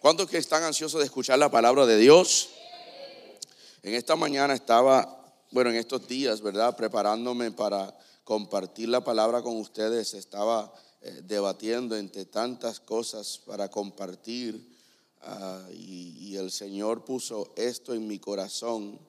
¿Cuántos 0.00 0.30
que 0.30 0.38
están 0.38 0.62
ansiosos 0.62 1.00
de 1.00 1.06
escuchar 1.06 1.40
la 1.40 1.50
palabra 1.50 1.84
de 1.84 1.96
Dios? 1.96 2.50
En 3.82 3.94
esta 3.94 4.14
mañana 4.14 4.54
estaba, 4.54 5.34
bueno, 5.50 5.70
en 5.70 5.76
estos 5.76 6.06
días, 6.06 6.40
¿verdad? 6.40 6.76
Preparándome 6.76 7.50
para 7.50 7.98
compartir 8.22 8.90
la 8.90 9.02
palabra 9.02 9.42
con 9.42 9.56
ustedes. 9.56 10.14
Estaba 10.14 10.72
eh, 11.00 11.22
debatiendo 11.24 11.96
entre 11.96 12.26
tantas 12.26 12.78
cosas 12.78 13.40
para 13.44 13.68
compartir. 13.72 14.72
Ah, 15.22 15.66
y, 15.72 16.36
el 16.36 16.52
Señor 16.52 17.04
puso 17.04 17.52
esto 17.56 17.92
en 17.92 18.06
mi 18.06 18.20
corazón, 18.20 19.00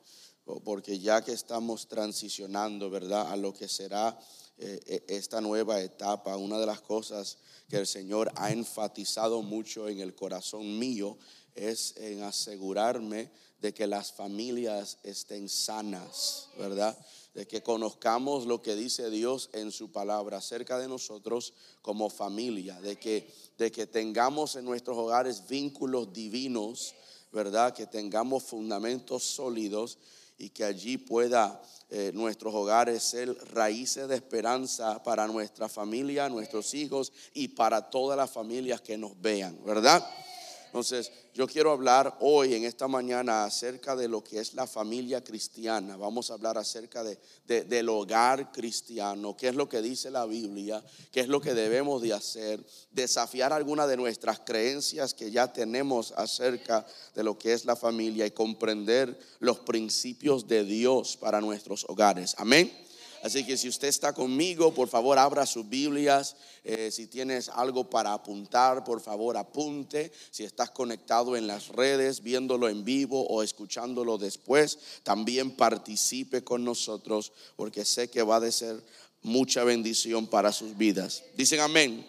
porque 0.63 0.97
ya 0.97 1.23
que 1.23 1.33
estamos 1.33 1.87
transicionando, 1.87 2.89
¿verdad? 2.89 3.31
A 3.31 3.37
lo 3.37 3.53
que 3.53 3.67
será 3.67 4.19
eh, 4.57 5.03
e, 5.07 5.15
esta 5.15 5.39
nueva 5.39 5.79
etapa, 5.81 6.35
una 6.35 6.57
de 6.57 6.65
las 6.65 6.81
cosas 6.81 7.37
que 7.69 7.77
el 7.77 7.87
Señor 7.87 8.31
ha 8.35 8.51
enfatizado 8.51 9.41
mucho 9.41 9.87
en 9.87 9.99
el 9.99 10.15
corazón 10.15 10.79
mío 10.79 11.17
es 11.55 11.95
en 11.97 12.23
asegurarme 12.23 13.31
de 13.61 13.73
que 13.73 13.87
las 13.87 14.11
familias 14.11 14.97
estén 15.03 15.49
sanas, 15.49 16.49
¿verdad? 16.57 16.97
De 17.33 17.47
que 17.47 17.61
conozcamos 17.61 18.45
lo 18.45 18.61
que 18.61 18.75
dice 18.75 19.09
Dios 19.09 19.49
en 19.53 19.71
su 19.71 19.91
palabra 19.91 20.37
acerca 20.37 20.79
de 20.79 20.87
nosotros 20.87 21.53
como 21.81 22.09
familia, 22.09 22.79
de 22.81 22.97
que, 22.97 23.31
de 23.57 23.71
que 23.71 23.85
tengamos 23.85 24.55
en 24.55 24.65
nuestros 24.65 24.97
hogares 24.97 25.47
vínculos 25.47 26.11
divinos, 26.13 26.95
¿verdad? 27.31 27.73
Que 27.73 27.85
tengamos 27.85 28.43
fundamentos 28.43 29.23
sólidos 29.23 29.99
y 30.39 30.49
que 30.49 30.63
allí 30.63 30.97
pueda 30.97 31.61
eh, 31.89 32.11
nuestros 32.13 32.53
hogares 32.55 33.03
ser 33.03 33.35
raíces 33.53 34.07
de 34.07 34.15
esperanza 34.15 35.03
para 35.03 35.27
nuestra 35.27 35.69
familia, 35.69 36.29
nuestros 36.29 36.73
hijos 36.73 37.11
y 37.33 37.49
para 37.49 37.89
todas 37.89 38.17
las 38.17 38.31
familias 38.31 38.81
que 38.81 38.97
nos 38.97 39.19
vean, 39.21 39.57
¿verdad? 39.65 40.03
Entonces, 40.69 41.11
yo 41.33 41.47
quiero 41.47 41.71
hablar 41.71 42.15
hoy, 42.19 42.53
en 42.53 42.63
esta 42.63 42.87
mañana, 42.87 43.43
acerca 43.43 43.95
de 43.95 44.07
lo 44.07 44.23
que 44.23 44.39
es 44.39 44.53
la 44.53 44.67
familia 44.67 45.23
cristiana. 45.23 45.97
Vamos 45.97 46.29
a 46.29 46.35
hablar 46.35 46.59
acerca 46.59 47.03
de, 47.03 47.17
del 47.63 47.89
hogar 47.89 48.51
cristiano, 48.51 49.35
qué 49.35 49.47
es 49.47 49.55
lo 49.55 49.67
que 49.67 49.81
dice 49.81 50.11
la 50.11 50.27
Biblia, 50.27 50.83
qué 51.11 51.21
es 51.21 51.27
lo 51.27 51.41
que 51.41 51.55
debemos 51.55 52.03
de 52.03 52.13
hacer, 52.13 52.63
desafiar 52.91 53.51
algunas 53.51 53.87
de 53.87 53.97
nuestras 53.97 54.41
creencias 54.41 55.15
que 55.15 55.31
ya 55.31 55.51
tenemos 55.51 56.11
acerca 56.11 56.85
de 57.15 57.23
lo 57.23 57.39
que 57.39 57.53
es 57.53 57.65
la 57.65 57.75
familia 57.75 58.27
y 58.27 58.31
comprender 58.31 59.19
los 59.39 59.59
principios 59.59 60.47
de 60.47 60.63
Dios 60.63 61.17
para 61.17 61.41
nuestros 61.41 61.83
hogares. 61.89 62.35
Amén. 62.37 62.88
Así 63.21 63.45
que 63.45 63.57
si 63.57 63.67
usted 63.67 63.89
está 63.89 64.13
conmigo, 64.13 64.73
por 64.73 64.87
favor 64.87 65.17
abra 65.17 65.45
sus 65.45 65.67
Biblias. 65.67 66.35
Eh, 66.63 66.89
si 66.91 67.07
tienes 67.07 67.49
algo 67.49 67.89
para 67.89 68.13
apuntar, 68.13 68.83
por 68.83 69.01
favor 69.01 69.35
apunte. 69.35 70.11
Si 70.31 70.43
estás 70.43 70.69
conectado 70.71 71.35
en 71.35 71.45
las 71.45 71.67
redes, 71.67 72.21
viéndolo 72.21 72.69
en 72.69 72.85
vivo 72.85 73.25
o 73.27 73.43
escuchándolo 73.43 74.17
después, 74.17 74.79
también 75.03 75.51
participe 75.51 76.43
con 76.43 76.63
nosotros 76.63 77.33
porque 77.55 77.83
sé 77.83 78.09
que 78.09 78.23
va 78.23 78.37
a 78.37 78.51
ser 78.51 78.81
mucha 79.21 79.63
bendición 79.63 80.27
para 80.27 80.53
sus 80.53 80.77
vidas. 80.77 81.23
Dicen 81.35 81.59
amén. 81.59 82.07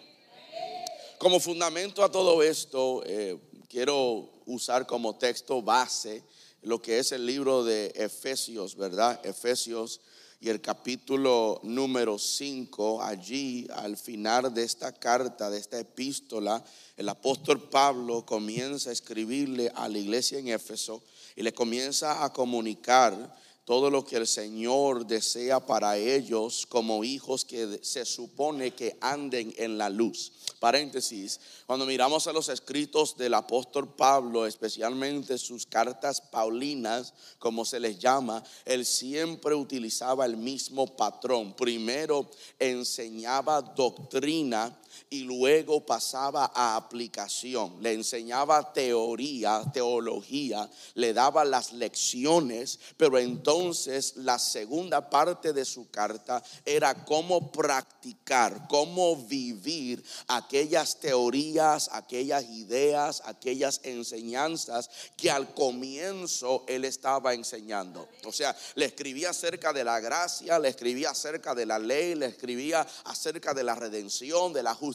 Como 1.17 1.39
fundamento 1.39 2.03
a 2.03 2.11
todo 2.11 2.41
esto, 2.41 3.03
eh, 3.05 3.37
quiero 3.69 4.29
usar 4.45 4.87
como 4.87 5.17
texto 5.17 5.61
base 5.61 6.23
lo 6.63 6.81
que 6.81 6.99
es 6.99 7.11
el 7.11 7.25
libro 7.25 7.63
de 7.63 7.91
Efesios, 7.95 8.75
¿verdad? 8.75 9.19
Efesios 9.23 9.99
y 10.43 10.49
el 10.49 10.59
capítulo 10.59 11.59
número 11.61 12.17
5, 12.17 13.03
allí 13.03 13.67
al 13.75 13.95
final 13.95 14.51
de 14.51 14.63
esta 14.63 14.91
carta, 14.91 15.51
de 15.51 15.59
esta 15.59 15.79
epístola, 15.79 16.63
el 16.97 17.07
apóstol 17.09 17.69
Pablo 17.69 18.25
comienza 18.25 18.89
a 18.89 18.93
escribirle 18.93 19.71
a 19.75 19.87
la 19.87 19.99
iglesia 19.99 20.39
en 20.39 20.47
Éfeso 20.47 21.03
y 21.35 21.43
le 21.43 21.53
comienza 21.53 22.23
a 22.23 22.33
comunicar 22.33 23.37
todo 23.65 23.89
lo 23.89 24.03
que 24.03 24.17
el 24.17 24.27
Señor 24.27 25.05
desea 25.05 25.59
para 25.59 25.97
ellos 25.97 26.65
como 26.67 27.03
hijos 27.03 27.45
que 27.45 27.79
se 27.83 28.05
supone 28.05 28.71
que 28.71 28.97
anden 29.01 29.53
en 29.57 29.77
la 29.77 29.89
luz. 29.89 30.31
Paréntesis, 30.59 31.39
cuando 31.65 31.85
miramos 31.85 32.27
a 32.27 32.33
los 32.33 32.49
escritos 32.49 33.15
del 33.17 33.33
apóstol 33.33 33.95
Pablo, 33.95 34.45
especialmente 34.45 35.37
sus 35.37 35.65
cartas 35.65 36.21
paulinas, 36.21 37.13
como 37.39 37.65
se 37.65 37.79
les 37.79 37.97
llama, 37.99 38.43
él 38.65 38.85
siempre 38.85 39.55
utilizaba 39.55 40.25
el 40.25 40.37
mismo 40.37 40.95
patrón. 40.95 41.55
Primero 41.55 42.29
enseñaba 42.59 43.61
doctrina 43.61 44.80
y 45.09 45.21
luego 45.23 45.85
pasaba 45.85 46.51
a 46.53 46.75
aplicación. 46.75 47.81
Le 47.81 47.93
enseñaba 47.93 48.73
teoría, 48.73 49.63
teología, 49.73 50.69
le 50.95 51.13
daba 51.13 51.43
las 51.43 51.73
lecciones, 51.73 52.79
pero 52.97 53.17
entonces 53.17 54.15
la 54.17 54.39
segunda 54.39 55.09
parte 55.09 55.53
de 55.53 55.65
su 55.65 55.89
carta 55.89 56.43
era 56.65 57.05
cómo 57.05 57.51
practicar, 57.51 58.67
cómo 58.67 59.15
vivir 59.15 60.03
aquellas 60.27 60.99
teorías, 60.99 61.89
aquellas 61.91 62.45
ideas, 62.45 63.21
aquellas 63.25 63.81
enseñanzas 63.83 64.89
que 65.17 65.31
al 65.31 65.53
comienzo 65.53 66.63
él 66.67 66.85
estaba 66.85 67.33
enseñando. 67.33 68.07
O 68.25 68.31
sea, 68.31 68.55
le 68.75 68.85
escribía 68.85 69.31
acerca 69.31 69.73
de 69.73 69.83
la 69.83 69.99
gracia, 69.99 70.59
le 70.59 70.69
escribía 70.69 71.11
acerca 71.11 71.53
de 71.53 71.65
la 71.65 71.79
ley, 71.79 72.15
le 72.15 72.27
escribía 72.27 72.85
acerca 73.05 73.53
de 73.53 73.63
la 73.63 73.75
redención, 73.75 74.53
de 74.53 74.63
la 74.63 74.73
justicia 74.73 74.90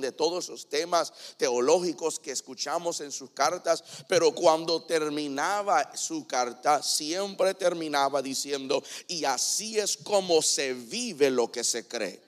de 0.00 0.12
todos 0.12 0.44
esos 0.44 0.68
temas 0.68 1.12
teológicos 1.36 2.18
que 2.18 2.30
escuchamos 2.30 3.00
en 3.00 3.12
sus 3.12 3.30
cartas, 3.30 3.82
pero 4.08 4.32
cuando 4.32 4.82
terminaba 4.82 5.96
su 5.96 6.26
carta, 6.26 6.82
siempre 6.82 7.54
terminaba 7.54 8.22
diciendo, 8.22 8.82
y 9.08 9.24
así 9.24 9.78
es 9.78 9.96
como 9.96 10.42
se 10.42 10.74
vive 10.74 11.30
lo 11.30 11.50
que 11.50 11.64
se 11.64 11.86
cree. 11.86 12.20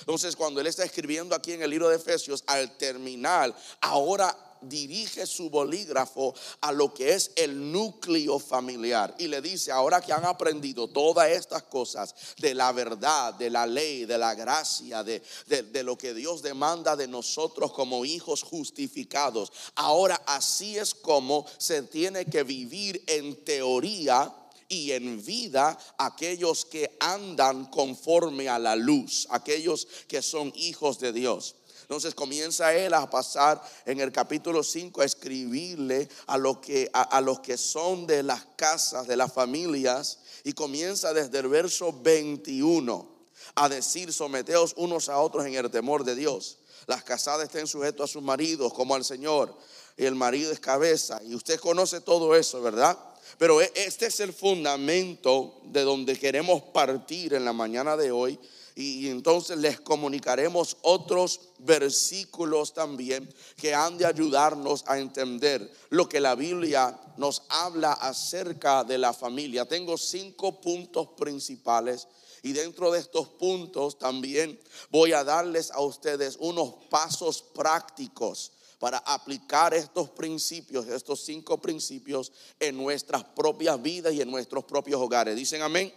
Entonces, 0.00 0.36
cuando 0.36 0.60
él 0.60 0.66
está 0.66 0.84
escribiendo 0.84 1.34
aquí 1.34 1.52
en 1.52 1.62
el 1.62 1.70
libro 1.70 1.88
de 1.88 1.96
Efesios, 1.96 2.44
al 2.46 2.76
terminar, 2.76 3.54
ahora 3.80 4.36
dirige 4.60 5.26
su 5.26 5.50
bolígrafo 5.50 6.34
a 6.60 6.72
lo 6.72 6.92
que 6.92 7.14
es 7.14 7.32
el 7.36 7.72
núcleo 7.72 8.38
familiar 8.38 9.14
y 9.18 9.28
le 9.28 9.40
dice, 9.40 9.72
ahora 9.72 10.00
que 10.00 10.12
han 10.12 10.24
aprendido 10.24 10.88
todas 10.88 11.30
estas 11.30 11.62
cosas 11.64 12.14
de 12.38 12.54
la 12.54 12.72
verdad, 12.72 13.34
de 13.34 13.50
la 13.50 13.66
ley, 13.66 14.04
de 14.04 14.18
la 14.18 14.34
gracia, 14.34 15.02
de, 15.02 15.22
de, 15.46 15.82
lo 15.82 15.96
que 15.96 16.14
Dios 16.14 16.42
demanda 16.42 16.96
de 16.96 17.08
nosotros 17.08 17.72
como 17.72 18.04
hijos 18.04 18.42
justificados, 18.42 19.52
ahora 19.74 20.20
así 20.26 20.76
es 20.76 20.94
como 20.94 21.46
se 21.58 21.82
tiene 21.82 22.24
que 22.24 22.42
vivir 22.42 23.02
en 23.06 23.44
teoría 23.44 24.34
y 24.68 24.92
en 24.92 25.24
vida 25.24 25.78
aquellos 25.96 26.64
que 26.64 26.96
andan 27.00 27.66
conforme 27.66 28.48
a 28.48 28.58
la 28.58 28.76
luz, 28.76 29.26
aquellos 29.30 29.88
que 30.06 30.22
son 30.22 30.52
hijos 30.56 30.98
de 30.98 31.12
Dios. 31.12 31.54
Entonces 31.88 32.14
comienza 32.14 32.74
él 32.74 32.92
a 32.92 33.08
pasar 33.08 33.62
en 33.86 33.98
el 34.00 34.12
capítulo 34.12 34.62
5 34.62 35.00
a 35.00 35.06
escribirle 35.06 36.06
a, 36.26 36.36
lo 36.36 36.60
que, 36.60 36.90
a, 36.92 37.18
los 37.22 37.40
que 37.40 37.56
son 37.56 38.06
de 38.06 38.22
las 38.22 38.44
casas, 38.56 39.06
de 39.06 39.16
las 39.16 39.32
familias, 39.32 40.18
y 40.44 40.52
comienza 40.52 41.14
desde 41.14 41.38
el 41.38 41.48
verso 41.48 41.98
21 42.02 43.08
a 43.54 43.70
decir, 43.70 44.12
someteos 44.12 44.74
unos 44.76 45.08
a 45.08 45.18
otros 45.18 45.46
en 45.46 45.54
el 45.54 45.70
temor 45.70 46.04
de 46.04 46.14
Dios. 46.14 46.58
Las 46.86 47.04
casadas 47.04 47.44
estén 47.44 47.66
sujetos 47.66 48.10
a 48.10 48.12
sus 48.12 48.22
maridos 48.22 48.74
como 48.74 48.94
al 48.94 49.02
Señor, 49.06 49.56
y 49.96 50.04
el 50.04 50.14
marido 50.14 50.52
es 50.52 50.60
cabeza. 50.60 51.22
Y 51.24 51.34
usted 51.34 51.58
conoce 51.58 52.02
todo 52.02 52.36
eso, 52.36 52.60
¿verdad? 52.60 52.98
Pero 53.38 53.62
e, 53.62 53.72
este 53.74 54.04
es 54.04 54.20
el 54.20 54.34
fundamento 54.34 55.58
de 55.64 55.84
donde 55.84 56.18
queremos 56.18 56.60
partir 56.64 57.32
en 57.32 57.46
la 57.46 57.54
mañana 57.54 57.96
de 57.96 58.10
hoy 58.10 58.38
y 58.78 59.08
entonces 59.08 59.58
les 59.58 59.80
comunicaremos 59.80 60.76
otros 60.82 61.40
versículos 61.58 62.72
también 62.72 63.28
que 63.56 63.74
han 63.74 63.98
de 63.98 64.06
ayudarnos 64.06 64.84
a 64.86 65.00
entender 65.00 65.68
lo 65.90 66.08
que 66.08 66.20
la 66.20 66.36
Biblia 66.36 66.96
nos 67.16 67.42
habla 67.48 67.94
acerca 67.94 68.84
de 68.84 68.96
la 68.96 69.12
familia. 69.12 69.66
Tengo 69.66 69.98
cinco 69.98 70.60
puntos 70.60 71.08
principales 71.16 72.06
y 72.44 72.52
dentro 72.52 72.92
de 72.92 73.00
estos 73.00 73.26
puntos 73.30 73.98
también 73.98 74.60
voy 74.90 75.12
a 75.12 75.24
darles 75.24 75.72
a 75.72 75.80
ustedes 75.80 76.36
unos 76.38 76.74
pasos 76.88 77.42
prácticos 77.42 78.52
para 78.78 78.98
aplicar 78.98 79.74
estos 79.74 80.08
principios, 80.10 80.86
estos 80.86 81.24
cinco 81.24 81.58
principios 81.58 82.30
en 82.60 82.76
nuestras 82.76 83.24
propias 83.24 83.82
vidas 83.82 84.12
y 84.12 84.20
en 84.20 84.30
nuestros 84.30 84.62
propios 84.62 85.00
hogares. 85.00 85.34
Dicen 85.34 85.62
amén. 85.62 85.92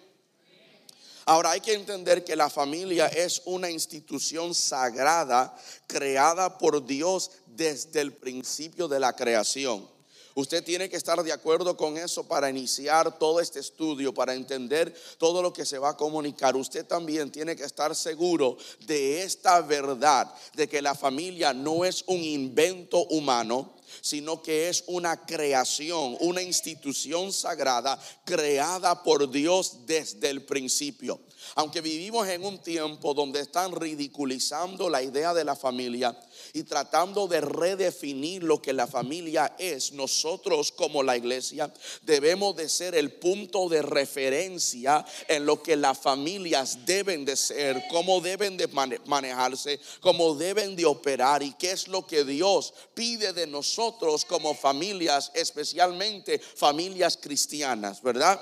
Ahora 1.25 1.51
hay 1.51 1.61
que 1.61 1.73
entender 1.73 2.23
que 2.23 2.35
la 2.35 2.49
familia 2.49 3.07
es 3.07 3.41
una 3.45 3.69
institución 3.69 4.55
sagrada 4.55 5.55
creada 5.87 6.57
por 6.57 6.85
Dios 6.85 7.31
desde 7.45 8.01
el 8.01 8.13
principio 8.13 8.87
de 8.87 8.99
la 8.99 9.15
creación. 9.15 9.87
Usted 10.33 10.63
tiene 10.63 10.89
que 10.89 10.95
estar 10.95 11.21
de 11.21 11.33
acuerdo 11.33 11.75
con 11.75 11.97
eso 11.97 12.25
para 12.25 12.49
iniciar 12.49 13.17
todo 13.19 13.41
este 13.41 13.59
estudio, 13.59 14.13
para 14.13 14.33
entender 14.33 14.93
todo 15.17 15.41
lo 15.41 15.51
que 15.51 15.65
se 15.65 15.77
va 15.77 15.89
a 15.89 15.97
comunicar. 15.97 16.55
Usted 16.55 16.85
también 16.85 17.31
tiene 17.31 17.55
que 17.55 17.65
estar 17.65 17.93
seguro 17.95 18.57
de 18.85 19.23
esta 19.23 19.61
verdad, 19.61 20.33
de 20.53 20.69
que 20.69 20.81
la 20.81 20.95
familia 20.95 21.53
no 21.53 21.83
es 21.83 22.03
un 22.07 22.23
invento 22.23 23.05
humano, 23.07 23.73
sino 24.01 24.41
que 24.41 24.69
es 24.69 24.83
una 24.87 25.25
creación, 25.25 26.17
una 26.19 26.41
institución 26.41 27.31
sagrada 27.31 27.99
creada 28.25 29.03
por 29.03 29.29
Dios 29.29 29.85
desde 29.85 30.29
el 30.29 30.43
principio. 30.43 31.21
Aunque 31.55 31.81
vivimos 31.81 32.27
en 32.27 32.43
un 32.43 32.59
tiempo 32.59 33.13
donde 33.13 33.41
están 33.41 33.71
ridiculizando 33.73 34.89
la 34.89 35.01
idea 35.01 35.33
de 35.33 35.43
la 35.43 35.55
familia, 35.55 36.17
y 36.53 36.63
tratando 36.63 37.27
de 37.27 37.41
redefinir 37.41 38.43
lo 38.43 38.61
que 38.61 38.73
la 38.73 38.87
familia 38.87 39.55
es, 39.57 39.91
nosotros 39.93 40.71
como 40.71 41.03
la 41.03 41.17
iglesia 41.17 41.71
debemos 42.03 42.55
de 42.55 42.69
ser 42.69 42.95
el 42.95 43.11
punto 43.11 43.69
de 43.69 43.81
referencia 43.81 45.05
en 45.27 45.45
lo 45.45 45.61
que 45.61 45.75
las 45.75 45.97
familias 45.97 46.85
deben 46.85 47.25
de 47.25 47.35
ser, 47.35 47.83
cómo 47.89 48.21
deben 48.21 48.57
de 48.57 48.67
manejarse, 49.05 49.79
cómo 49.99 50.35
deben 50.35 50.75
de 50.75 50.85
operar 50.85 51.43
y 51.43 51.53
qué 51.53 51.71
es 51.71 51.87
lo 51.87 52.05
que 52.05 52.23
Dios 52.23 52.73
pide 52.93 53.33
de 53.33 53.47
nosotros 53.47 54.25
como 54.25 54.53
familias, 54.53 55.31
especialmente 55.33 56.39
familias 56.39 57.17
cristianas, 57.17 58.01
¿verdad? 58.01 58.39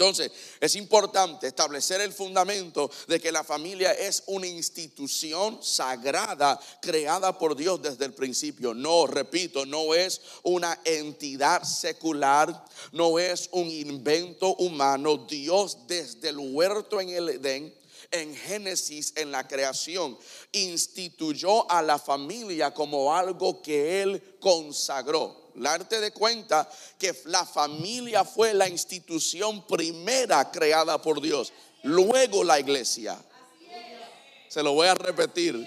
Entonces, 0.00 0.32
es 0.58 0.76
importante 0.76 1.46
establecer 1.46 2.00
el 2.00 2.14
fundamento 2.14 2.90
de 3.06 3.20
que 3.20 3.30
la 3.30 3.44
familia 3.44 3.92
es 3.92 4.22
una 4.28 4.46
institución 4.46 5.58
sagrada 5.62 6.58
creada 6.80 7.36
por 7.36 7.54
Dios 7.54 7.82
desde 7.82 8.06
el 8.06 8.14
principio. 8.14 8.72
No, 8.72 9.06
repito, 9.06 9.66
no 9.66 9.92
es 9.92 10.22
una 10.42 10.80
entidad 10.86 11.64
secular, 11.64 12.64
no 12.92 13.18
es 13.18 13.50
un 13.52 13.70
invento 13.70 14.54
humano. 14.54 15.18
Dios 15.28 15.86
desde 15.86 16.30
el 16.30 16.38
huerto 16.38 16.98
en 16.98 17.10
el 17.10 17.28
Edén 17.28 17.79
en 18.10 18.34
Génesis, 18.34 19.12
en 19.16 19.30
la 19.30 19.46
creación, 19.46 20.18
instituyó 20.52 21.70
a 21.70 21.82
la 21.82 21.98
familia 21.98 22.72
como 22.72 23.14
algo 23.14 23.62
que 23.62 24.02
Él 24.02 24.36
consagró 24.40 25.40
darte 25.54 26.00
de 26.00 26.12
cuenta 26.12 26.68
que 26.98 27.14
la 27.26 27.44
familia 27.44 28.24
fue 28.24 28.54
la 28.54 28.68
institución 28.68 29.66
primera 29.66 30.50
creada 30.50 31.00
por 31.00 31.20
Dios, 31.20 31.52
luego 31.82 32.44
la 32.44 32.58
iglesia. 32.58 33.18
Se 34.48 34.62
lo 34.62 34.72
voy 34.72 34.88
a 34.88 34.94
repetir 34.94 35.64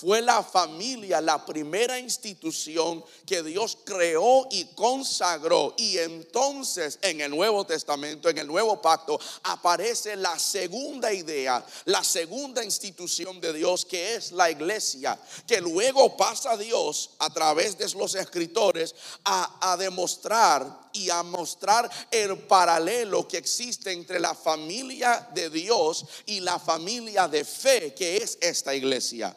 fue 0.00 0.22
la 0.22 0.42
familia 0.42 1.20
la 1.20 1.44
primera 1.44 1.98
institución 1.98 3.04
que 3.26 3.42
Dios 3.42 3.78
creó 3.84 4.46
y 4.50 4.64
consagró. 4.66 5.74
Y 5.76 5.98
entonces 5.98 6.98
en 7.02 7.20
el 7.20 7.30
Nuevo 7.30 7.66
Testamento, 7.66 8.28
en 8.28 8.38
el 8.38 8.46
Nuevo 8.46 8.80
Pacto, 8.80 9.18
aparece 9.42 10.14
la 10.16 10.38
segunda 10.38 11.12
idea, 11.12 11.64
la 11.86 12.04
segunda 12.04 12.62
institución 12.62 13.40
de 13.40 13.52
Dios, 13.52 13.84
que 13.84 14.14
es 14.14 14.30
la 14.32 14.50
iglesia, 14.50 15.18
que 15.46 15.60
luego 15.60 16.16
pasa 16.16 16.52
a 16.52 16.56
Dios 16.56 17.10
a 17.18 17.30
través 17.30 17.76
de 17.76 17.88
los 17.98 18.14
escritores 18.14 18.94
a, 19.24 19.72
a 19.72 19.76
demostrar 19.76 20.88
y 20.92 21.10
a 21.10 21.22
mostrar 21.22 21.90
el 22.10 22.38
paralelo 22.38 23.26
que 23.26 23.38
existe 23.38 23.92
entre 23.92 24.20
la 24.20 24.34
familia 24.34 25.28
de 25.34 25.50
Dios 25.50 26.04
y 26.26 26.40
la 26.40 26.58
familia 26.58 27.26
de 27.26 27.44
fe, 27.44 27.94
que 27.94 28.18
es 28.18 28.38
esta 28.40 28.74
iglesia. 28.74 29.36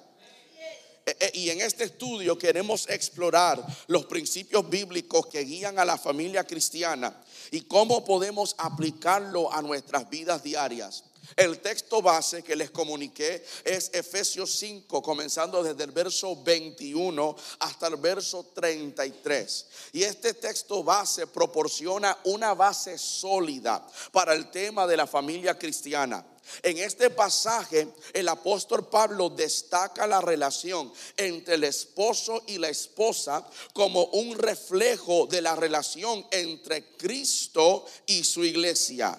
Eh, 1.12 1.18
eh, 1.20 1.32
y 1.34 1.50
en 1.50 1.60
este 1.62 1.84
estudio 1.84 2.38
queremos 2.38 2.88
explorar 2.90 3.62
los 3.88 4.06
principios 4.06 4.70
bíblicos 4.70 5.28
que 5.28 5.44
guían 5.44 5.78
a 5.78 5.84
la 5.84 5.98
familia 5.98 6.46
cristiana 6.46 7.14
y 7.52 7.62
cómo 7.62 8.06
podemos 8.06 8.56
aplicarlo 8.58 9.52
a 9.52 9.62
nuestras 9.62 10.10
vidas 10.10 10.42
diarias. 10.42 11.04
El 11.36 11.60
texto 11.60 12.02
base 12.02 12.44
que 12.44 12.56
les 12.56 12.72
comuniqué 12.72 13.46
es 13.64 13.90
Efesios 13.94 14.52
5, 14.58 15.02
comenzando 15.02 15.62
desde 15.62 15.84
el 15.84 15.92
verso 15.92 16.42
21 16.42 17.36
hasta 17.60 17.88
el 17.88 17.98
verso 17.98 18.46
33. 18.54 19.66
Y 19.94 20.04
este 20.04 20.34
texto 20.34 20.84
base 20.84 21.28
proporciona 21.28 22.18
una 22.24 22.54
base 22.54 22.98
sólida 22.98 23.86
para 24.12 24.34
el 24.34 24.50
tema 24.50 24.88
de 24.88 24.98
la 24.98 25.08
familia 25.08 25.58
cristiana. 25.58 26.26
En 26.64 26.78
este 26.78 27.10
pasaje 27.10 27.88
el 28.14 28.28
apóstol 28.28 28.88
Pablo 28.88 29.30
destaca 29.30 30.06
la 30.08 30.22
relación 30.22 30.92
entre 31.18 31.56
el 31.56 31.64
esposo 31.64 32.44
y 32.48 32.58
la 32.58 32.70
esposa 32.70 33.48
como 33.74 34.06
un 34.06 34.38
reflejo 34.38 35.28
de 35.28 35.42
la 35.42 35.56
relación 35.56 36.26
entre 36.32 36.96
Cristo 36.98 37.86
y 38.06 38.24
su 38.24 38.44
iglesia. 38.44 39.18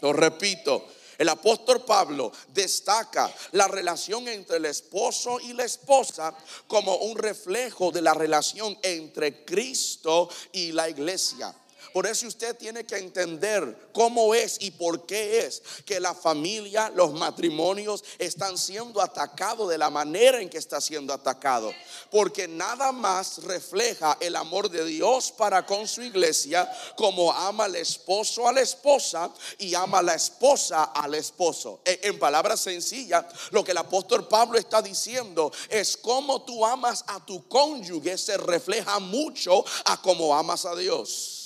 Lo 0.00 0.12
repito, 0.12 0.86
el 1.20 1.28
apóstol 1.28 1.84
Pablo 1.84 2.32
destaca 2.48 3.30
la 3.52 3.68
relación 3.68 4.26
entre 4.26 4.56
el 4.56 4.64
esposo 4.64 5.38
y 5.38 5.52
la 5.52 5.64
esposa 5.64 6.34
como 6.66 6.96
un 6.96 7.18
reflejo 7.18 7.90
de 7.90 8.00
la 8.00 8.14
relación 8.14 8.78
entre 8.82 9.44
Cristo 9.44 10.30
y 10.52 10.72
la 10.72 10.88
iglesia. 10.88 11.54
Por 11.92 12.06
eso 12.06 12.26
usted 12.26 12.56
tiene 12.56 12.84
que 12.84 12.96
entender 12.96 13.90
cómo 13.92 14.34
es 14.34 14.56
y 14.60 14.70
por 14.70 15.06
qué 15.06 15.40
es 15.40 15.62
que 15.84 16.00
la 16.00 16.14
familia, 16.14 16.90
los 16.94 17.12
matrimonios 17.12 18.04
están 18.18 18.56
siendo 18.58 19.00
atacados 19.00 19.68
de 19.68 19.78
la 19.78 19.90
manera 19.90 20.40
en 20.40 20.48
que 20.48 20.58
está 20.58 20.80
siendo 20.80 21.12
atacado. 21.12 21.72
Porque 22.10 22.46
nada 22.48 22.92
más 22.92 23.42
refleja 23.44 24.16
el 24.20 24.36
amor 24.36 24.70
de 24.70 24.84
Dios 24.84 25.32
para 25.32 25.66
con 25.66 25.86
su 25.86 26.02
iglesia 26.02 26.70
como 26.96 27.32
ama 27.32 27.66
el 27.66 27.76
esposo 27.76 28.48
a 28.48 28.52
la 28.52 28.60
esposa 28.60 29.30
y 29.58 29.74
ama 29.74 30.02
la 30.02 30.14
esposa 30.14 30.84
al 30.84 31.14
esposo. 31.14 31.80
E, 31.84 32.00
en 32.04 32.18
palabras 32.18 32.60
sencillas, 32.60 33.24
lo 33.50 33.64
que 33.64 33.72
el 33.72 33.78
apóstol 33.78 34.28
Pablo 34.28 34.58
está 34.58 34.82
diciendo 34.82 35.52
es 35.68 35.96
cómo 35.96 36.42
tú 36.42 36.64
amas 36.64 37.04
a 37.06 37.24
tu 37.24 37.46
cónyuge 37.48 38.16
se 38.18 38.36
refleja 38.36 38.98
mucho 38.98 39.64
a 39.84 40.00
cómo 40.00 40.34
amas 40.34 40.64
a 40.64 40.74
Dios. 40.74 41.39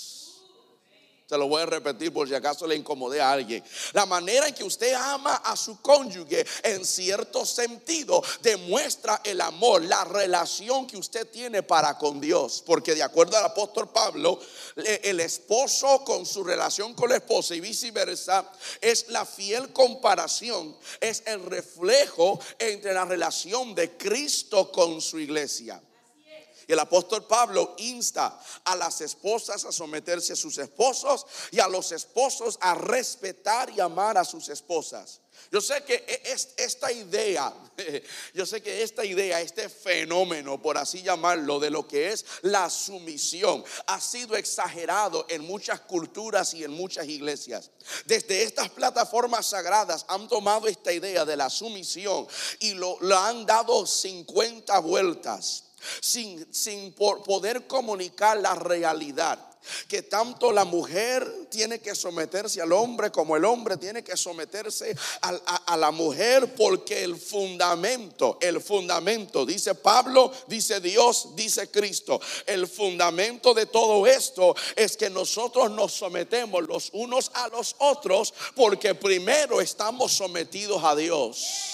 Se 1.26 1.38
lo 1.38 1.48
voy 1.48 1.62
a 1.62 1.66
repetir 1.66 2.12
por 2.12 2.28
si 2.28 2.34
acaso 2.34 2.66
le 2.66 2.76
incomodé 2.76 3.18
a 3.18 3.32
alguien. 3.32 3.64
La 3.94 4.04
manera 4.04 4.46
en 4.46 4.54
que 4.54 4.62
usted 4.62 4.92
ama 4.92 5.36
a 5.36 5.56
su 5.56 5.80
cónyuge 5.80 6.44
en 6.62 6.84
cierto 6.84 7.46
sentido 7.46 8.22
demuestra 8.42 9.22
el 9.24 9.40
amor, 9.40 9.82
la 9.84 10.04
relación 10.04 10.86
que 10.86 10.98
usted 10.98 11.26
tiene 11.30 11.62
para 11.62 11.96
con 11.96 12.20
Dios. 12.20 12.62
Porque 12.66 12.94
de 12.94 13.02
acuerdo 13.02 13.38
al 13.38 13.44
apóstol 13.46 13.88
Pablo, 13.88 14.38
el 14.76 15.18
esposo 15.20 16.04
con 16.04 16.26
su 16.26 16.44
relación 16.44 16.92
con 16.92 17.08
la 17.08 17.16
esposa 17.16 17.54
y 17.54 17.60
viceversa 17.60 18.52
es 18.82 19.08
la 19.08 19.24
fiel 19.24 19.72
comparación, 19.72 20.76
es 21.00 21.22
el 21.24 21.42
reflejo 21.42 22.38
entre 22.58 22.92
la 22.92 23.06
relación 23.06 23.74
de 23.74 23.96
Cristo 23.96 24.70
con 24.70 25.00
su 25.00 25.18
iglesia. 25.18 25.80
Y 26.66 26.72
el 26.72 26.78
apóstol 26.78 27.24
Pablo 27.26 27.74
insta 27.78 28.40
a 28.64 28.76
las 28.76 29.00
esposas 29.00 29.64
a 29.64 29.72
someterse 29.72 30.32
a 30.32 30.36
sus 30.36 30.58
esposos 30.58 31.26
y 31.50 31.60
a 31.60 31.68
los 31.68 31.92
esposos 31.92 32.58
a 32.60 32.74
respetar 32.74 33.70
y 33.70 33.80
amar 33.80 34.18
a 34.18 34.24
sus 34.24 34.48
esposas. 34.48 35.20
Yo 35.50 35.60
sé 35.60 35.84
que 35.84 35.94
e, 35.94 36.36
esta 36.56 36.90
idea, 36.90 37.52
yo 38.34 38.46
sé 38.46 38.62
que 38.62 38.82
esta 38.82 39.04
idea, 39.04 39.40
este 39.40 39.68
fenómeno, 39.68 40.60
por 40.60 40.78
así 40.78 41.02
llamarlo, 41.02 41.60
de 41.60 41.70
lo 41.70 41.86
que 41.86 42.12
es 42.12 42.24
la 42.42 42.70
sumisión, 42.70 43.64
ha 43.86 44.00
sido 44.00 44.36
exagerado 44.36 45.26
en 45.28 45.42
muchas 45.42 45.80
culturas 45.80 46.54
y 46.54 46.64
en 46.64 46.72
muchas 46.72 47.06
iglesias. 47.06 47.70
Desde 48.04 48.42
estas 48.42 48.70
plataformas 48.70 49.46
sagradas 49.46 50.04
han 50.08 50.28
tomado 50.28 50.66
esta 50.66 50.92
idea 50.92 51.24
de 51.24 51.36
la 51.36 51.50
sumisión 51.50 52.26
y 52.60 52.74
lo, 52.74 52.96
lo 53.00 53.16
han 53.18 53.46
dado 53.46 53.86
50 53.86 54.78
vueltas 54.80 55.64
sin, 56.00 56.46
sin 56.52 56.92
poder 56.92 57.66
comunicar 57.66 58.38
la 58.38 58.54
realidad 58.54 59.38
que 59.88 60.02
tanto 60.02 60.52
la 60.52 60.64
mujer 60.64 61.48
tiene 61.50 61.80
que 61.80 61.94
someterse 61.94 62.60
al 62.60 62.72
hombre 62.72 63.10
como 63.10 63.36
el 63.36 63.44
hombre 63.44 63.76
tiene 63.76 64.02
que 64.02 64.16
someterse 64.16 64.96
a, 65.20 65.76
la 65.76 65.90
mujer 65.90 66.54
porque 66.54 67.02
el 67.02 67.16
fundamento, 67.16 68.38
el 68.40 68.60
fundamento, 68.60 69.44
dice 69.44 69.74
Pablo, 69.74 70.32
dice 70.46 70.80
Dios, 70.80 71.34
dice 71.34 71.70
Cristo, 71.70 72.20
el 72.46 72.66
fundamento 72.66 73.54
de 73.54 73.66
todo 73.66 74.06
esto 74.06 74.54
es 74.76 74.96
que 74.96 75.10
nosotros 75.10 75.70
nos 75.70 75.92
sometemos 75.92 76.66
los 76.66 76.90
unos 76.92 77.30
a 77.34 77.48
los 77.48 77.74
otros 77.78 78.32
porque 78.54 78.94
primero 78.94 79.60
estamos 79.60 80.12
sometidos 80.12 80.82
a 80.84 80.94
Dios. 80.94 81.73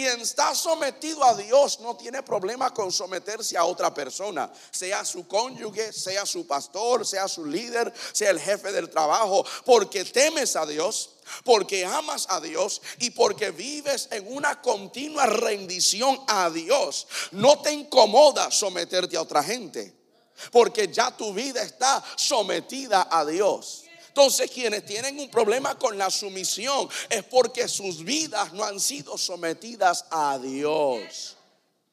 Quien 0.00 0.22
está 0.22 0.54
sometido 0.54 1.22
a 1.22 1.34
Dios 1.34 1.78
no 1.80 1.94
tiene 1.94 2.22
problema 2.22 2.72
con 2.72 2.90
someterse 2.90 3.58
a 3.58 3.66
otra 3.66 3.92
persona, 3.92 4.50
sea 4.70 5.04
su 5.04 5.28
cónyuge, 5.28 5.92
sea 5.92 6.24
su 6.24 6.46
pastor, 6.46 7.06
sea 7.06 7.28
su 7.28 7.44
líder, 7.44 7.92
sea 8.10 8.30
el 8.30 8.40
jefe 8.40 8.72
del 8.72 8.88
trabajo, 8.88 9.44
porque 9.66 10.06
temes 10.06 10.56
a 10.56 10.64
Dios 10.64 11.10
porque 11.44 11.84
amas 11.84 12.26
a 12.30 12.40
Dios 12.40 12.80
y 12.98 13.10
porque 13.10 13.50
vives 13.50 14.08
en 14.10 14.34
una 14.34 14.62
continua 14.62 15.26
rendición 15.26 16.18
a 16.26 16.48
Dios. 16.48 17.06
No 17.32 17.60
te 17.60 17.70
incomoda 17.70 18.50
someterte 18.50 19.18
a 19.18 19.22
otra 19.22 19.42
gente, 19.42 19.94
porque 20.50 20.88
ya 20.88 21.14
tu 21.14 21.34
vida 21.34 21.62
está 21.62 22.02
sometida 22.16 23.06
a 23.10 23.26
Dios. 23.26 23.84
Entonces 24.10 24.50
quienes 24.50 24.84
tienen 24.84 25.20
un 25.20 25.30
problema 25.30 25.78
con 25.78 25.96
la 25.96 26.10
sumisión 26.10 26.88
es 27.08 27.22
porque 27.22 27.68
sus 27.68 28.02
vidas 28.02 28.52
no 28.52 28.64
han 28.64 28.80
sido 28.80 29.16
sometidas 29.16 30.04
a 30.10 30.36
Dios. 30.36 31.36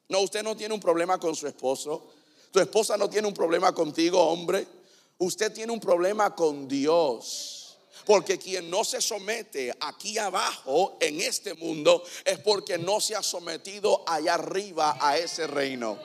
No, 0.08 0.22
usted 0.22 0.42
no 0.42 0.56
tiene 0.56 0.74
un 0.74 0.80
problema 0.80 1.18
con 1.20 1.36
su 1.36 1.46
esposo. 1.46 2.08
Tu 2.50 2.58
esposa 2.58 2.96
no 2.96 3.08
tiene 3.08 3.28
un 3.28 3.34
problema 3.34 3.72
contigo, 3.72 4.20
hombre. 4.20 4.66
Usted 5.18 5.52
tiene 5.52 5.72
un 5.72 5.78
problema 5.78 6.34
con 6.34 6.66
Dios. 6.66 7.78
Porque 8.04 8.36
quien 8.36 8.68
no 8.68 8.82
se 8.82 9.00
somete 9.00 9.72
aquí 9.78 10.18
abajo 10.18 10.96
en 11.00 11.20
este 11.20 11.54
mundo 11.54 12.02
es 12.24 12.40
porque 12.40 12.78
no 12.78 13.00
se 13.00 13.14
ha 13.14 13.22
sometido 13.22 14.02
allá 14.08 14.34
arriba 14.34 14.98
a 15.00 15.16
ese 15.18 15.46
reino. 15.46 15.96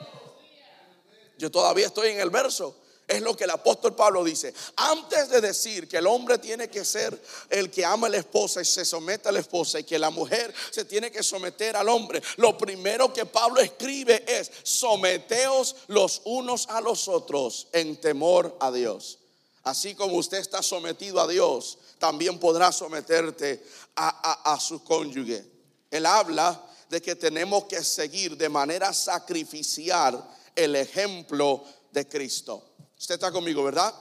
Yo 1.38 1.50
todavía 1.50 1.86
estoy 1.86 2.10
en 2.10 2.20
el 2.20 2.30
verso. 2.30 2.83
Es 3.06 3.20
lo 3.20 3.36
que 3.36 3.44
el 3.44 3.50
apóstol 3.50 3.94
Pablo 3.94 4.24
dice. 4.24 4.54
Antes 4.76 5.28
de 5.28 5.40
decir 5.40 5.86
que 5.86 5.98
el 5.98 6.06
hombre 6.06 6.38
tiene 6.38 6.68
que 6.68 6.84
ser 6.84 7.20
el 7.50 7.70
que 7.70 7.84
ama 7.84 8.06
a 8.06 8.10
la 8.10 8.16
esposa 8.16 8.62
y 8.62 8.64
se 8.64 8.84
somete 8.84 9.28
a 9.28 9.32
la 9.32 9.40
esposa 9.40 9.78
y 9.78 9.84
que 9.84 9.98
la 9.98 10.10
mujer 10.10 10.54
se 10.70 10.86
tiene 10.86 11.10
que 11.10 11.22
someter 11.22 11.76
al 11.76 11.88
hombre, 11.90 12.22
lo 12.36 12.56
primero 12.56 13.12
que 13.12 13.26
Pablo 13.26 13.60
escribe 13.60 14.24
es, 14.26 14.50
someteos 14.62 15.76
los 15.88 16.22
unos 16.24 16.66
a 16.68 16.80
los 16.80 17.08
otros 17.08 17.68
en 17.72 18.00
temor 18.00 18.56
a 18.60 18.72
Dios. 18.72 19.18
Así 19.64 19.94
como 19.94 20.16
usted 20.16 20.38
está 20.38 20.62
sometido 20.62 21.20
a 21.20 21.26
Dios, 21.26 21.78
también 21.98 22.38
podrá 22.38 22.72
someterte 22.72 23.64
a, 23.96 24.52
a 24.52 24.60
su 24.60 24.82
cónyuge. 24.82 25.44
Él 25.90 26.06
habla 26.06 26.62
de 26.88 27.00
que 27.00 27.16
tenemos 27.16 27.64
que 27.64 27.82
seguir 27.82 28.36
de 28.36 28.48
manera 28.48 28.92
sacrificial 28.92 30.22
el 30.54 30.76
ejemplo 30.76 31.64
de 31.92 32.06
Cristo. 32.06 32.73
Usted 32.98 33.14
está 33.14 33.32
conmigo, 33.32 33.64
¿verdad? 33.64 33.94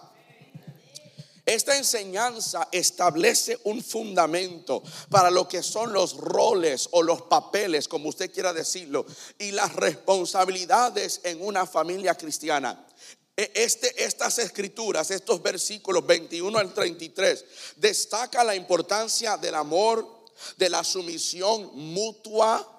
Esta 1.46 1.76
enseñanza 1.78 2.70
establece 2.72 3.60
un 3.66 3.84
fundamento 3.84 4.82
para 5.10 5.30
lo 5.30 5.48
que 5.48 5.62
son 5.62 5.92
los 5.92 6.16
roles 6.16 6.88
o 6.92 7.04
los 7.04 7.24
papeles, 7.24 7.90
como 7.90 8.08
usted 8.10 8.32
quiera 8.32 8.54
decirlo, 8.54 9.06
y 9.38 9.52
las 9.52 9.76
responsabilidades 9.76 11.20
en 11.24 11.46
una 11.46 11.66
familia 11.66 12.16
cristiana. 12.16 12.88
E, 13.36 13.52
este, 13.56 14.06
estas 14.06 14.40
escrituras, 14.40 15.12
estos 15.12 15.42
versículos 15.42 16.06
21 16.06 16.58
al 16.58 16.74
33, 16.74 17.46
destaca 17.76 18.44
la 18.46 18.56
importancia 18.56 19.36
del 19.36 19.56
amor, 19.56 20.24
de 20.56 20.70
la 20.70 20.84
sumisión 20.84 21.72
mutua 21.74 22.73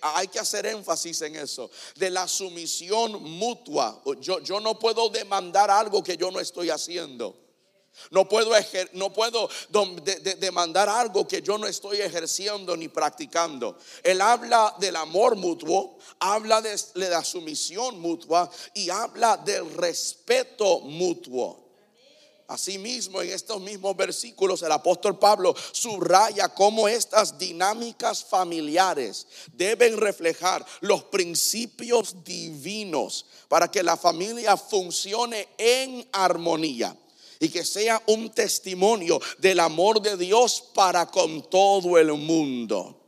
hay 0.00 0.28
que 0.28 0.38
hacer 0.38 0.66
énfasis 0.66 1.22
en 1.22 1.36
eso, 1.36 1.70
de 1.96 2.10
la 2.10 2.28
sumisión 2.28 3.22
mutua. 3.22 4.02
Yo, 4.20 4.40
yo 4.40 4.60
no 4.60 4.78
puedo 4.78 5.08
demandar 5.08 5.70
algo 5.70 6.02
que 6.02 6.16
yo 6.16 6.30
no 6.30 6.40
estoy 6.40 6.70
haciendo. 6.70 7.44
No 8.10 8.28
puedo, 8.28 8.50
no 8.92 9.12
puedo 9.12 9.48
demandar 10.38 10.88
algo 10.88 11.26
que 11.26 11.42
yo 11.42 11.58
no 11.58 11.66
estoy 11.66 12.00
ejerciendo 12.00 12.76
ni 12.76 12.88
practicando. 12.88 13.78
Él 14.02 14.20
habla 14.20 14.74
del 14.78 14.96
amor 14.96 15.36
mutuo, 15.36 15.98
habla 16.18 16.60
de 16.60 16.76
la 16.94 17.22
sumisión 17.22 18.00
mutua 18.00 18.50
y 18.74 18.90
habla 18.90 19.36
del 19.36 19.72
respeto 19.74 20.80
mutuo. 20.80 21.63
Asimismo, 22.46 23.22
en 23.22 23.30
estos 23.30 23.60
mismos 23.60 23.96
versículos, 23.96 24.62
el 24.62 24.72
apóstol 24.72 25.18
Pablo 25.18 25.54
subraya 25.72 26.48
cómo 26.50 26.88
estas 26.88 27.38
dinámicas 27.38 28.22
familiares 28.22 29.26
deben 29.52 29.96
reflejar 29.96 30.64
los 30.80 31.04
principios 31.04 32.22
divinos 32.22 33.24
para 33.48 33.70
que 33.70 33.82
la 33.82 33.96
familia 33.96 34.56
funcione 34.58 35.48
en 35.56 36.06
armonía 36.12 36.94
y 37.40 37.48
que 37.48 37.64
sea 37.64 38.02
un 38.06 38.30
testimonio 38.30 39.20
del 39.38 39.60
amor 39.60 40.02
de 40.02 40.16
Dios 40.16 40.64
para 40.74 41.06
con 41.06 41.48
todo 41.48 41.98
el 41.98 42.12
mundo. 42.12 43.03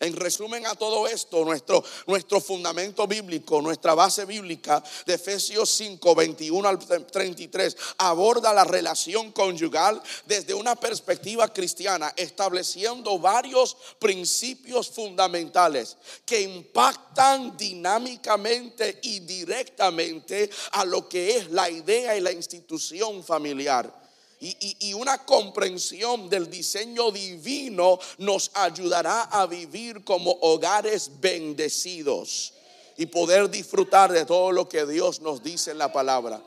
En 0.00 0.16
resumen 0.16 0.66
a 0.66 0.74
todo 0.74 1.06
esto, 1.06 1.44
nuestro, 1.44 1.84
nuestro 2.06 2.40
fundamento 2.40 3.06
bíblico, 3.06 3.60
nuestra 3.60 3.94
base 3.94 4.24
bíblica 4.24 4.82
de 5.04 5.12
Efesios 5.12 5.68
5, 5.72 6.14
21 6.14 6.66
al 6.66 6.78
33, 6.78 7.76
aborda 7.98 8.54
la 8.54 8.64
relación 8.64 9.30
conyugal 9.30 10.00
desde 10.24 10.54
una 10.54 10.74
perspectiva 10.74 11.52
cristiana, 11.52 12.14
estableciendo 12.16 13.18
varios 13.18 13.76
principios 13.98 14.88
fundamentales 14.88 15.98
que 16.24 16.40
impactan 16.40 17.54
dinámicamente 17.58 19.00
y 19.02 19.20
directamente 19.20 20.48
a 20.72 20.86
lo 20.86 21.06
que 21.10 21.36
es 21.36 21.50
la 21.50 21.68
idea 21.68 22.16
y 22.16 22.22
la 22.22 22.32
institución 22.32 23.22
familiar 23.22 23.99
y, 24.40 24.94
una 24.94 25.18
comprensión 25.18 26.30
del 26.30 26.50
diseño 26.50 27.10
divino 27.10 27.98
nos 28.18 28.50
ayudará 28.54 29.22
a 29.24 29.46
vivir 29.46 30.02
como 30.02 30.30
hogares 30.40 31.10
bendecidos 31.20 32.54
y 32.96 33.06
poder 33.06 33.50
disfrutar 33.50 34.10
de 34.10 34.24
todo 34.24 34.50
lo 34.50 34.68
que 34.68 34.86
Dios 34.86 35.20
nos 35.20 35.42
dice 35.42 35.72
en 35.72 35.78
la 35.78 35.92
palabra. 35.92 36.42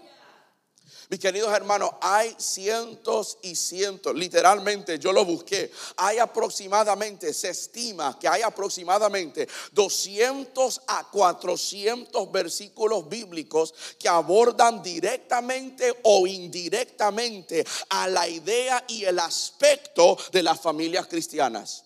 Mis 1.09 1.19
queridos 1.19 1.53
hermanos, 1.53 1.91
hay 2.01 2.35
cientos 2.37 3.37
y 3.41 3.55
cientos, 3.55 4.15
literalmente 4.15 4.97
yo 4.97 5.11
lo 5.11 5.25
busqué, 5.25 5.71
hay 5.97 6.17
aproximadamente, 6.17 7.33
se 7.33 7.49
estima 7.49 8.17
que 8.19 8.27
hay 8.27 8.41
aproximadamente 8.41 9.47
200 9.71 10.81
a 10.87 11.09
400 11.09 12.31
versículos 12.31 13.07
bíblicos 13.09 13.73
que 13.99 14.07
abordan 14.07 14.81
directamente 14.81 15.93
o 16.03 16.25
indirectamente 16.25 17.65
a 17.89 18.07
la 18.07 18.27
idea 18.27 18.83
y 18.87 19.03
el 19.03 19.19
aspecto 19.19 20.17
de 20.31 20.43
las 20.43 20.59
familias 20.61 21.07
cristianas. 21.07 21.83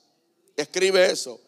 Escribe 0.55 1.11
eso 1.11 1.46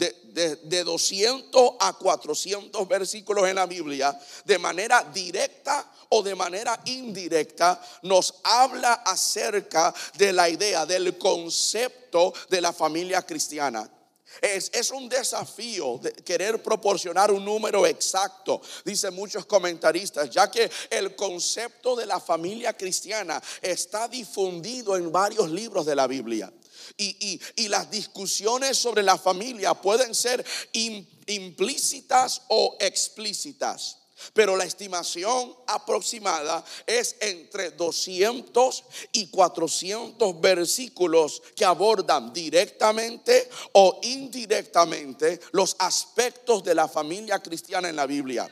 de, 0.00 0.84
200 0.84 1.72
a 1.78 1.92
400 1.92 2.88
versículos 2.88 3.48
en 3.48 3.56
la 3.56 3.66
Biblia, 3.66 4.18
de 4.44 4.58
manera 4.58 5.04
directa 5.12 5.86
o 6.08 6.22
de 6.22 6.34
manera 6.34 6.80
indirecta, 6.86 7.80
nos 8.02 8.34
habla 8.42 8.94
acerca 8.94 9.94
de 10.16 10.32
la 10.32 10.48
idea, 10.48 10.86
del 10.86 11.18
concepto 11.18 12.32
de 12.48 12.60
la 12.60 12.72
familia 12.72 13.22
cristiana. 13.22 13.88
Es, 14.40 14.70
es, 14.72 14.92
un 14.92 15.08
desafío 15.08 15.98
de 15.98 16.12
querer 16.12 16.62
proporcionar 16.62 17.32
un 17.32 17.44
número 17.44 17.84
exacto, 17.84 18.62
dicen 18.84 19.12
muchos 19.12 19.44
comentaristas, 19.44 20.30
ya 20.30 20.48
que 20.48 20.70
el 20.88 21.16
concepto 21.16 21.96
de 21.96 22.06
la 22.06 22.20
familia 22.20 22.72
cristiana 22.72 23.42
está 23.60 24.06
difundido 24.06 24.96
en 24.96 25.10
varios 25.10 25.50
libros 25.50 25.84
de 25.84 25.96
la 25.96 26.06
Biblia 26.06 26.50
y, 26.96 27.40
las 27.68 27.90
discusiones 27.90 28.76
sobre 28.76 29.02
la 29.02 29.16
familia 29.16 29.74
pueden 29.74 30.14
ser 30.14 30.44
implícitas 31.26 32.42
o 32.48 32.76
explícitas. 32.80 33.96
Pero 34.34 34.56
la 34.56 34.64
estimación 34.64 35.54
aproximada 35.66 36.64
es 36.86 37.16
entre 37.20 37.70
200 37.70 38.84
y 39.12 39.28
400 39.28 40.40
versículos 40.40 41.42
que 41.56 41.64
abordan 41.64 42.32
directamente 42.32 43.48
o 43.72 43.98
indirectamente 44.02 45.40
los 45.52 45.74
aspectos 45.78 46.62
de 46.62 46.74
la 46.74 46.86
familia 46.86 47.38
cristiana 47.38 47.88
en 47.88 47.96
la 47.96 48.06
Biblia. 48.06 48.48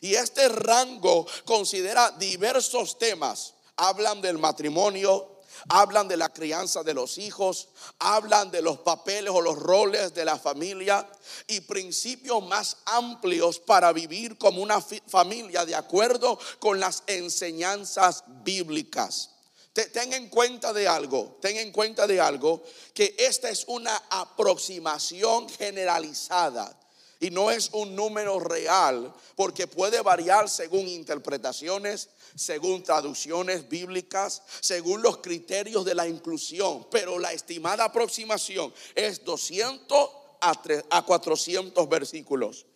Y 0.00 0.14
este 0.14 0.48
rango 0.48 1.26
considera 1.44 2.10
diversos 2.12 2.98
temas. 2.98 3.54
Hablan 3.76 4.20
del 4.20 4.38
matrimonio, 4.38 5.39
hablan 5.68 6.08
de 6.08 6.16
la 6.16 6.28
crianza 6.28 6.82
de 6.82 6.94
los 6.94 7.18
hijos, 7.18 7.68
hablan 7.98 8.50
de 8.50 8.62
los 8.62 8.78
papeles 8.78 9.30
o 9.34 9.40
los 9.40 9.58
roles 9.58 10.14
de 10.14 10.24
la 10.24 10.38
familia 10.38 11.08
y 11.46 11.60
principios 11.60 12.42
más 12.46 12.78
amplios 12.86 13.58
para 13.58 13.92
vivir 13.92 14.38
como 14.38 14.62
una 14.62 14.80
familia 14.80 15.64
de 15.64 15.74
acuerdo 15.74 16.38
con 16.58 16.80
las 16.80 17.02
enseñanzas 17.06 18.24
bíblicas. 18.44 19.30
Ten 19.72 20.12
en 20.12 20.28
cuenta 20.28 20.72
de 20.72 20.88
algo, 20.88 21.38
ten 21.40 21.56
en 21.56 21.70
cuenta 21.70 22.06
de 22.06 22.20
algo, 22.20 22.62
que 22.92 23.14
esta 23.18 23.48
es 23.48 23.64
una 23.68 23.96
aproximación 24.10 25.48
generalizada 25.48 26.76
y 27.20 27.30
no 27.30 27.50
es 27.50 27.70
un 27.72 27.94
número 27.94 28.40
real 28.40 29.14
porque 29.36 29.68
puede 29.68 30.00
variar 30.00 30.48
según 30.48 30.88
interpretaciones, 30.88 32.08
según 32.34 32.82
traducciones 32.82 33.68
bíblicas, 33.68 34.42
según 34.60 35.02
los 35.02 35.18
criterios 35.18 35.84
de 35.84 35.94
la 35.94 36.08
inclusión, 36.08 36.86
pero 36.90 37.18
la 37.18 37.32
estimada 37.32 37.84
aproximación 37.84 38.72
es 38.94 39.24
200 39.24 40.10
a, 40.40 40.62
a 40.90 41.02
400 41.02 41.88
versículos. 41.88 42.66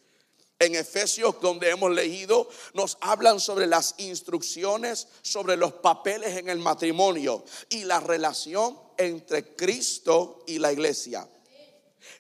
En 0.59 0.77
Efesios, 0.77 1.41
donde 1.41 1.71
hemos 1.71 1.91
leído, 1.91 2.49
nos 2.75 2.97
hablan 3.01 3.41
sobre 3.41 3.67
las 3.67 3.97
instrucciones, 3.99 5.09
sobre 5.23 5.57
los 5.57 5.73
papeles 5.75 6.37
en 6.37 6.49
el 6.49 6.59
matrimonio 6.59 7.45
y 7.69 7.85
la 7.85 8.01
relación 8.01 8.79
entre 8.97 9.57
Cristo 9.57 10.45
y 10.47 10.59
la 10.59 10.73
iglesia. 10.73 11.29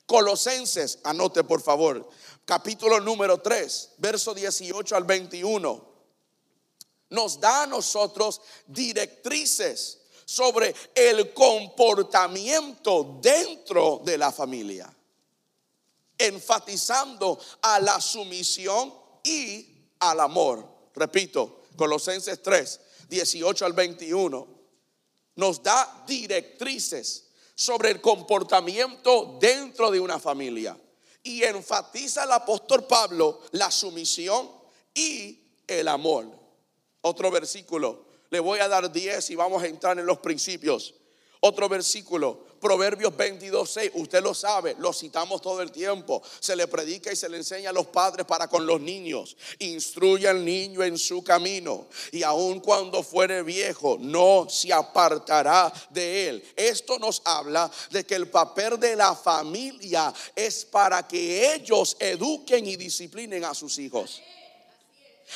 Colosenses, 0.07 0.99
anote 1.05 1.45
por 1.45 1.63
favor, 1.63 2.09
capítulo 2.45 3.01
número 3.01 3.41
3, 3.41 3.93
verso 3.99 4.35
18 4.35 4.97
al 4.97 5.05
21, 5.05 5.94
nos 7.15 7.41
da 7.41 7.63
a 7.63 7.67
nosotros 7.67 8.41
directrices 8.67 10.01
sobre 10.25 10.75
el 10.95 11.33
comportamiento 11.33 13.19
dentro 13.21 14.03
de 14.05 14.19
la 14.19 14.33
familia, 14.33 14.93
enfatizando 16.19 17.39
a 17.63 17.79
la 17.81 18.01
sumisión 18.01 18.93
y 19.23 19.67
al 20.01 20.21
amor. 20.21 20.67
Repito, 20.95 21.63
Colosenses 21.77 22.43
3, 22.43 22.81
18 23.09 23.67
al 23.67 23.73
21, 23.73 24.49
nos 25.37 25.63
da 25.63 26.05
directrices 26.07 27.29
sobre 27.55 27.91
el 27.91 28.01
comportamiento 28.01 29.39
dentro 29.41 29.91
de 29.91 30.01
una 30.01 30.19
familia. 30.19 30.79
Y 31.23 31.43
enfatiza 31.43 32.25
el 32.25 32.33
apóstol 32.33 32.85
Pablo 32.87 33.41
la 33.53 33.71
sumisión 33.71 34.51
y 34.93 35.41
el 35.67 35.89
amor. 35.89 36.44
Otro 37.07 37.31
versículo, 37.31 38.03
le 38.31 38.41
voy 38.41 38.61
a 38.61 38.69
dar 38.69 38.91
10 38.91 39.29
y 39.29 39.35
vamos 39.35 39.63
a 39.63 39.67
entrar 39.67 39.99
en 39.99 40.07
los 40.07 40.19
principios. 40.21 40.95
Otro 41.41 41.69
versículo, 41.69 42.47
Proverbios 42.59 43.15
22, 43.15 43.71
6, 43.71 43.91
usted 43.97 44.23
lo 44.23 44.33
sabe, 44.33 44.75
lo 44.79 44.91
citamos 44.91 45.43
todo 45.43 45.61
el 45.61 45.71
tiempo. 45.71 46.23
Se 46.41 46.57
le 46.57 46.67
predica 46.67 47.13
y 47.13 47.17
se 47.17 47.29
le 47.29 47.37
enseña 47.37 47.69
a 47.69 47.73
los 47.75 47.89
padres 47.89 48.25
para 48.25 48.49
con 48.49 48.65
los 48.65 48.81
niños. 48.81 49.37
Instruye 49.59 50.27
al 50.27 50.43
niño 50.43 50.83
en 50.83 50.97
su 50.97 51.23
camino 51.23 51.89
y 52.11 52.23
aun 52.23 52.61
cuando 52.61 53.03
fuere 53.03 53.43
viejo 53.43 53.99
no 54.01 54.47
se 54.49 54.73
apartará 54.73 55.71
de 55.91 56.31
él. 56.31 56.45
Esto 56.57 56.99
nos 56.99 57.21
habla 57.27 57.71
de 57.91 58.07
que 58.07 58.15
el 58.15 58.29
papel 58.29 58.81
de 58.81 58.97
la 58.97 59.15
familia 59.15 60.11
es 60.35 60.65
para 60.65 61.07
que 61.07 61.55
ellos 61.55 61.99
eduquen 62.01 62.67
y 62.67 62.77
disciplinen 62.77 63.45
a 63.45 63.53
sus 63.53 63.79
hijos. 63.79 64.23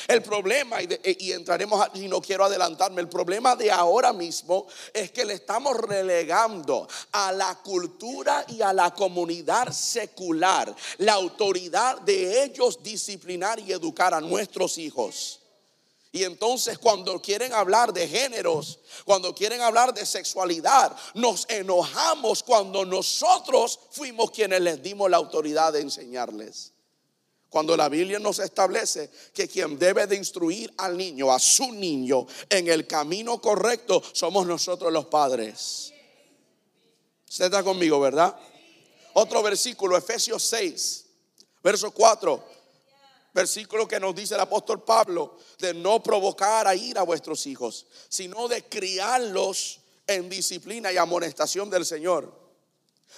El 0.07 0.21
problema, 0.21 0.77
y, 0.81 1.31
entraremos, 1.31 1.87
y 1.95 2.07
no 2.07 2.21
quiero 2.21 2.45
adelantarme, 2.45 3.01
el 3.01 3.09
problema 3.09 3.55
de 3.55 3.71
ahora 3.71 4.13
mismo 4.13 4.67
es 4.93 5.11
que 5.11 5.25
le 5.25 5.33
estamos 5.33 5.75
relegando 5.77 6.87
a 7.11 7.31
la 7.31 7.55
cultura 7.55 8.45
y 8.49 8.61
a 8.61 8.71
la 8.71 8.93
comunidad 8.93 9.71
secular 9.71 10.73
la 10.99 11.13
autoridad 11.13 12.01
de 12.01 12.43
ellos 12.43 12.81
disciplinar 12.81 13.59
y 13.59 13.71
educar 13.71 14.13
a 14.13 14.21
nuestros 14.21 14.77
hijos. 14.77 15.39
Y 16.11 16.23
entonces 16.23 16.79
cuando 16.79 17.21
quieren 17.21 17.53
hablar 17.53 17.93
de 17.93 18.07
géneros, 18.07 18.79
cuando 19.05 19.33
quieren 19.35 19.61
hablar 19.61 19.93
de 19.93 20.05
sexualidad, 20.05 20.95
nos 21.13 21.45
enojamos 21.49 22.41
cuando 22.41 22.83
nosotros 22.83 23.79
fuimos 23.91 24.31
quienes 24.31 24.61
les 24.61 24.81
dimos 24.81 25.09
la 25.09 25.17
autoridad 25.17 25.73
de 25.73 25.81
enseñarles. 25.81 26.73
Cuando 27.49 27.75
la 27.75 27.89
Biblia 27.89 28.19
nos 28.19 28.39
establece 28.39 29.09
que 29.33 29.47
quien 29.47 29.79
debe 29.79 30.05
de 30.05 30.15
instruir 30.15 30.71
al 30.77 30.95
niño, 30.95 31.31
a 31.31 31.39
su 31.39 31.71
niño, 31.71 32.27
en 32.47 32.67
el 32.67 32.85
camino 32.85 33.41
correcto, 33.41 34.03
somos 34.13 34.45
nosotros 34.45 34.93
los 34.93 35.05
padres. 35.05 35.91
Usted 37.27 37.45
está 37.45 37.63
conmigo, 37.63 37.99
¿verdad? 37.99 38.37
Otro 39.13 39.41
versículo, 39.41 39.97
Efesios 39.97 40.43
6, 40.43 41.05
verso 41.63 41.91
4. 41.91 42.59
Versículo 43.33 43.87
que 43.87 43.99
nos 43.99 44.15
dice 44.15 44.35
el 44.35 44.41
apóstol 44.41 44.83
Pablo 44.83 45.37
de 45.59 45.73
no 45.73 46.01
provocar 46.01 46.67
a 46.67 46.75
ir 46.75 46.97
a 46.97 47.03
vuestros 47.03 47.45
hijos, 47.45 47.85
sino 48.09 48.47
de 48.47 48.63
criarlos 48.63 49.79
en 50.05 50.29
disciplina 50.29 50.91
y 50.91 50.97
amonestación 50.97 51.69
del 51.69 51.85
Señor. 51.85 52.31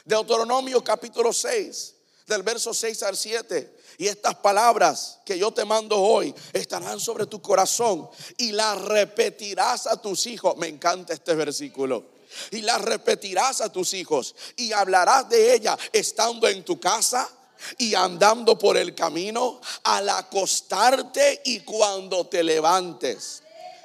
Deuteronomio 0.05 0.83
capítulo 0.83 1.31
6, 1.31 1.95
del 2.31 2.43
verso 2.43 2.73
6 2.73 3.03
al 3.03 3.17
7. 3.17 3.77
Y 3.97 4.07
estas 4.07 4.35
palabras 4.35 5.19
que 5.25 5.37
yo 5.37 5.51
te 5.51 5.65
mando 5.65 5.97
hoy 5.97 6.33
estarán 6.53 6.99
sobre 6.99 7.25
tu 7.27 7.41
corazón 7.41 8.09
y 8.37 8.51
las 8.51 8.81
repetirás 8.81 9.85
a 9.85 10.01
tus 10.01 10.25
hijos. 10.25 10.57
Me 10.57 10.67
encanta 10.67 11.13
este 11.13 11.35
versículo. 11.35 12.05
Y 12.51 12.61
las 12.61 12.81
repetirás 12.81 13.61
a 13.61 13.71
tus 13.71 13.93
hijos 13.93 14.33
y 14.55 14.71
hablarás 14.71 15.29
de 15.29 15.53
ella 15.53 15.77
estando 15.91 16.47
en 16.47 16.63
tu 16.63 16.79
casa 16.79 17.29
y 17.77 17.93
andando 17.93 18.57
por 18.57 18.77
el 18.77 18.95
camino, 18.95 19.59
al 19.83 20.09
acostarte 20.09 21.41
y 21.45 21.59
cuando 21.59 22.25
te 22.27 22.41
levantes 22.41 23.40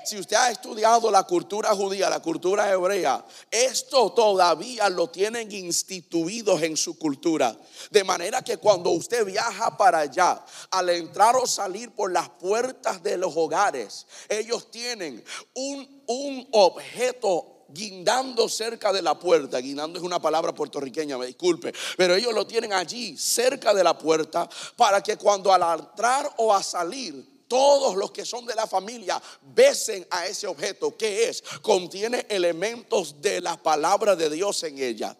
si 0.06 0.18
usted 0.18 0.36
ha 0.36 0.50
estudiado 0.50 1.10
la 1.10 1.24
cultura 1.24 1.74
judía, 1.74 2.08
la 2.08 2.20
cultura 2.20 2.70
hebrea, 2.70 3.24
esto 3.50 4.12
todavía 4.12 4.88
lo 4.88 5.08
tienen 5.10 5.50
instituidos 5.50 6.62
en 6.62 6.76
su 6.76 6.96
cultura. 6.96 7.56
De 7.90 8.04
manera 8.04 8.42
que 8.42 8.58
cuando 8.58 8.90
usted 8.90 9.24
viaja 9.24 9.76
para 9.76 10.00
allá, 10.00 10.44
al 10.70 10.90
entrar 10.90 11.34
o 11.36 11.46
salir 11.46 11.90
por 11.90 12.12
las 12.12 12.28
puertas 12.28 13.02
de 13.02 13.16
los 13.16 13.36
hogares, 13.36 14.06
ellos 14.28 14.70
tienen 14.70 15.24
un, 15.54 16.04
un 16.06 16.48
objeto 16.52 17.64
guindando 17.68 18.48
cerca 18.48 18.92
de 18.92 19.02
la 19.02 19.18
puerta. 19.18 19.58
Guindando 19.58 19.98
es 19.98 20.04
una 20.04 20.20
palabra 20.20 20.54
puertorriqueña, 20.54 21.18
me 21.18 21.26
disculpe. 21.26 21.74
Pero 21.96 22.14
ellos 22.14 22.32
lo 22.32 22.46
tienen 22.46 22.72
allí, 22.72 23.16
cerca 23.16 23.74
de 23.74 23.82
la 23.82 23.98
puerta, 23.98 24.48
para 24.76 25.02
que 25.02 25.16
cuando 25.16 25.52
al 25.52 25.80
entrar 25.80 26.32
o 26.36 26.54
a 26.54 26.62
salir 26.62 27.35
todos 27.48 27.96
los 27.96 28.10
que 28.10 28.24
son 28.24 28.46
de 28.46 28.54
la 28.54 28.66
familia 28.66 29.22
besen 29.42 30.06
a 30.10 30.26
ese 30.26 30.46
objeto. 30.46 30.96
que 30.96 31.28
es? 31.28 31.42
Contiene 31.62 32.26
elementos 32.28 33.20
de 33.20 33.40
la 33.40 33.60
palabra 33.62 34.16
de 34.16 34.30
Dios 34.30 34.62
en 34.64 34.78
ella. 34.78 35.16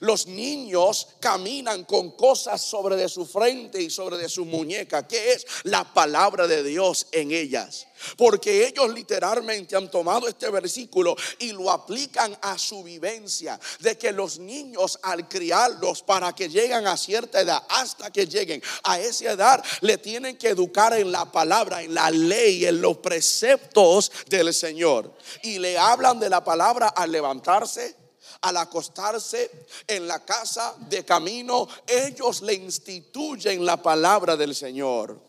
Los 0.00 0.26
niños 0.26 1.08
caminan 1.20 1.84
con 1.84 2.12
cosas 2.12 2.62
sobre 2.62 2.96
de 2.96 3.08
su 3.08 3.26
frente 3.26 3.80
y 3.80 3.90
sobre 3.90 4.16
de 4.16 4.28
su 4.28 4.44
muñeca, 4.44 5.06
que 5.06 5.32
es 5.32 5.46
la 5.64 5.84
palabra 5.92 6.46
de 6.46 6.62
Dios 6.62 7.06
en 7.12 7.30
ellas. 7.30 7.86
Porque 8.16 8.66
ellos 8.66 8.92
literalmente 8.92 9.76
han 9.76 9.90
tomado 9.90 10.28
este 10.28 10.50
versículo 10.50 11.16
y 11.38 11.52
lo 11.52 11.70
aplican 11.70 12.36
a 12.42 12.58
su 12.58 12.82
vivencia. 12.82 13.58
De 13.80 13.96
que 13.96 14.12
los 14.12 14.38
niños 14.38 14.98
al 15.02 15.28
criarlos 15.28 16.02
para 16.02 16.34
que 16.34 16.48
lleguen 16.48 16.86
a 16.86 16.96
cierta 16.96 17.40
edad, 17.40 17.62
hasta 17.68 18.10
que 18.10 18.26
lleguen 18.26 18.62
a 18.84 18.98
esa 18.98 19.32
edad, 19.32 19.64
le 19.80 19.98
tienen 19.98 20.36
que 20.36 20.48
educar 20.48 20.92
en 20.94 21.10
la 21.10 21.30
palabra, 21.30 21.82
en 21.82 21.94
la 21.94 22.10
ley, 22.10 22.66
en 22.66 22.80
los 22.80 22.98
preceptos 22.98 24.12
del 24.26 24.52
Señor. 24.52 25.12
Y 25.42 25.58
le 25.58 25.78
hablan 25.78 26.20
de 26.20 26.28
la 26.28 26.44
palabra 26.44 26.88
al 26.88 27.12
levantarse 27.12 28.05
al 28.46 28.56
acostarse 28.58 29.66
en 29.88 30.06
la 30.06 30.24
casa 30.24 30.76
de 30.78 31.04
camino, 31.04 31.66
ellos 31.84 32.42
le 32.42 32.54
instituyen 32.54 33.66
la 33.66 33.82
palabra 33.82 34.36
del 34.36 34.54
Señor. 34.54 35.20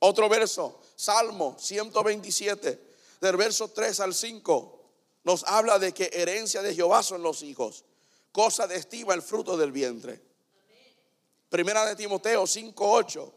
Otro 0.00 0.28
verso, 0.28 0.82
Salmo 0.94 1.56
127, 1.58 2.94
del 3.18 3.36
verso 3.38 3.68
3 3.68 4.00
al 4.00 4.14
5, 4.14 4.80
nos 5.24 5.42
habla 5.44 5.78
de 5.78 5.94
que 5.94 6.10
herencia 6.12 6.60
de 6.60 6.74
Jehová 6.74 7.02
son 7.02 7.22
los 7.22 7.42
hijos, 7.42 7.84
cosa 8.30 8.66
de 8.66 8.76
estima 8.76 9.14
el 9.14 9.22
fruto 9.22 9.56
del 9.56 9.72
vientre. 9.72 10.20
Primera 11.48 11.86
de 11.86 11.96
Timoteo 11.96 12.46
5, 12.46 12.90
8. 12.90 13.34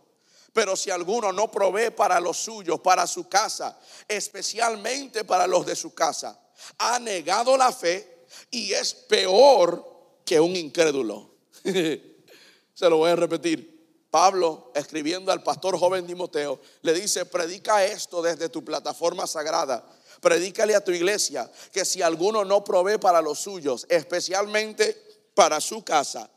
Pero 0.51 0.75
si 0.75 0.89
alguno 0.89 1.31
no 1.31 1.49
provee 1.49 1.91
para 1.91 2.19
los 2.19 2.35
suyos, 2.35 2.81
para 2.81 3.07
su 3.07 3.29
casa, 3.29 3.79
especialmente 4.05 5.23
para 5.23 5.47
los 5.47 5.65
de 5.65 5.75
su 5.77 5.93
casa, 5.93 6.37
ha 6.79 6.99
negado 6.99 7.55
la 7.55 7.71
fe 7.71 8.16
y 8.51 8.73
es 8.73 8.93
peor 8.93 9.85
que 10.25 10.39
un 10.39 10.55
incrédulo. 10.55 11.29
Se 11.63 12.89
lo 12.89 12.97
voy 12.97 13.11
a 13.11 13.15
repetir. 13.15 13.77
Pablo, 14.11 14.71
escribiendo 14.73 15.31
al 15.31 15.43
pastor 15.43 15.77
joven 15.77 16.07
Timoteo, 16.07 16.59
le 16.81 16.93
dice, 16.93 17.25
predica 17.25 17.85
esto 17.85 18.21
desde 18.21 18.49
tu 18.49 18.63
plataforma 18.63 19.27
sagrada. 19.27 19.83
Predícale 20.21 20.75
a 20.75 20.83
tu 20.83 20.91
iglesia 20.91 21.51
que 21.71 21.85
si 21.85 22.01
alguno 22.01 22.43
no 22.45 22.63
provee 22.63 22.97
para 22.97 23.21
los 23.21 23.39
suyos, 23.39 23.85
especialmente 23.89 25.01
para 25.33 25.61
su 25.61 25.83
casa, 25.83 26.29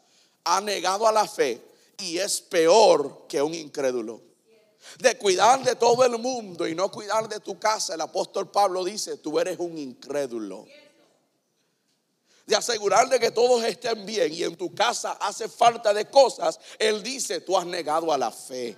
ha 0.44 0.60
negado 0.60 1.06
a 1.06 1.12
la 1.12 1.26
fe 1.26 1.60
y 1.98 2.18
es 2.18 2.40
peor 2.40 3.26
que 3.28 3.40
un 3.40 3.54
incrédulo. 3.54 4.20
De 4.98 5.16
cuidar 5.16 5.62
de 5.62 5.76
todo 5.76 6.04
el 6.04 6.18
mundo 6.18 6.66
y 6.66 6.74
no 6.74 6.90
cuidar 6.90 7.28
de 7.28 7.40
tu 7.40 7.58
casa, 7.58 7.94
el 7.94 8.00
apóstol 8.00 8.50
Pablo 8.50 8.84
dice, 8.84 9.18
tú 9.18 9.38
eres 9.38 9.58
un 9.58 9.78
incrédulo 9.78 10.66
de 12.50 12.56
asegurar 12.56 13.08
de 13.08 13.18
que 13.20 13.30
todos 13.30 13.64
estén 13.64 14.04
bien 14.04 14.34
y 14.34 14.42
en 14.42 14.56
tu 14.56 14.74
casa 14.74 15.12
hace 15.12 15.48
falta 15.48 15.94
de 15.94 16.10
cosas, 16.10 16.58
Él 16.78 17.02
dice, 17.02 17.40
tú 17.40 17.56
has 17.56 17.64
negado 17.64 18.12
a 18.12 18.18
la 18.18 18.30
fe. 18.30 18.76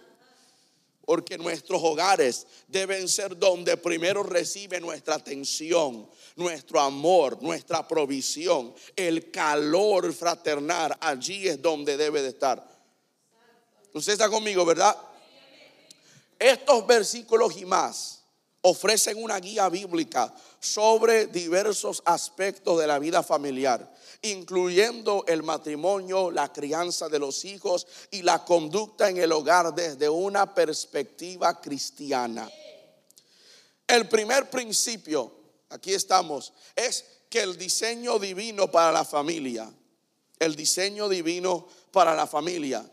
Porque 1.05 1.37
nuestros 1.37 1.83
hogares 1.83 2.47
deben 2.69 3.09
ser 3.09 3.37
donde 3.37 3.77
primero 3.77 4.23
recibe 4.23 4.79
nuestra 4.79 5.17
atención, 5.17 6.09
nuestro 6.37 6.79
amor, 6.79 7.43
nuestra 7.43 7.89
provisión, 7.89 8.73
el 8.95 9.31
calor 9.33 10.13
fraternal. 10.13 10.97
Allí 11.01 11.49
es 11.49 11.61
donde 11.61 11.97
debe 11.97 12.23
de 12.23 12.29
estar. 12.29 12.65
Usted 13.95 14.13
está 14.13 14.29
conmigo, 14.29 14.65
¿verdad? 14.65 14.97
Estos 16.39 16.87
versículos 16.87 17.57
y 17.57 17.65
más 17.65 18.22
ofrecen 18.63 19.23
una 19.23 19.39
guía 19.39 19.69
bíblica 19.69 20.33
sobre 20.61 21.27
diversos 21.27 22.03
aspectos 22.05 22.79
de 22.79 22.87
la 22.87 22.99
vida 22.99 23.23
familiar, 23.23 23.93
incluyendo 24.23 25.25
el 25.27 25.43
matrimonio, 25.43 26.31
la 26.31 26.53
crianza 26.53 27.09
de 27.09 27.19
los 27.19 27.45
hijos 27.45 27.87
y 28.11 28.23
la 28.23 28.45
conducta 28.45 29.09
en 29.09 29.19
el 29.19 29.33
hogar 29.33 29.75
desde 29.75 30.09
una 30.09 30.55
perspectiva 30.55 31.61
cristiana. 31.61 32.49
El 33.87 34.09
primer 34.09 34.49
principio, 34.49 35.33
aquí 35.69 35.93
estamos, 35.93 36.53
es 36.77 37.05
que 37.29 37.41
el 37.41 37.59
diseño 37.59 38.19
divino 38.19 38.71
para 38.71 38.93
la 38.93 39.05
familia, 39.05 39.73
el 40.39 40.55
diseño 40.55 41.09
divino 41.09 41.67
para 41.91 42.15
la 42.15 42.27
familia. 42.27 42.89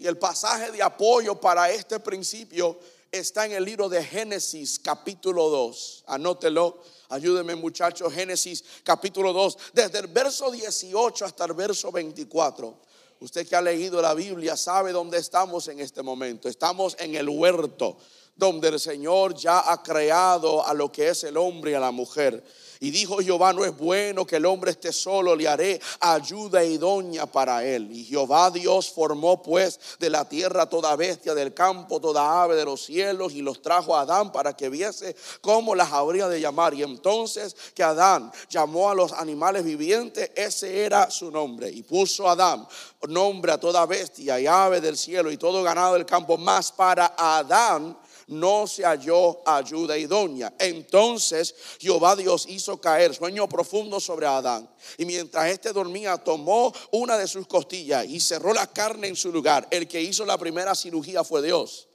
Y 0.00 0.06
el 0.06 0.16
pasaje 0.16 0.70
de 0.72 0.82
apoyo 0.82 1.38
para 1.38 1.70
este 1.70 2.00
principio 2.00 2.80
está 3.12 3.44
en 3.44 3.52
el 3.52 3.66
libro 3.66 3.86
de 3.86 4.02
Génesis 4.02 4.78
capítulo 4.78 5.50
2. 5.50 6.04
Anótelo, 6.06 6.82
ayúdeme 7.10 7.54
muchachos, 7.54 8.10
Génesis 8.10 8.64
capítulo 8.82 9.34
2, 9.34 9.58
desde 9.74 9.98
el 9.98 10.06
verso 10.06 10.50
18 10.50 11.26
hasta 11.26 11.44
el 11.44 11.52
verso 11.52 11.92
24. 11.92 12.74
Usted 13.20 13.46
que 13.46 13.54
ha 13.54 13.60
leído 13.60 14.00
la 14.00 14.14
Biblia 14.14 14.56
sabe 14.56 14.92
dónde 14.92 15.18
estamos 15.18 15.68
en 15.68 15.80
este 15.80 16.02
momento. 16.02 16.48
Estamos 16.48 16.96
en 16.98 17.14
el 17.14 17.28
huerto 17.28 17.98
donde 18.36 18.68
el 18.68 18.80
Señor 18.80 19.34
ya 19.34 19.70
ha 19.70 19.82
creado 19.82 20.66
a 20.66 20.74
lo 20.74 20.90
que 20.90 21.08
es 21.08 21.24
el 21.24 21.36
hombre 21.36 21.72
y 21.72 21.74
a 21.74 21.80
la 21.80 21.90
mujer. 21.90 22.42
Y 22.82 22.90
dijo 22.90 23.18
Jehová, 23.18 23.52
no 23.52 23.62
es 23.62 23.76
bueno 23.76 24.26
que 24.26 24.36
el 24.36 24.46
hombre 24.46 24.70
esté 24.70 24.90
solo, 24.90 25.36
le 25.36 25.46
haré 25.46 25.78
ayuda 26.00 26.64
idónea 26.64 27.26
para 27.26 27.62
él. 27.62 27.90
Y 27.92 28.04
Jehová 28.06 28.50
Dios 28.50 28.90
formó 28.90 29.42
pues 29.42 29.78
de 29.98 30.08
la 30.08 30.26
tierra 30.26 30.64
toda 30.64 30.96
bestia 30.96 31.34
del 31.34 31.52
campo, 31.52 32.00
toda 32.00 32.42
ave 32.42 32.56
de 32.56 32.64
los 32.64 32.82
cielos, 32.82 33.34
y 33.34 33.42
los 33.42 33.60
trajo 33.60 33.94
a 33.94 34.00
Adán 34.00 34.32
para 34.32 34.56
que 34.56 34.70
viese 34.70 35.14
cómo 35.42 35.74
las 35.74 35.92
habría 35.92 36.26
de 36.28 36.40
llamar. 36.40 36.72
Y 36.72 36.82
entonces 36.82 37.54
que 37.74 37.82
Adán 37.82 38.32
llamó 38.48 38.88
a 38.88 38.94
los 38.94 39.12
animales 39.12 39.62
vivientes, 39.62 40.30
ese 40.34 40.82
era 40.82 41.10
su 41.10 41.30
nombre. 41.30 41.68
Y 41.68 41.82
puso 41.82 42.28
a 42.28 42.32
Adán 42.32 42.66
nombre 43.08 43.52
a 43.52 43.60
toda 43.60 43.84
bestia 43.84 44.40
y 44.40 44.46
ave 44.46 44.80
del 44.80 44.96
cielo 44.96 45.30
y 45.30 45.36
todo 45.36 45.62
ganado 45.62 45.94
del 45.94 46.06
campo, 46.06 46.38
más 46.38 46.72
para 46.72 47.14
Adán 47.18 47.94
no 48.30 48.66
se 48.66 48.84
halló 48.84 49.40
ayuda 49.46 49.98
idónea. 49.98 50.54
Entonces 50.58 51.54
Jehová 51.78 52.16
Dios 52.16 52.46
hizo 52.48 52.80
caer 52.80 53.14
sueño 53.14 53.48
profundo 53.48 54.00
sobre 54.00 54.26
Adán. 54.26 54.68
Y 54.96 55.04
mientras 55.04 55.48
éste 55.48 55.72
dormía, 55.72 56.16
tomó 56.16 56.72
una 56.92 57.18
de 57.18 57.26
sus 57.26 57.46
costillas 57.46 58.06
y 58.06 58.20
cerró 58.20 58.54
la 58.54 58.66
carne 58.68 59.08
en 59.08 59.16
su 59.16 59.32
lugar. 59.32 59.66
El 59.70 59.86
que 59.86 60.00
hizo 60.00 60.24
la 60.24 60.38
primera 60.38 60.74
cirugía 60.74 61.24
fue 61.24 61.42
Dios. 61.42 61.88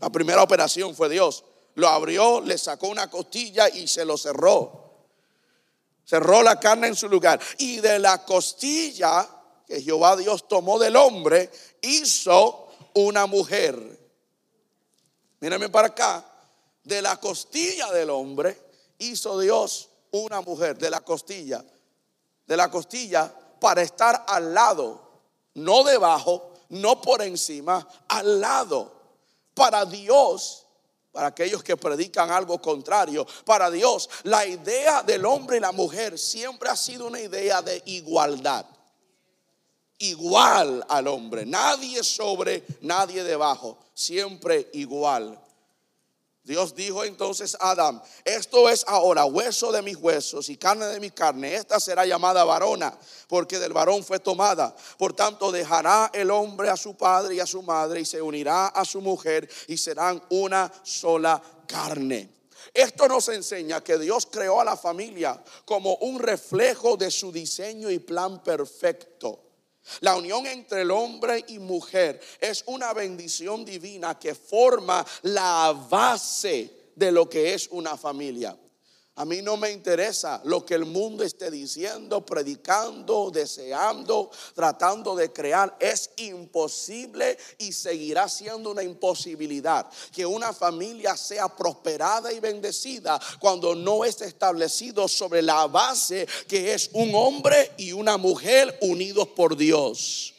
La 0.00 0.10
primera 0.10 0.42
operación 0.42 0.94
fue 0.94 1.08
Dios. 1.08 1.44
Lo 1.74 1.88
abrió, 1.88 2.40
le 2.40 2.56
sacó 2.56 2.88
una 2.88 3.10
costilla 3.10 3.68
y 3.68 3.88
se 3.88 4.04
lo 4.04 4.16
cerró. 4.16 4.88
Cerró 6.04 6.42
la 6.42 6.58
carne 6.58 6.86
en 6.86 6.96
su 6.96 7.08
lugar. 7.08 7.40
Y 7.58 7.80
de 7.80 7.98
la 7.98 8.24
costilla 8.24 9.28
que 9.66 9.82
Jehová 9.82 10.16
Dios 10.16 10.48
tomó 10.48 10.78
del 10.78 10.96
hombre, 10.96 11.50
hizo 11.82 12.68
una 12.94 13.26
mujer 13.26 13.97
Mírame 15.40 15.68
para 15.68 15.88
acá. 15.88 16.24
De 16.82 17.02
la 17.02 17.18
costilla 17.18 17.92
del 17.92 18.10
hombre 18.10 18.58
hizo 18.98 19.38
Dios 19.38 19.88
una 20.10 20.40
mujer. 20.40 20.78
De 20.78 20.90
la 20.90 21.00
costilla. 21.00 21.64
De 22.46 22.56
la 22.56 22.70
costilla 22.70 23.32
para 23.60 23.82
estar 23.82 24.24
al 24.26 24.54
lado. 24.54 25.00
No 25.54 25.84
debajo, 25.84 26.54
no 26.70 27.00
por 27.00 27.22
encima, 27.22 27.86
al 28.08 28.40
lado. 28.40 28.92
Para 29.54 29.84
Dios 29.84 30.64
para 31.10 31.28
aquellos 31.28 31.64
que 31.64 31.76
predican 31.76 32.30
algo 32.30 32.60
contrario. 32.60 33.26
Para 33.44 33.70
Dios, 33.70 34.08
la 34.22 34.46
idea 34.46 35.02
del 35.02 35.26
hombre 35.26 35.56
y 35.56 35.60
la 35.60 35.72
mujer 35.72 36.16
siempre 36.16 36.68
ha 36.68 36.76
sido 36.76 37.08
una 37.08 37.18
idea 37.18 37.60
de 37.60 37.82
igualdad 37.86 38.64
igual 39.98 40.84
al 40.88 41.08
hombre. 41.08 41.44
Nadie 41.46 42.02
sobre, 42.02 42.64
nadie 42.80 43.24
debajo. 43.24 43.78
Siempre 43.94 44.68
igual. 44.72 45.38
Dios 46.48 46.74
dijo 46.74 47.04
entonces 47.04 47.58
a 47.60 47.72
Adán, 47.72 48.02
esto 48.24 48.70
es 48.70 48.82
ahora 48.88 49.26
hueso 49.26 49.70
de 49.70 49.82
mis 49.82 49.96
huesos 49.96 50.48
y 50.48 50.56
carne 50.56 50.86
de 50.86 50.98
mi 50.98 51.10
carne. 51.10 51.54
Esta 51.54 51.78
será 51.78 52.06
llamada 52.06 52.42
varona, 52.42 52.98
porque 53.26 53.58
del 53.58 53.74
varón 53.74 54.02
fue 54.02 54.18
tomada. 54.18 54.74
Por 54.96 55.12
tanto, 55.12 55.52
dejará 55.52 56.10
el 56.14 56.30
hombre 56.30 56.70
a 56.70 56.76
su 56.78 56.96
padre 56.96 57.34
y 57.34 57.40
a 57.40 57.46
su 57.46 57.62
madre 57.62 58.00
y 58.00 58.06
se 58.06 58.22
unirá 58.22 58.68
a 58.68 58.86
su 58.86 59.02
mujer 59.02 59.46
y 59.66 59.76
serán 59.76 60.22
una 60.30 60.72
sola 60.82 61.42
carne. 61.66 62.30
Esto 62.72 63.08
nos 63.08 63.28
enseña 63.28 63.84
que 63.84 63.98
Dios 63.98 64.26
creó 64.30 64.58
a 64.60 64.64
la 64.64 64.76
familia 64.78 65.42
como 65.66 65.96
un 65.96 66.18
reflejo 66.18 66.96
de 66.96 67.10
su 67.10 67.30
diseño 67.30 67.90
y 67.90 67.98
plan 67.98 68.42
perfecto. 68.42 69.47
La 70.00 70.16
unión 70.16 70.46
entre 70.46 70.82
el 70.82 70.90
hombre 70.90 71.44
y 71.48 71.58
mujer 71.58 72.20
es 72.40 72.62
una 72.66 72.92
bendición 72.92 73.64
divina 73.64 74.18
que 74.18 74.34
forma 74.34 75.04
la 75.22 75.86
base 75.88 76.70
de 76.94 77.12
lo 77.12 77.28
que 77.28 77.54
es 77.54 77.68
una 77.70 77.96
familia. 77.96 78.56
A 79.18 79.24
mí 79.24 79.42
no 79.42 79.56
me 79.56 79.72
interesa 79.72 80.40
lo 80.44 80.64
que 80.64 80.74
el 80.74 80.84
mundo 80.84 81.24
esté 81.24 81.50
diciendo, 81.50 82.24
predicando, 82.24 83.32
deseando, 83.32 84.30
tratando 84.54 85.16
de 85.16 85.32
crear. 85.32 85.76
Es 85.80 86.10
imposible 86.18 87.36
y 87.58 87.72
seguirá 87.72 88.28
siendo 88.28 88.70
una 88.70 88.84
imposibilidad 88.84 89.88
que 90.12 90.24
una 90.24 90.52
familia 90.52 91.16
sea 91.16 91.48
prosperada 91.48 92.32
y 92.32 92.38
bendecida 92.38 93.20
cuando 93.40 93.74
no 93.74 94.04
es 94.04 94.22
establecido 94.22 95.08
sobre 95.08 95.42
la 95.42 95.66
base 95.66 96.28
que 96.46 96.72
es 96.72 96.88
un 96.92 97.12
hombre 97.12 97.72
y 97.76 97.90
una 97.90 98.18
mujer 98.18 98.78
unidos 98.82 99.26
por 99.34 99.56
Dios. 99.56 100.37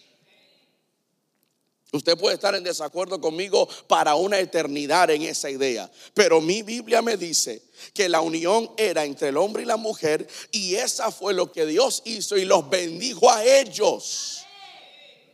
Usted 1.91 2.17
puede 2.17 2.36
estar 2.36 2.54
en 2.54 2.63
desacuerdo 2.63 3.19
conmigo 3.19 3.67
para 3.88 4.13
una 4.13 4.39
eternidad 4.39 5.10
en 5.10 5.23
esa 5.23 5.49
idea, 5.49 5.89
pero 6.13 6.39
mi 6.39 6.62
Biblia 6.62 7.02
me 7.02 7.17
dice 7.17 7.63
que 7.93 8.08
la 8.08 8.21
unión 8.21 8.69
era 8.78 9.06
entre 9.06 9.30
el 9.30 9.38
hombre 9.38 9.63
y 9.63 9.65
la 9.65 9.78
mujer 9.78 10.28
y 10.52 10.75
esa 10.75 11.12
fue 11.12 11.34
lo 11.34 11.52
que 11.52 11.65
Dios 11.65 12.04
hizo 12.06 12.38
y 12.38 12.45
los 12.45 12.69
bendijo 12.69 13.32
a 13.32 13.43
ellos 13.43 14.45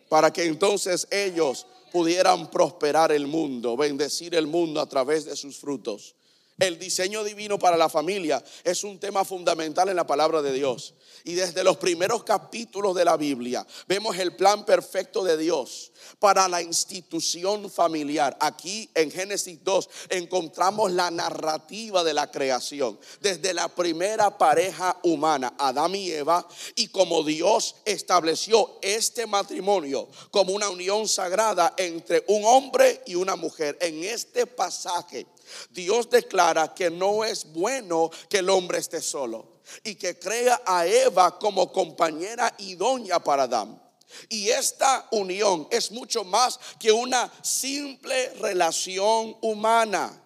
para 0.08 0.32
que 0.32 0.46
entonces 0.46 1.08
ellos 1.12 1.68
pudieran 1.92 2.50
prosperar 2.50 3.12
el 3.12 3.28
mundo, 3.28 3.76
bendecir 3.76 4.34
el 4.36 4.48
mundo 4.48 4.80
a 4.80 4.88
través 4.88 5.26
de 5.26 5.36
sus 5.36 5.58
frutos. 5.58 6.16
El 6.58 6.80
diseño 6.80 7.26
divino 7.26 7.60
para 7.60 7.76
la 7.76 7.90
familia 7.90 8.42
es 8.64 8.86
un 8.86 8.98
tema 8.98 9.26
fundamental 9.26 9.90
en 9.90 9.98
la 9.98 10.08
palabra 10.08 10.42
de 10.42 10.54
Dios. 10.54 10.94
Y 11.26 11.34
desde 11.34 11.66
los 11.66 11.76
primeros 11.76 12.24
capítulos 12.24 12.96
de 12.96 13.04
la 13.04 13.18
Biblia 13.18 13.68
vemos 13.88 14.18
el 14.18 14.38
plan 14.38 14.64
perfecto 14.64 15.26
de 15.26 15.36
Dios 15.36 15.92
para 16.18 16.48
la 16.48 16.62
institución 16.62 17.70
familiar. 17.70 18.38
Aquí 18.40 18.90
en 18.94 19.12
Génesis 19.12 19.62
2 19.66 19.90
encontramos 20.12 20.94
la 20.94 21.12
narrativa 21.12 22.06
de 22.06 22.14
la 22.14 22.32
creación, 22.32 22.98
desde 23.20 23.54
la 23.54 23.68
primera 23.68 24.38
pareja 24.38 24.98
humana, 25.04 25.56
Adán 25.58 25.94
y 25.94 26.10
Eva, 26.10 26.48
y 26.76 26.88
como 26.88 27.24
Dios 27.24 27.76
estableció 27.84 28.80
este 28.82 29.28
matrimonio 29.28 30.08
como 30.32 30.54
una 30.54 30.70
unión 30.70 31.06
sagrada 31.10 31.74
entre 31.76 32.24
un 32.28 32.46
hombre 32.46 33.02
y 33.06 33.16
una 33.16 33.36
mujer. 33.36 33.78
En 33.82 34.06
este 34.06 34.48
pasaje 34.48 35.28
Dios 35.70 36.10
declara 36.10 36.74
que 36.74 36.90
no 36.90 37.24
es 37.24 37.46
bueno 37.52 38.10
que 38.30 38.40
el 38.40 38.50
hombre 38.50 38.80
esté 38.80 39.02
solo 39.02 39.62
y 39.84 39.96
que 39.96 40.20
crea 40.20 40.62
a 40.66 40.86
Eva 40.86 41.38
como 41.40 41.72
compañera 41.72 42.54
idónea 42.60 43.20
para 43.20 43.44
Adán. 43.44 43.82
Y 44.30 44.50
esta 44.50 45.08
unión 45.12 45.68
es 45.72 45.92
mucho 45.92 46.24
más 46.24 46.60
que 46.80 46.92
una 46.92 47.32
simple 47.42 48.30
relación 48.36 49.36
humana. 49.42 50.22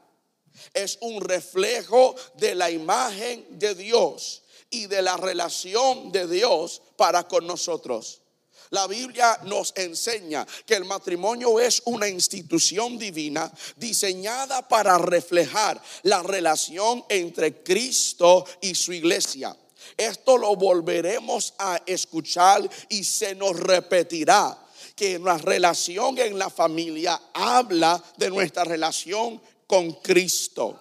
Es 0.73 0.97
un 1.01 1.21
reflejo 1.21 2.15
de 2.35 2.55
la 2.55 2.69
imagen 2.69 3.45
de 3.57 3.75
Dios 3.75 4.43
y 4.69 4.87
de 4.87 5.01
la 5.01 5.17
relación 5.17 6.11
de 6.11 6.27
Dios 6.27 6.81
para 6.97 7.27
con 7.27 7.47
nosotros. 7.47 8.21
La 8.71 8.85
Biblia 8.85 9.39
nos 9.45 9.73
enseña 9.75 10.45
que 10.65 10.75
el 10.75 10.85
matrimonio 10.85 11.59
es 11.59 11.81
una 11.85 12.07
institución 12.07 12.99
divina 12.99 13.51
diseñada 13.77 14.67
para 14.67 14.97
reflejar 14.99 15.81
la 16.03 16.21
relación 16.21 17.03
entre 17.09 17.63
Cristo 17.63 18.45
y 18.61 18.75
su 18.75 18.93
iglesia. 18.93 19.55
Esto 19.97 20.37
lo 20.37 20.55
volveremos 20.55 21.55
a 21.57 21.81
escuchar 21.85 22.69
y 22.89 23.03
se 23.03 23.33
nos 23.33 23.59
repetirá 23.59 24.55
que 24.95 25.17
la 25.17 25.37
relación 25.39 26.19
en 26.19 26.37
la 26.37 26.51
familia 26.51 27.19
habla 27.33 28.03
de 28.17 28.29
nuestra 28.29 28.65
relación 28.65 29.41
con 29.65 29.93
Cristo. 29.93 30.79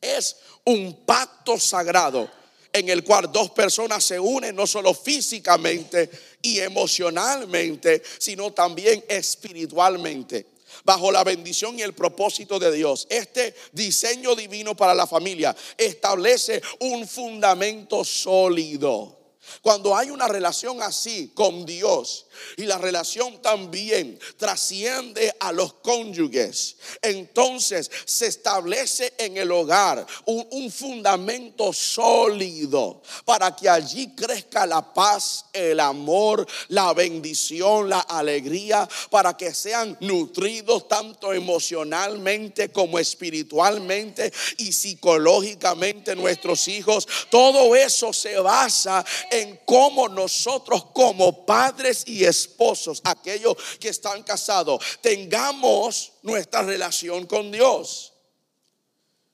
Es 0.00 0.36
un 0.66 1.06
pacto 1.06 1.58
sagrado 1.58 2.41
en 2.72 2.88
el 2.88 3.04
cual 3.04 3.30
dos 3.30 3.50
personas 3.50 4.02
se 4.04 4.18
unen 4.18 4.56
no 4.56 4.66
solo 4.66 4.94
físicamente 4.94 6.10
y 6.40 6.60
emocionalmente, 6.60 8.02
sino 8.18 8.52
también 8.52 9.04
espiritualmente 9.08 10.46
bajo 10.84 11.12
la 11.12 11.22
bendición 11.24 11.78
y 11.78 11.82
el 11.82 11.92
propósito 11.92 12.58
de 12.58 12.72
Dios. 12.72 13.06
Este 13.10 13.54
diseño 13.72 14.34
divino 14.34 14.74
para 14.74 14.94
la 14.94 15.06
familia 15.06 15.54
establece 15.76 16.62
un 16.80 17.06
fundamento 17.06 18.04
sólido. 18.04 19.18
Cuando 19.60 19.96
hay 19.96 20.10
una 20.10 20.28
relación 20.28 20.82
así 20.82 21.32
con 21.34 21.66
Dios, 21.66 22.26
y 22.56 22.64
la 22.64 22.78
relación 22.78 23.40
también 23.40 24.18
trasciende 24.36 25.34
a 25.40 25.52
los 25.52 25.74
cónyuges. 25.74 26.76
Entonces 27.00 27.90
se 28.04 28.26
establece 28.26 29.14
en 29.18 29.36
el 29.36 29.50
hogar 29.50 30.06
un, 30.26 30.46
un, 30.50 30.70
fundamento 30.70 31.72
sólido 31.72 33.02
para 33.24 33.54
que 33.54 33.68
allí 33.68 34.14
crezca 34.14 34.66
la 34.66 34.92
paz, 34.92 35.46
el 35.52 35.80
amor, 35.80 36.46
la 36.68 36.92
bendición, 36.94 37.88
la 37.88 38.00
alegría, 38.00 38.88
para 39.10 39.36
que 39.36 39.52
sean 39.54 39.96
nutridos 40.00 40.88
tanto 40.88 41.32
emocionalmente 41.32 42.70
como 42.70 42.98
espiritualmente 42.98 44.32
y 44.58 44.72
psicológicamente 44.72 46.16
nuestros 46.16 46.68
hijos. 46.68 47.06
Todo 47.30 47.74
eso 47.76 48.12
se 48.12 48.38
basa 48.38 49.04
en 49.30 49.60
cómo 49.64 50.08
nosotros 50.08 50.86
como 50.92 51.44
padres 51.44 52.04
y 52.06 52.21
esposos, 52.24 53.00
aquellos 53.04 53.56
que 53.78 53.88
están 53.88 54.22
casados, 54.22 54.82
tengamos 55.00 56.12
nuestra 56.22 56.62
relación 56.62 57.26
con 57.26 57.50
Dios. 57.50 58.12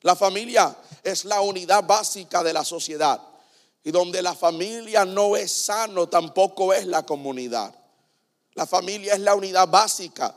La 0.02 0.14
familia 0.14 0.76
es 1.02 1.24
la 1.24 1.40
unidad 1.40 1.84
básica 1.84 2.42
de 2.42 2.52
la 2.52 2.64
sociedad. 2.64 3.20
Y 3.84 3.90
donde 3.90 4.22
la 4.22 4.34
familia 4.34 5.04
no 5.04 5.36
es 5.36 5.50
sano, 5.50 6.08
tampoco 6.08 6.74
es 6.74 6.86
la 6.86 7.04
comunidad. 7.04 7.74
La 8.54 8.66
familia 8.66 9.14
es 9.14 9.20
la 9.20 9.34
unidad 9.34 9.68
básica. 9.68 10.34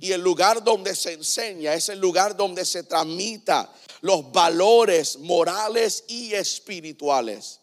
Y 0.00 0.12
el 0.12 0.22
lugar 0.22 0.64
donde 0.64 0.96
se 0.96 1.12
enseña 1.12 1.74
es 1.74 1.88
el 1.90 1.98
lugar 1.98 2.36
donde 2.36 2.64
se 2.64 2.82
transmita 2.82 3.70
los 4.00 4.32
valores 4.32 5.18
morales 5.18 6.04
y 6.08 6.32
espirituales. 6.32 7.60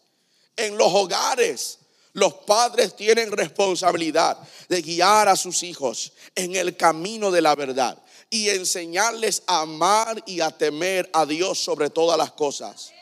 En 0.56 0.76
los 0.76 0.92
hogares 0.92 1.79
los 2.12 2.34
padres 2.34 2.96
tienen 2.96 3.30
responsabilidad 3.30 4.36
de 4.68 4.82
guiar 4.82 5.28
a 5.28 5.36
sus 5.36 5.62
hijos 5.62 6.12
en 6.34 6.56
el 6.56 6.76
camino 6.76 7.30
de 7.30 7.40
la 7.40 7.54
verdad 7.54 8.02
y 8.28 8.48
enseñarles 8.48 9.42
a 9.46 9.60
amar 9.60 10.22
y 10.26 10.40
a 10.40 10.50
temer 10.50 11.08
a 11.12 11.26
Dios 11.26 11.58
sobre 11.58 11.90
todas 11.90 12.18
las 12.18 12.32
cosas. 12.32 12.92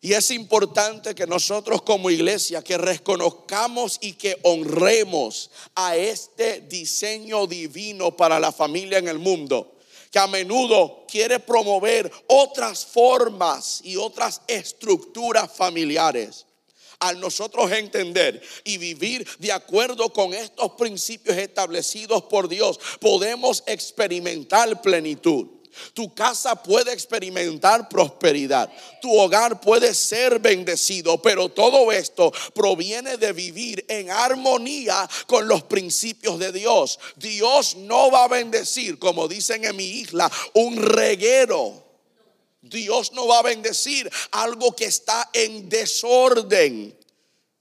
Y 0.00 0.14
es 0.14 0.32
importante 0.32 1.14
que 1.14 1.28
nosotros 1.28 1.82
como 1.82 2.10
iglesia 2.10 2.62
que 2.62 2.76
reconozcamos 2.76 3.98
y 4.00 4.14
que 4.14 4.36
honremos 4.42 5.50
a 5.76 5.96
este 5.96 6.62
diseño 6.62 7.46
divino 7.46 8.16
para 8.16 8.40
la 8.40 8.50
familia 8.50 8.98
en 8.98 9.06
el 9.06 9.20
mundo, 9.20 9.76
que 10.10 10.18
a 10.18 10.26
menudo 10.26 11.04
quiere 11.06 11.38
promover 11.38 12.10
otras 12.26 12.84
formas 12.84 13.80
y 13.84 13.96
otras 13.96 14.42
estructuras 14.48 15.50
familiares 15.52 16.46
al 17.02 17.20
nosotros 17.20 17.70
entender 17.72 18.40
y 18.64 18.78
vivir 18.78 19.26
de 19.38 19.52
acuerdo 19.52 20.12
con 20.12 20.32
estos 20.32 20.72
principios 20.72 21.36
establecidos 21.36 22.22
por 22.22 22.48
Dios, 22.48 22.78
podemos 23.00 23.64
experimentar 23.66 24.80
plenitud. 24.80 25.46
Tu 25.94 26.14
casa 26.14 26.62
puede 26.62 26.92
experimentar 26.92 27.88
prosperidad. 27.88 28.70
Tu 29.00 29.12
hogar 29.12 29.60
puede 29.60 29.94
ser 29.94 30.38
bendecido. 30.38 31.20
Pero 31.20 31.48
todo 31.48 31.90
esto 31.90 32.32
proviene 32.54 33.16
de 33.16 33.32
vivir 33.32 33.84
en 33.88 34.10
armonía 34.10 35.08
con 35.26 35.48
los 35.48 35.62
principios 35.64 36.38
de 36.38 36.52
Dios. 36.52 36.98
Dios 37.16 37.76
no 37.76 38.10
va 38.10 38.24
a 38.24 38.28
bendecir, 38.28 38.98
como 38.98 39.28
dicen 39.28 39.64
en 39.64 39.76
mi 39.76 39.84
isla, 39.84 40.30
un 40.54 40.76
reguero 40.76 41.81
Dios 42.72 43.12
no 43.12 43.26
va 43.28 43.38
a 43.38 43.42
bendecir 43.42 44.10
algo 44.32 44.74
que 44.74 44.86
está 44.86 45.30
en 45.32 45.68
desorden. 45.68 46.98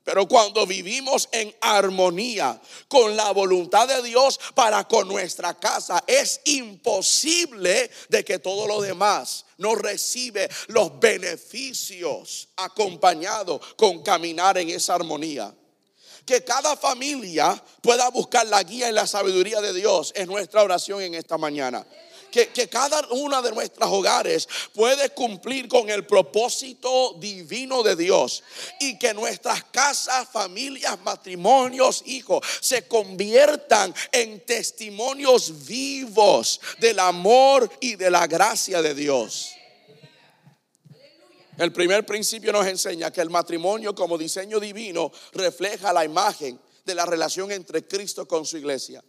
Pero 0.04 0.28
cuando 0.28 0.66
vivimos 0.66 1.30
en 1.32 1.56
armonía 1.62 2.60
con 2.88 3.16
la 3.16 3.32
voluntad 3.32 3.88
de 3.88 4.02
Dios 4.02 4.40
para 4.56 4.88
con 4.88 5.08
nuestra 5.08 5.54
casa, 5.54 6.04
es 6.08 6.42
imposible 6.46 7.92
de 8.10 8.26
que 8.26 8.40
todo 8.40 8.68
lo 8.68 8.82
demás 8.82 9.46
no 9.58 9.76
recibe 9.76 10.50
los 10.68 11.00
beneficios 11.00 12.50
acompañados 12.56 13.62
con 13.78 14.02
caminar 14.02 14.58
en 14.58 14.72
esa 14.72 14.96
armonía. 14.96 15.54
Que 16.26 16.44
cada 16.44 16.76
familia 16.76 17.64
pueda 17.82 18.10
buscar 18.10 18.48
la 18.48 18.64
guía 18.64 18.90
y 18.90 18.94
la 18.94 19.06
sabiduría 19.06 19.62
de 19.62 19.74
Dios 19.74 20.14
es 20.16 20.28
nuestra 20.28 20.64
oración 20.64 21.02
en 21.02 21.14
esta 21.14 21.38
mañana 21.38 21.86
que, 22.32 22.70
cada 22.70 23.06
una 23.10 23.42
de 23.42 23.52
nuestras 23.52 23.90
hogares 23.90 24.48
puede 24.74 25.10
cumplir 25.10 25.68
con 25.68 25.90
el 25.90 26.06
propósito 26.06 27.16
divino 27.20 27.84
de 27.84 27.96
Dios 27.96 28.44
y 28.80 28.98
que 28.98 29.14
nuestras 29.14 29.66
casas, 29.66 30.28
familias, 30.30 30.98
matrimonios, 31.04 32.04
hijos 32.06 32.46
se 32.62 32.88
conviertan 32.88 33.94
en 34.12 34.40
testimonios 34.46 35.66
vivos 35.66 36.62
del 36.80 37.00
amor 37.00 37.70
y 37.80 37.96
de 37.96 38.10
la 38.10 38.26
gracia 38.28 38.82
de 38.82 38.96
Dios. 38.96 39.52
El 41.58 41.74
primer 41.74 42.06
principio 42.06 42.52
nos 42.52 42.66
enseña 42.66 43.12
que 43.12 43.22
el 43.22 43.30
matrimonio 43.30 43.94
como 43.94 44.18
diseño 44.18 44.60
divino 44.60 45.12
refleja 45.34 45.94
la 45.94 46.06
imagen 46.06 46.60
de 46.86 46.96
la 46.96 47.06
relación 47.06 47.52
entre 47.52 47.86
Cristo 47.86 48.28
con 48.28 48.46
su 48.46 48.58
iglesia. 48.58 49.04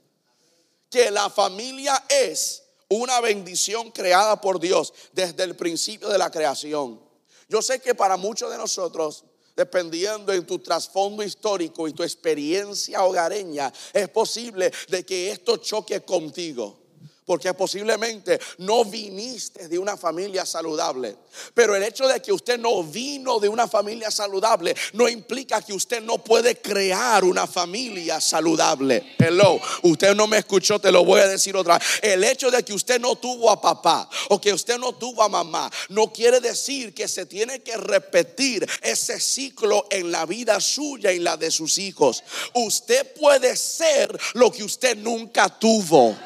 Que 0.91 1.11
la 1.11 1.31
familia 1.31 2.05
es 2.09 2.62
una 2.93 3.21
bendición 3.21 3.91
creada 3.91 4.41
por 4.41 4.61
Dios 4.61 4.93
desde 5.13 5.45
el 5.45 5.57
principio 5.57 6.09
de 6.09 6.19
la 6.19 6.31
creación. 6.31 7.01
Yo 7.49 7.63
sé 7.63 7.81
que 7.81 7.95
para 7.95 8.17
muchos 8.17 8.51
de 8.51 8.57
nosotros, 8.57 9.25
dependiendo 9.57 10.33
en 10.33 10.47
tu 10.47 10.59
trasfondo 10.59 11.23
histórico 11.23 11.87
y 11.87 11.93
tu 11.93 12.03
experiencia 12.03 13.05
hogareña, 13.05 13.73
es 13.93 14.09
posible 14.09 14.73
de 14.89 15.05
que 15.05 15.31
esto 15.31 15.59
choque 15.59 16.01
contigo. 16.01 16.82
Porque 17.25 17.55
posiblemente 17.55 18.41
no 18.59 18.85
viniste 18.85 19.69
de 19.69 19.79
una 19.79 19.97
familia 19.97 20.45
saludable. 20.45 21.17
Pero 21.55 21.77
el 21.77 21.83
hecho 21.83 22.09
de 22.09 22.21
que 22.21 22.33
usted 22.33 22.59
no 22.59 22.83
vino 22.83 23.39
de 23.39 23.49
una 23.49 23.69
familia 23.69 24.11
saludable 24.11 24.75
no 24.93 25.09
implica 25.09 25.63
que 25.63 25.73
usted 25.73 26.03
no 26.03 26.19
puede 26.19 26.57
crear 26.57 27.25
una 27.25 27.47
familia 27.47 28.21
saludable. 28.21 29.15
Hello, 29.19 29.61
usted 29.83 30.15
no 30.15 30.27
me 30.27 30.39
escuchó, 30.39 30.79
te 30.79 30.91
lo 30.91 31.05
voy 31.05 31.21
a 31.21 31.29
decir 31.29 31.57
otra 31.57 31.79
vez. 31.79 31.87
El 32.03 32.25
hecho 32.25 32.51
de 32.51 32.63
que 32.65 32.73
usted 32.73 33.01
no 33.01 33.17
tuvo 33.17 33.51
a 33.51 33.61
papá 33.61 34.09
o 34.31 34.41
que 34.41 34.53
usted 34.53 34.79
no 34.79 34.93
tuvo 34.93 35.23
a 35.23 35.29
mamá 35.29 35.71
no 35.89 36.13
quiere 36.13 36.41
decir 36.41 36.93
que 36.93 37.09
se 37.09 37.27
tiene 37.27 37.61
que 37.61 37.77
repetir 37.77 38.69
ese 38.83 39.21
ciclo 39.21 39.87
en 39.91 40.11
la 40.11 40.27
vida 40.27 40.61
suya 40.61 41.13
y 41.13 41.19
la 41.19 41.37
de 41.37 41.51
sus 41.51 41.79
hijos. 41.79 42.23
Usted 42.55 43.15
puede 43.15 43.57
ser 43.57 44.19
lo 44.35 44.51
que 44.51 44.65
usted 44.65 44.97
nunca 44.97 45.49
tuvo. 45.49 46.17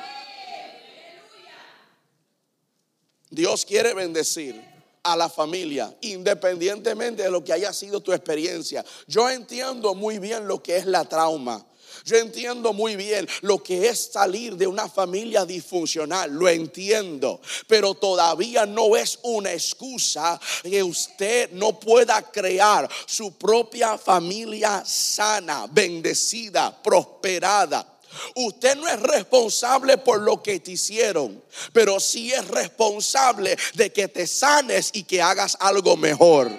Dios 3.37 3.67
quiere 3.67 3.93
bendecir 3.93 4.59
a 5.03 5.15
la 5.15 5.29
familia, 5.29 5.95
independientemente 6.01 7.23
de 7.23 7.31
lo 7.31 7.45
que 7.45 7.53
haya 7.53 7.71
sido 7.71 8.01
tu 8.01 8.15
experiencia. 8.15 8.83
Yo 9.07 9.29
entiendo 9.29 9.95
muy 9.95 10.19
bien 10.19 10.49
lo 10.49 10.63
que 10.63 10.79
es 10.79 10.87
la 10.87 11.05
trauma. 11.05 11.63
Yo 12.07 12.17
entiendo 12.17 12.73
muy 12.73 12.97
bien 12.97 13.29
lo 13.43 13.63
que 13.63 13.89
es 13.89 14.11
salir 14.11 14.57
de 14.57 14.67
una 14.67 14.89
familia 14.89 15.45
disfuncional, 15.45 16.33
lo 16.33 16.49
entiendo, 16.49 17.43
pero 17.67 17.95
todavía 17.95 18.65
no 18.65 18.97
es 18.97 19.19
una 19.23 19.53
excusa 19.53 20.41
que 20.63 20.83
usted 20.83 21.51
no 21.53 21.79
pueda 21.79 22.23
crear 22.23 22.89
su 23.05 23.37
propia 23.37 23.99
familia 23.99 24.83
sana, 24.87 25.67
bendecida, 25.71 26.83
prosperada. 26.83 27.96
Usted 28.35 28.77
no 28.77 28.89
es 28.89 29.01
responsable 29.01 29.99
por 29.99 30.21
lo 30.21 30.43
que 30.43 30.61
te 30.61 30.73
hicieron, 30.73 31.43
pero 31.73 32.01
sí 32.01 32.33
es 32.33 32.47
responsable 32.49 33.57
de 33.75 33.93
que 33.93 34.09
te 34.09 34.27
sanes 34.27 34.91
y 34.93 35.05
que 35.05 35.23
hagas 35.23 35.57
algo 35.61 35.97
mejor. 35.97 36.51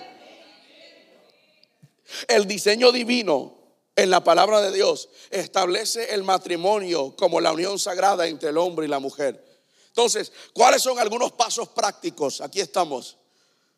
El 2.27 2.47
diseño 2.47 2.91
divino 2.91 3.57
en 3.95 4.09
la 4.09 4.23
palabra 4.23 4.61
de 4.61 4.71
Dios 4.71 5.09
establece 5.29 6.13
el 6.13 6.23
matrimonio 6.23 7.15
como 7.15 7.41
la 7.41 7.51
unión 7.51 7.79
sagrada 7.79 8.27
entre 8.27 8.49
el 8.49 8.57
hombre 8.57 8.85
y 8.85 8.89
la 8.89 8.99
mujer. 8.99 9.43
Entonces, 9.87 10.31
¿cuáles 10.53 10.83
son 10.83 10.99
algunos 10.99 11.31
pasos 11.31 11.69
prácticos? 11.69 12.39
Aquí 12.41 12.61
estamos. 12.61 13.17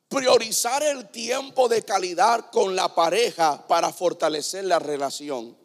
Priorizar 0.09 0.83
el 0.83 1.07
tiempo 1.09 1.69
de 1.69 1.83
calidad 1.83 2.51
con 2.51 2.75
la 2.75 2.93
pareja 2.93 3.65
para 3.67 3.93
fortalecer 3.93 4.65
la 4.65 4.79
relación. 4.79 5.55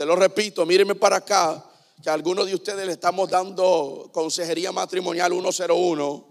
Te 0.00 0.06
lo 0.06 0.16
repito, 0.16 0.64
mírenme 0.64 0.94
para 0.94 1.16
acá, 1.16 1.62
que 2.02 2.08
a 2.08 2.14
algunos 2.14 2.46
de 2.46 2.54
ustedes 2.54 2.86
le 2.86 2.92
estamos 2.92 3.28
dando 3.28 4.08
consejería 4.14 4.72
matrimonial 4.72 5.30
101. 5.30 6.26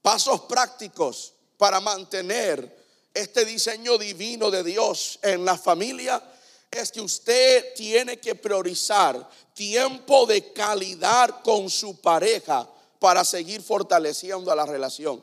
Pasos 0.00 0.40
prácticos 0.48 1.34
para 1.58 1.78
mantener 1.78 2.74
este 3.12 3.44
diseño 3.44 3.98
divino 3.98 4.50
de 4.50 4.64
Dios 4.64 5.18
en 5.20 5.44
la 5.44 5.58
familia 5.58 6.22
es 6.70 6.90
que 6.90 7.02
usted 7.02 7.74
tiene 7.74 8.16
que 8.16 8.34
priorizar 8.34 9.28
tiempo 9.52 10.24
de 10.24 10.54
calidad 10.54 11.42
con 11.42 11.68
su 11.68 12.00
pareja 12.00 12.66
para 12.98 13.26
seguir 13.26 13.60
fortaleciendo 13.60 14.50
a 14.50 14.56
la 14.56 14.64
relación. 14.64 15.22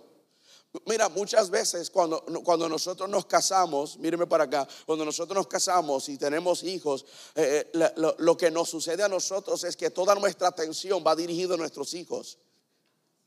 Mira, 0.85 1.07
muchas 1.09 1.51
veces 1.51 1.89
cuando, 1.91 2.23
cuando 2.43 2.67
nosotros 2.67 3.07
nos 3.07 3.25
casamos, 3.25 3.97
míreme 3.97 4.25
para 4.25 4.45
acá, 4.45 4.67
cuando 4.87 5.05
nosotros 5.05 5.35
nos 5.35 5.47
casamos 5.47 6.09
y 6.09 6.17
tenemos 6.17 6.63
hijos, 6.63 7.05
eh, 7.35 7.69
eh, 7.71 7.91
lo, 8.17 8.35
que 8.35 8.49
nos 8.49 8.69
sucede 8.69 9.03
a 9.03 9.07
nosotros 9.07 9.63
es 9.63 9.77
que 9.77 9.91
toda 9.91 10.15
nuestra 10.15 10.47
atención 10.47 11.03
va 11.05 11.15
dirigida 11.15 11.53
a 11.53 11.57
nuestros 11.57 11.93
hijos. 11.93 12.39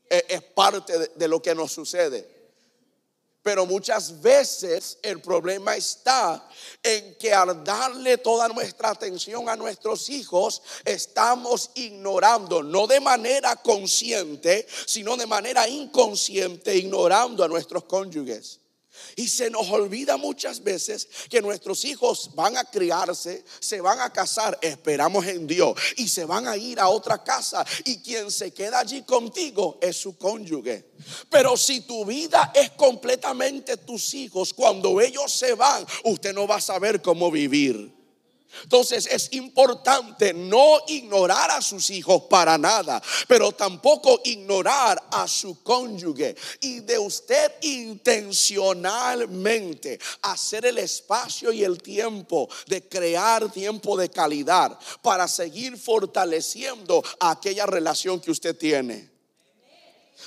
Eh, 0.09 0.25
es 0.27 0.41
parte 0.43 1.11
de 1.15 1.27
lo 1.29 1.41
que 1.41 1.55
nos 1.55 1.71
sucede. 1.71 2.36
Pero 3.47 3.65
muchas 3.65 4.21
veces 4.21 4.97
el 5.01 5.21
problema 5.21 5.77
está 5.77 6.49
en 6.83 7.15
que 7.15 7.33
al 7.33 7.63
darle 7.63 8.17
toda 8.17 8.49
nuestra 8.49 8.89
atención 8.89 9.47
a 9.47 9.55
nuestros 9.55 10.09
hijos, 10.09 10.61
estamos 10.83 11.71
ignorando, 11.75 12.61
no 12.61 12.87
de 12.87 12.99
manera 12.99 13.55
consciente, 13.55 14.67
sino 14.85 15.15
de 15.15 15.27
manera 15.27 15.65
inconsciente, 15.65 16.75
ignorando 16.75 17.41
a 17.41 17.47
nuestros 17.47 17.85
cónyuges. 17.85 18.59
Y 19.15 19.27
se 19.27 19.49
nos 19.49 19.69
olvida 19.69 20.17
muchas 20.17 20.63
veces 20.63 21.07
que 21.29 21.41
nuestros 21.41 21.85
hijos 21.85 22.31
van 22.35 22.57
a 22.57 22.63
criarse, 22.63 23.43
se 23.59 23.81
van 23.81 23.99
a 24.01 24.11
casar, 24.11 24.57
esperamos 24.61 25.25
en 25.25 25.47
Dios, 25.47 25.79
y 25.97 26.07
se 26.07 26.25
van 26.25 26.47
a 26.47 26.57
ir 26.57 26.79
a 26.79 26.89
otra 26.89 27.23
casa. 27.23 27.65
Y 27.85 27.97
quien 27.97 28.31
se 28.31 28.51
queda 28.51 28.79
allí 28.79 29.03
contigo 29.03 29.77
es 29.81 29.97
su 29.97 30.17
cónyuge. 30.17 30.91
Pero 31.29 31.57
si 31.57 31.81
tu 31.81 32.05
vida 32.05 32.51
es 32.53 32.71
completamente 32.71 33.77
tus 33.77 34.13
hijos, 34.13 34.53
cuando 34.53 35.01
ellos 35.01 35.31
se 35.31 35.53
van, 35.53 35.85
usted 36.03 36.33
no 36.33 36.47
va 36.47 36.55
a 36.55 36.61
saber 36.61 37.01
cómo 37.01 37.31
vivir. 37.31 37.96
Entonces 38.63 39.07
es 39.07 39.33
importante 39.33 40.33
no 40.33 40.77
ignorar 40.87 41.51
a 41.51 41.61
sus 41.61 41.89
hijos 41.89 42.23
para 42.29 42.57
nada, 42.57 43.03
pero 43.27 43.51
tampoco 43.51 44.21
ignorar 44.23 45.03
a 45.11 45.27
su 45.27 45.61
cónyuge 45.63 46.37
y 46.61 46.79
de 46.81 46.97
usted 46.97 47.51
intencionalmente 47.61 49.99
hacer 50.21 50.65
el 50.65 50.77
espacio 50.79 51.51
y 51.51 51.63
el 51.63 51.81
tiempo 51.81 52.49
de 52.67 52.87
crear 52.87 53.51
tiempo 53.51 53.97
de 53.97 54.09
calidad 54.09 54.77
para 55.01 55.27
seguir 55.27 55.77
fortaleciendo 55.77 57.03
aquella 57.19 57.65
relación 57.65 58.19
que 58.19 58.31
usted 58.31 58.57
tiene. 58.57 59.09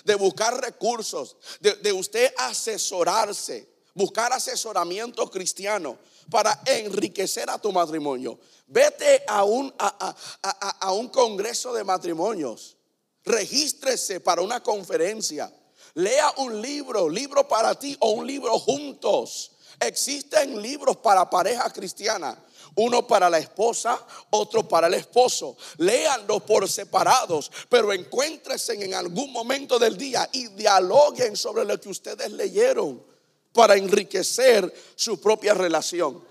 De 0.04 0.14
buscar 0.14 0.60
recursos, 0.60 1.36
de, 1.60 1.74
de 1.74 1.92
usted 1.92 2.32
asesorarse, 2.38 3.68
buscar 3.94 4.32
asesoramiento 4.32 5.28
cristiano 5.30 5.98
para 6.30 6.60
enriquecer 6.64 7.50
a 7.50 7.58
tu 7.58 7.72
matrimonio. 7.72 8.38
Vete 8.66 9.24
a 9.26 9.44
un, 9.44 9.74
a, 9.78 10.92
un 10.92 11.08
congreso 11.08 11.72
de 11.72 11.84
matrimonios. 11.84 12.76
Regístrese 13.24 14.20
para 14.20 14.40
una 14.40 14.62
conferencia. 14.62 15.52
Lea 15.94 16.32
un 16.38 16.62
libro, 16.62 17.08
libro 17.08 17.46
para 17.48 17.74
ti 17.74 17.96
o 18.00 18.12
un 18.12 18.26
libro 18.26 18.58
juntos. 18.58 19.50
Existen 19.80 20.62
libros 20.62 20.96
para 20.98 21.28
pareja 21.28 21.70
cristiana. 21.70 22.38
Uno 22.76 23.04
para 23.04 23.28
la 23.28 23.38
esposa, 23.38 24.00
otro 24.30 24.68
para 24.68 24.86
el 24.86 24.94
esposo. 24.94 25.56
Léanlos 25.78 26.42
por 26.44 26.68
separados, 26.68 27.50
pero 27.68 27.92
encuéntrense 27.92 28.74
en 28.74 28.94
algún 28.94 29.32
momento 29.32 29.78
del 29.78 29.96
día 29.96 30.28
y 30.32 30.46
dialoguen 30.48 31.36
sobre 31.36 31.64
lo 31.64 31.80
que 31.80 31.88
ustedes 31.88 32.30
leyeron 32.30 33.09
para 33.52 33.76
enriquecer 33.76 34.72
su 34.94 35.20
propia 35.20 35.54
relación. 35.54 36.24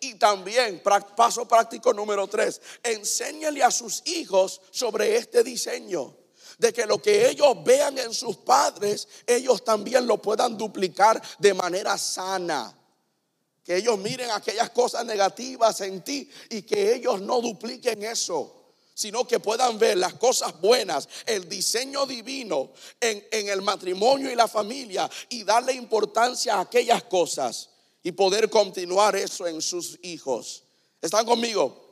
Y 0.00 0.14
también, 0.14 0.82
paso 1.16 1.46
práctico 1.48 1.92
número 1.92 2.26
tres, 2.26 2.60
enséñale 2.82 3.62
a 3.62 3.70
sus 3.70 4.06
hijos 4.06 4.60
sobre 4.70 5.16
este 5.16 5.42
diseño. 5.42 6.16
De 6.58 6.72
que 6.72 6.86
lo 6.86 7.00
que 7.00 7.28
ellos 7.28 7.54
vean 7.64 7.98
en 7.98 8.14
sus 8.14 8.38
padres, 8.38 9.08
ellos 9.26 9.62
también 9.64 10.06
lo 10.06 10.18
puedan 10.18 10.56
duplicar 10.56 11.20
de 11.38 11.54
manera 11.54 11.98
sana. 11.98 12.74
Que 13.62 13.76
ellos 13.76 13.98
miren 13.98 14.30
aquellas 14.30 14.70
cosas 14.70 15.04
negativas 15.04 15.80
en 15.80 16.02
ti 16.02 16.30
y 16.50 16.62
que 16.62 16.94
ellos 16.94 17.20
no 17.20 17.40
dupliquen 17.40 18.04
eso 18.04 18.65
sino 18.96 19.28
que 19.28 19.40
puedan 19.40 19.78
ver 19.78 19.98
las 19.98 20.14
cosas 20.14 20.58
buenas, 20.58 21.06
el 21.26 21.46
diseño 21.50 22.06
divino 22.06 22.70
en, 22.98 23.26
el 23.30 23.60
matrimonio 23.60 24.32
y 24.32 24.34
la 24.34 24.48
familia 24.48 25.08
y 25.28 25.44
darle 25.44 25.74
importancia 25.74 26.54
a 26.54 26.60
aquellas 26.60 27.02
cosas 27.02 27.68
y 28.02 28.12
poder 28.12 28.48
continuar 28.48 29.14
eso 29.14 29.46
en 29.46 29.60
sus 29.60 29.98
hijos. 30.00 30.64
¿Están 31.02 31.26
conmigo? 31.26 31.90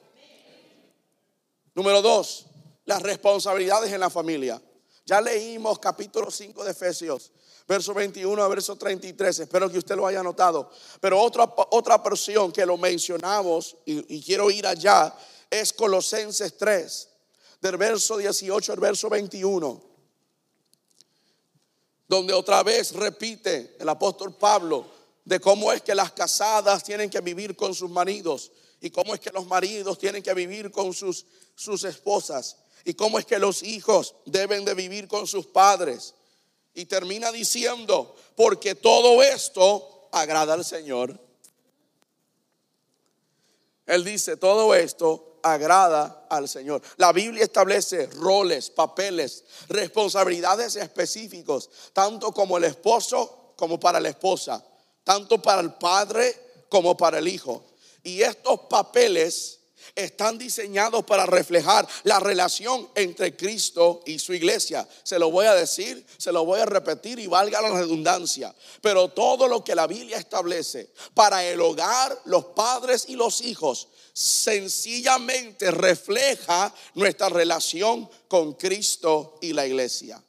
Número 1.74 2.00
dos, 2.00 2.46
las 2.86 3.02
responsabilidades 3.02 3.92
en 3.92 4.00
la 4.00 4.08
familia. 4.08 4.62
Ya 5.04 5.20
leímos 5.20 5.78
capítulo 5.78 6.30
5 6.30 6.64
de 6.64 6.70
Efesios, 6.70 7.32
verso 7.68 7.92
21 7.92 8.42
a 8.42 8.48
verso 8.48 8.76
33. 8.76 9.40
Espero 9.40 9.70
que 9.70 9.76
usted 9.76 9.94
lo 9.94 10.06
haya 10.06 10.22
notado. 10.22 10.70
Pero 11.00 11.20
otra, 11.20 11.52
otra 11.70 12.02
que 12.50 12.64
lo 12.64 12.78
mencionamos 12.78 13.76
y 13.84 14.22
quiero 14.22 14.50
ir 14.50 14.66
allá 14.66 15.14
es 15.60 15.72
Colosenses 15.72 16.56
3, 16.56 17.08
del 17.60 17.76
verso 17.76 18.16
18 18.16 18.72
al 18.72 18.80
verso 18.80 19.08
21, 19.08 19.82
donde 22.08 22.32
otra 22.32 22.62
vez 22.62 22.92
repite 22.92 23.76
el 23.78 23.88
apóstol 23.88 24.34
Pablo 24.34 24.90
de 25.24 25.40
cómo 25.40 25.72
es 25.72 25.80
que 25.82 25.94
las 25.94 26.12
casadas 26.12 26.82
tienen 26.82 27.08
que 27.08 27.20
vivir 27.20 27.56
con 27.56 27.74
sus 27.74 27.88
maridos 27.88 28.50
y 28.80 28.90
cómo 28.90 29.14
es 29.14 29.20
que 29.20 29.30
los 29.30 29.46
maridos 29.46 29.98
tienen 29.98 30.22
que 30.22 30.34
vivir 30.34 30.70
con 30.70 30.92
sus, 30.92 31.24
sus 31.54 31.84
esposas 31.84 32.58
y 32.84 32.94
cómo 32.94 33.18
es 33.18 33.24
que 33.24 33.38
los 33.38 33.62
hijos 33.62 34.14
deben 34.26 34.64
de 34.64 34.74
vivir 34.74 35.08
con 35.08 35.26
sus 35.26 35.46
padres. 35.46 36.14
Y 36.74 36.86
termina 36.86 37.30
diciendo, 37.30 38.14
porque 38.36 38.74
todo 38.74 39.22
esto 39.22 40.08
agrada 40.12 40.54
al 40.54 40.64
Señor. 40.64 41.18
Él 43.86 44.04
dice, 44.04 44.36
todo 44.36 44.74
esto 44.74 45.33
agrada 45.44 46.26
al 46.30 46.48
Señor. 46.48 46.82
La 46.96 47.12
Biblia 47.12 47.44
establece 47.44 48.06
roles, 48.06 48.70
papeles, 48.70 49.44
responsabilidades 49.68 50.76
específicos, 50.76 51.70
tanto 51.92 52.32
como 52.32 52.56
el 52.56 52.64
esposo 52.64 53.52
como 53.54 53.78
para 53.78 54.00
la 54.00 54.08
esposa, 54.08 54.64
tanto 55.04 55.40
para 55.40 55.60
el 55.60 55.74
padre 55.74 56.64
como 56.68 56.96
para 56.96 57.18
el 57.18 57.28
hijo. 57.28 57.62
Y 58.02 58.22
estos 58.22 58.60
papeles 58.70 59.60
están 59.94 60.38
diseñados 60.38 61.04
para 61.04 61.26
reflejar 61.26 61.86
la 62.02 62.18
relación 62.18 62.88
entre 62.94 63.36
Cristo 63.36 64.02
y 64.06 64.18
su 64.18 64.34
iglesia. 64.34 64.88
Se 65.02 65.18
lo 65.18 65.30
voy 65.30 65.46
a 65.46 65.54
decir, 65.54 66.04
se 66.16 66.32
lo 66.32 66.44
voy 66.44 66.60
a 66.60 66.66
repetir 66.66 67.18
y 67.18 67.26
valga 67.26 67.62
la 67.62 67.70
redundancia. 67.70 68.54
Pero 68.80 69.08
todo 69.08 69.46
lo 69.46 69.62
que 69.62 69.74
la 69.74 69.86
Biblia 69.86 70.18
establece 70.18 70.90
para 71.14 71.44
el 71.44 71.60
hogar, 71.60 72.20
los 72.24 72.46
padres 72.46 73.04
y 73.08 73.14
los 73.14 73.40
hijos, 73.42 73.88
sencillamente 74.12 75.70
refleja 75.70 76.72
nuestra 76.94 77.28
relación 77.28 78.08
con 78.28 78.54
Cristo 78.54 79.38
y 79.40 79.52
la 79.52 79.66
iglesia. 79.66 80.22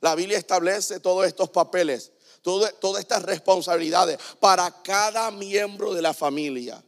La 0.00 0.14
Biblia 0.14 0.38
establece 0.38 1.00
todos 1.00 1.26
estos 1.26 1.50
papeles, 1.50 2.12
todas 2.42 3.00
estas 3.00 3.22
responsabilidades 3.22 4.18
para 4.38 4.82
cada 4.82 5.30
miembro 5.30 5.92
de 5.92 6.02
la 6.02 6.14
familia. 6.14 6.82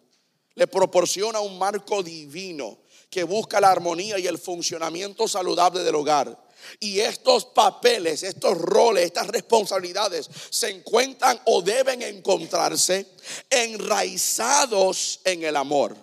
Le 0.54 0.66
proporciona 0.66 1.40
un 1.40 1.58
marco 1.58 2.02
divino 2.02 2.78
que 3.08 3.24
busca 3.24 3.60
la 3.60 3.70
armonía 3.70 4.18
y 4.18 4.26
el 4.26 4.38
funcionamiento 4.38 5.28
saludable 5.28 5.82
del 5.82 5.94
hogar. 5.94 6.36
Y 6.80 7.00
estos 7.00 7.44
papeles, 7.44 8.22
estos 8.22 8.56
roles, 8.56 9.04
estas 9.04 9.26
responsabilidades 9.28 10.28
se 10.50 10.70
encuentran 10.70 11.40
o 11.44 11.60
deben 11.60 12.02
encontrarse 12.02 13.06
enraizados 13.50 15.20
en 15.24 15.42
el 15.42 15.56
amor. 15.56 15.96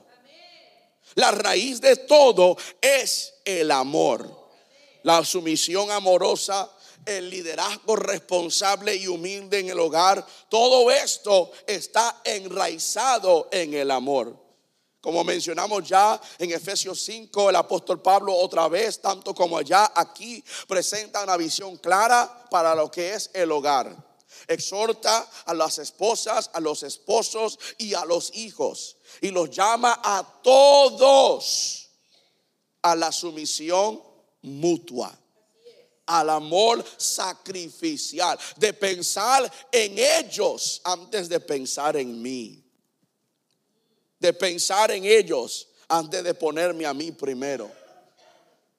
La 1.16 1.32
raíz 1.32 1.82
de 1.82 1.96
todo 1.96 2.58
es 2.82 3.34
el 3.44 3.72
amor. 3.72 4.30
La 5.04 5.24
sumisión 5.24 5.90
amorosa, 5.92 6.70
el 7.06 7.30
liderazgo 7.30 7.96
responsable 7.96 8.96
y 8.96 9.08
humilde 9.08 9.60
en 9.60 9.70
el 9.70 9.80
hogar, 9.80 10.26
todo 10.50 10.92
esto 10.92 11.52
está 11.68 12.22
enraizado 12.24 13.50
en 13.52 13.74
el 13.74 13.92
amor. 13.92 14.36
Como 15.02 15.24
mencionamos 15.24 15.88
ya 15.88 16.20
en 16.38 16.52
Efesios 16.52 17.02
5, 17.02 17.50
el 17.50 17.56
apóstol 17.56 18.02
Pablo 18.02 18.36
otra 18.36 18.68
vez, 18.68 19.02
tanto 19.02 19.34
como 19.34 19.58
allá, 19.58 19.92
aquí 19.96 20.44
presenta 20.68 21.24
una 21.24 21.38
visión 21.38 21.78
clara 21.78 22.48
para 22.50 22.76
lo 22.76 22.92
que 22.92 23.14
es 23.14 23.30
el 23.34 23.52
hogar. 23.52 23.96
Exhorta 24.48 25.30
a 25.46 25.54
las 25.54 25.78
esposas, 25.80 26.50
a 26.54 26.60
los 26.60 26.84
esposos 26.84 27.60
y 27.78 27.94
a 27.94 28.04
los 28.06 28.36
hijos. 28.36 28.98
Y 29.22 29.32
los 29.32 29.50
llama 29.50 30.00
a 30.04 30.42
todos 30.44 31.90
a 32.82 32.96
la 32.96 33.12
sumisión 33.12 34.02
mutua 34.42 35.19
al 36.10 36.32
amor 36.32 36.84
sacrificial, 36.98 38.38
de 38.58 38.74
pensar 38.74 39.50
en 39.72 39.96
ellos 39.98 40.82
antes 40.84 41.30
de 41.30 41.40
pensar 41.40 41.96
en 41.98 42.20
mí, 42.20 42.64
de 44.20 44.34
pensar 44.34 44.90
en 44.90 45.06
ellos 45.06 45.68
antes 45.88 46.24
de 46.24 46.34
ponerme 46.34 46.88
a 46.88 46.96
mí 46.96 47.12
primero. 47.12 47.72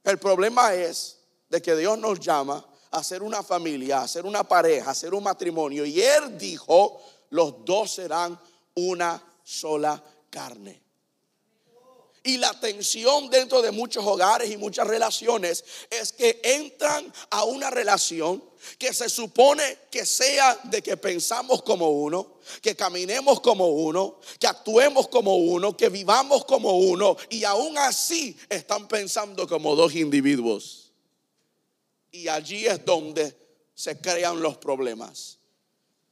El 0.03 0.19
problema 0.19 0.75
es 0.75 1.19
de 1.49 1.63
que 1.63 1.77
Dios 1.77 1.97
nos 1.99 2.19
llama 2.19 2.67
a 2.91 3.05
ser 3.05 3.23
una 3.23 3.45
familia, 3.45 4.03
a 4.03 4.09
ser 4.09 4.27
una 4.27 4.43
pareja, 4.43 4.91
a 4.91 4.95
ser 4.95 5.15
un 5.15 5.23
matrimonio. 5.23 5.85
Y 5.85 6.01
Él 6.01 6.37
dijo, 6.37 7.01
los 7.31 7.65
dos 7.65 7.93
serán 7.93 8.39
una 8.75 9.23
sola 9.45 10.03
carne. 10.31 10.83
Y 12.23 12.37
la 12.37 12.59
tensión 12.61 13.31
dentro 13.31 13.63
de 13.63 13.71
muchos 13.71 14.05
hogares 14.05 14.51
y 14.51 14.59
muchas 14.59 14.87
relaciones 14.87 15.65
es 15.89 16.13
que 16.13 16.41
entran 16.43 17.11
a 17.31 17.45
una 17.45 17.71
relación 17.71 18.45
que 18.79 18.93
se 18.93 19.09
supone 19.09 19.79
que 19.91 20.05
sea 20.05 20.59
de 20.65 20.83
que 20.83 20.99
pensamos 20.99 21.63
como 21.63 21.89
uno, 21.89 22.41
que 22.61 22.77
caminemos 22.77 23.41
como 23.41 23.69
uno, 23.69 24.21
que 24.39 24.47
actuemos 24.47 25.09
como 25.09 25.37
uno, 25.37 25.75
que 25.75 25.89
vivamos 25.89 26.45
como 26.45 26.79
uno, 26.79 27.17
y 27.31 27.45
aún 27.45 27.79
así 27.79 28.37
están 28.51 28.87
pensando 28.87 29.49
como 29.49 29.75
dos 29.75 29.95
individuos. 29.95 30.93
Y 32.11 32.29
allí 32.29 32.67
es 32.67 32.85
donde 32.85 33.35
se 33.75 33.99
crean 33.99 34.43
los 34.43 34.59
problemas. 34.59 35.39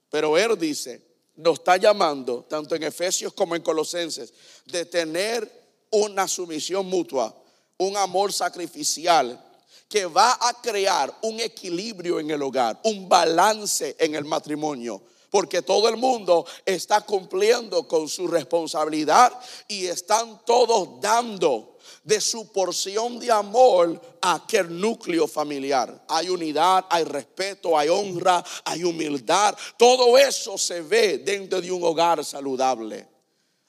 Pero 0.09 0.39
Él 0.39 0.59
dice, 0.59 1.03
nos 1.37 1.59
está 1.59 1.77
llamando, 1.77 2.47
tanto 2.49 2.75
en 2.75 2.85
Efesios 2.85 3.35
como 3.35 3.55
en 3.55 3.63
Colosenses, 3.63 4.33
de 4.65 4.87
tener 4.87 5.68
una 5.91 6.29
sumisión 6.29 6.87
mutua, 6.87 7.35
un 7.79 7.97
amor 7.97 8.33
sacrificial 8.33 9.45
que 9.89 10.07
va 10.07 10.39
a 10.41 10.53
crear 10.61 11.13
un 11.23 11.41
equilibrio 11.41 12.21
en 12.21 12.31
el 12.31 12.43
hogar, 12.43 12.79
un 12.85 13.09
balance 13.09 13.97
en 13.99 14.15
el 14.15 14.25
matrimonio. 14.25 15.01
Porque 15.31 15.61
todo 15.61 15.89
el 15.89 15.99
mundo 15.99 16.47
está 16.65 17.03
cumpliendo 17.03 17.87
con 17.87 18.09
su 18.09 18.27
responsabilidad 18.27 19.33
y 19.67 19.87
están 19.87 20.41
todos 20.47 21.01
dando 21.01 21.77
de 22.03 22.19
su 22.21 22.51
porción 22.51 23.19
de 23.19 23.31
amor 23.31 24.01
a 24.23 24.37
aquel 24.37 24.81
núcleo 24.81 25.29
familiar. 25.29 26.03
Hay 26.09 26.31
unidad, 26.31 26.87
hay 26.89 27.05
respeto, 27.05 27.77
hay 27.77 27.89
honra, 27.89 28.43
hay 28.65 28.85
humildad. 28.85 29.55
Todo 29.77 30.17
eso 30.17 30.57
se 30.57 30.81
ve 30.81 31.19
dentro 31.19 31.61
de 31.61 31.71
un 31.71 31.85
hogar 31.85 32.25
saludable 32.25 33.08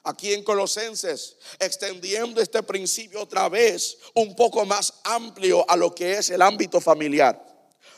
aquí 0.10 0.34
en 0.34 0.44
Colosenses, 0.44 1.38
extendiendo 1.60 2.42
este 2.42 2.64
principio 2.64 3.22
otra 3.22 3.48
vez 3.48 3.98
un 4.16 4.36
poco 4.36 4.66
más 4.66 4.94
amplio 5.04 5.70
a 5.70 5.76
lo 5.76 5.94
que 5.94 6.14
es 6.14 6.30
el 6.30 6.42
ámbito 6.42 6.82
familiar. 6.82 7.46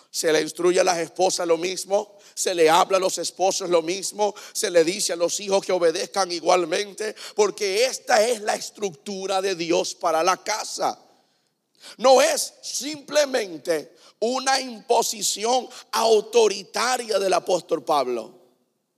Se 0.10 0.32
le 0.32 0.42
instruye 0.42 0.80
a 0.80 0.84
las 0.84 0.98
esposas 0.98 1.48
lo 1.48 1.58
mismo, 1.58 2.18
se 2.36 2.54
le 2.54 2.70
habla 2.70 2.98
a 2.98 3.00
los 3.00 3.18
esposos 3.18 3.70
lo 3.70 3.82
mismo, 3.82 4.36
se 4.52 4.70
le 4.70 4.84
dice 4.84 5.14
a 5.14 5.16
los 5.16 5.40
hijos 5.40 5.66
que 5.66 5.72
obedezcan 5.72 6.32
igualmente, 6.32 7.16
porque 7.34 7.86
esta 7.86 8.28
es 8.28 8.42
la 8.42 8.56
estructura 8.56 9.42
de 9.42 9.56
Dios 9.56 9.96
para 9.96 10.22
la 10.22 10.38
casa. 10.44 11.00
No 11.98 12.22
es 12.22 12.54
simplemente 12.62 13.96
una 14.20 14.60
imposición 14.60 15.68
autoritaria 15.92 17.18
del 17.18 17.34
apóstol 17.34 17.84
Pablo. 17.84 18.41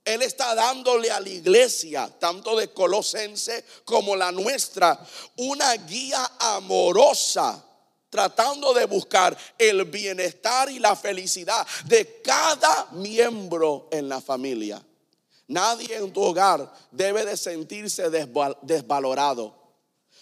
Él 0.04 0.20
está 0.20 0.54
dándole 0.54 1.10
a 1.10 1.18
la 1.18 1.28
iglesia, 1.30 2.12
tanto 2.18 2.56
de 2.56 2.70
Colosense 2.72 3.64
como 3.84 4.14
la 4.14 4.30
nuestra, 4.30 4.98
una 5.38 5.72
guía 5.74 6.32
amorosa, 6.38 7.64
tratando 8.10 8.74
de 8.74 8.84
buscar 8.84 9.36
el 9.56 9.84
bienestar 9.86 10.70
y 10.70 10.78
la 10.78 10.94
felicidad 10.94 11.66
de 11.86 12.20
cada 12.22 12.88
miembro 12.92 13.88
en 13.90 14.08
la 14.08 14.20
familia. 14.20 14.84
Nadie 15.48 15.96
en 15.96 16.12
tu 16.12 16.22
hogar 16.22 16.70
debe 16.90 17.24
de 17.24 17.36
sentirse 17.36 18.10
desvalorado, 18.10 19.54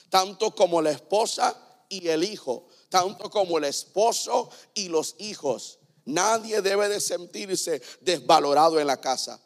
tanto 0.08 0.54
como 0.54 0.80
la 0.80 0.92
esposa 0.92 1.56
y 1.88 2.08
el 2.08 2.22
hijo, 2.22 2.68
tanto 2.88 3.28
como 3.30 3.58
el 3.58 3.64
esposo 3.64 4.48
y 4.74 4.88
los 4.88 5.16
hijos. 5.18 5.78
Nadie 6.04 6.62
debe 6.62 6.88
de 6.88 7.00
sentirse 7.00 7.82
desvalorado 8.00 8.80
en 8.80 8.86
la 8.86 9.00
casa. 9.00 9.40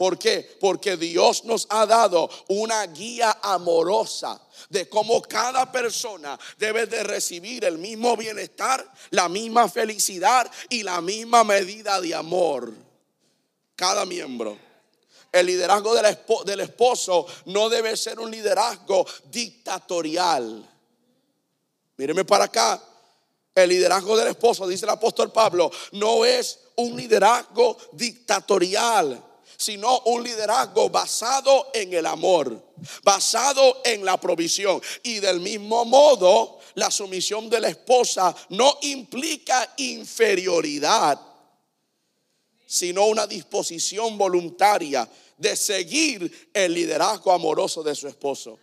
¿Por 0.00 0.18
qué? 0.18 0.56
Porque 0.58 0.96
Dios 0.96 1.44
nos 1.44 1.66
ha 1.68 1.84
dado 1.84 2.30
una 2.48 2.86
guía 2.86 3.36
amorosa 3.42 4.40
de 4.70 4.88
cómo 4.88 5.20
cada 5.20 5.70
persona 5.70 6.40
debe 6.56 6.86
de 6.86 7.02
recibir 7.02 7.66
el 7.66 7.76
mismo 7.76 8.16
bienestar, 8.16 8.90
la 9.10 9.28
misma 9.28 9.68
felicidad 9.68 10.50
y 10.70 10.84
la 10.84 11.02
misma 11.02 11.44
medida 11.44 12.00
de 12.00 12.14
amor. 12.14 12.72
Cada 13.76 14.06
miembro. 14.06 14.56
El 15.30 15.44
liderazgo 15.44 15.94
del 16.46 16.60
esposo 16.60 17.26
no 17.44 17.68
debe 17.68 17.94
ser 17.94 18.20
un 18.20 18.30
liderazgo 18.30 19.04
dictatorial. 19.24 20.66
Míreme 21.98 22.24
para 22.24 22.46
acá. 22.46 22.82
El 23.54 23.68
liderazgo 23.68 24.16
del 24.16 24.28
esposo, 24.28 24.66
dice 24.66 24.86
el 24.86 24.92
apóstol 24.92 25.30
Pablo, 25.30 25.70
no 25.92 26.24
es 26.24 26.58
un 26.76 26.96
liderazgo 26.96 27.76
dictatorial 27.92 29.26
sino 29.60 30.00
un 30.06 30.24
liderazgo 30.24 30.88
basado 30.88 31.68
en 31.74 31.92
el 31.92 32.06
amor, 32.06 32.64
basado 33.02 33.82
en 33.84 34.02
la 34.06 34.18
provisión. 34.18 34.80
Y 35.02 35.18
del 35.18 35.38
mismo 35.38 35.84
modo, 35.84 36.60
la 36.76 36.90
sumisión 36.90 37.50
de 37.50 37.60
la 37.60 37.68
esposa 37.68 38.34
no 38.48 38.78
implica 38.80 39.74
inferioridad, 39.76 41.20
sino 42.66 43.04
una 43.04 43.26
disposición 43.26 44.16
voluntaria 44.16 45.06
de 45.36 45.54
seguir 45.54 46.50
el 46.54 46.72
liderazgo 46.72 47.30
amoroso 47.30 47.82
de 47.82 47.94
su 47.94 48.08
esposo. 48.08 48.58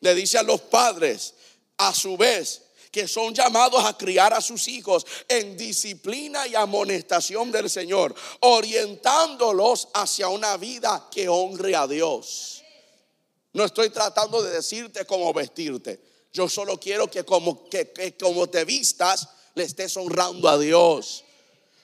Le 0.00 0.14
dice 0.14 0.38
a 0.38 0.42
los 0.42 0.62
padres, 0.62 1.34
a 1.76 1.92
su 1.92 2.16
vez, 2.16 2.62
que 2.90 3.08
son 3.08 3.34
llamados 3.34 3.84
a 3.84 3.96
criar 3.96 4.32
a 4.32 4.40
sus 4.40 4.68
hijos 4.68 5.06
en 5.28 5.56
disciplina 5.56 6.46
y 6.46 6.54
amonestación 6.54 7.50
del 7.50 7.68
Señor, 7.68 8.14
orientándolos 8.40 9.88
hacia 9.94 10.28
una 10.28 10.56
vida 10.56 11.08
que 11.10 11.28
honre 11.28 11.76
a 11.76 11.86
Dios. 11.86 12.62
No 13.52 13.64
estoy 13.64 13.90
tratando 13.90 14.42
de 14.42 14.52
decirte 14.52 15.04
cómo 15.04 15.32
vestirte. 15.32 16.00
Yo 16.32 16.48
solo 16.48 16.78
quiero 16.78 17.10
que 17.10 17.24
como, 17.24 17.68
que, 17.68 18.16
como 18.20 18.48
te 18.48 18.64
vistas, 18.64 19.28
le 19.54 19.64
estés 19.64 19.96
honrando 19.96 20.48
a 20.48 20.58
Dios. 20.58 21.24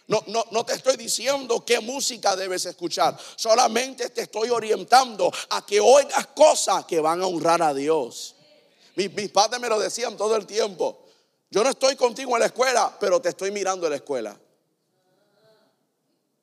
No, 0.07 0.23
no, 0.27 0.45
no, 0.51 0.65
te 0.67 0.75
estoy 0.75 0.97
diciendo 0.97 1.65
qué 1.65 1.81
música 1.81 2.37
debes 2.37 2.67
escuchar. 2.67 3.19
Solamente 3.37 4.11
te 4.11 4.23
estoy 4.23 4.51
orientando 4.51 5.33
a 5.51 5.65
que 5.65 5.81
oigas 5.81 6.27
cosas 6.29 6.85
que 6.85 7.01
van 7.01 7.23
a 7.23 7.27
honrar 7.27 7.63
a 7.63 7.73
Dios. 7.73 8.34
Mis, 8.97 9.31
padres 9.31 9.61
me 9.61 9.69
lo 9.69 9.79
decían 9.79 10.17
todo 10.17 10.37
el 10.37 10.47
tiempo. 10.47 11.05
Yo 11.51 11.65
no 11.65 11.71
estoy 11.71 11.97
contigo 11.97 12.35
en 12.35 12.41
la 12.41 12.47
escuela, 12.47 12.97
pero 12.99 13.21
te 13.21 13.31
estoy 13.31 13.51
mirando 13.51 13.87
en 13.87 13.91
la 13.91 13.97
escuela. 13.97 14.39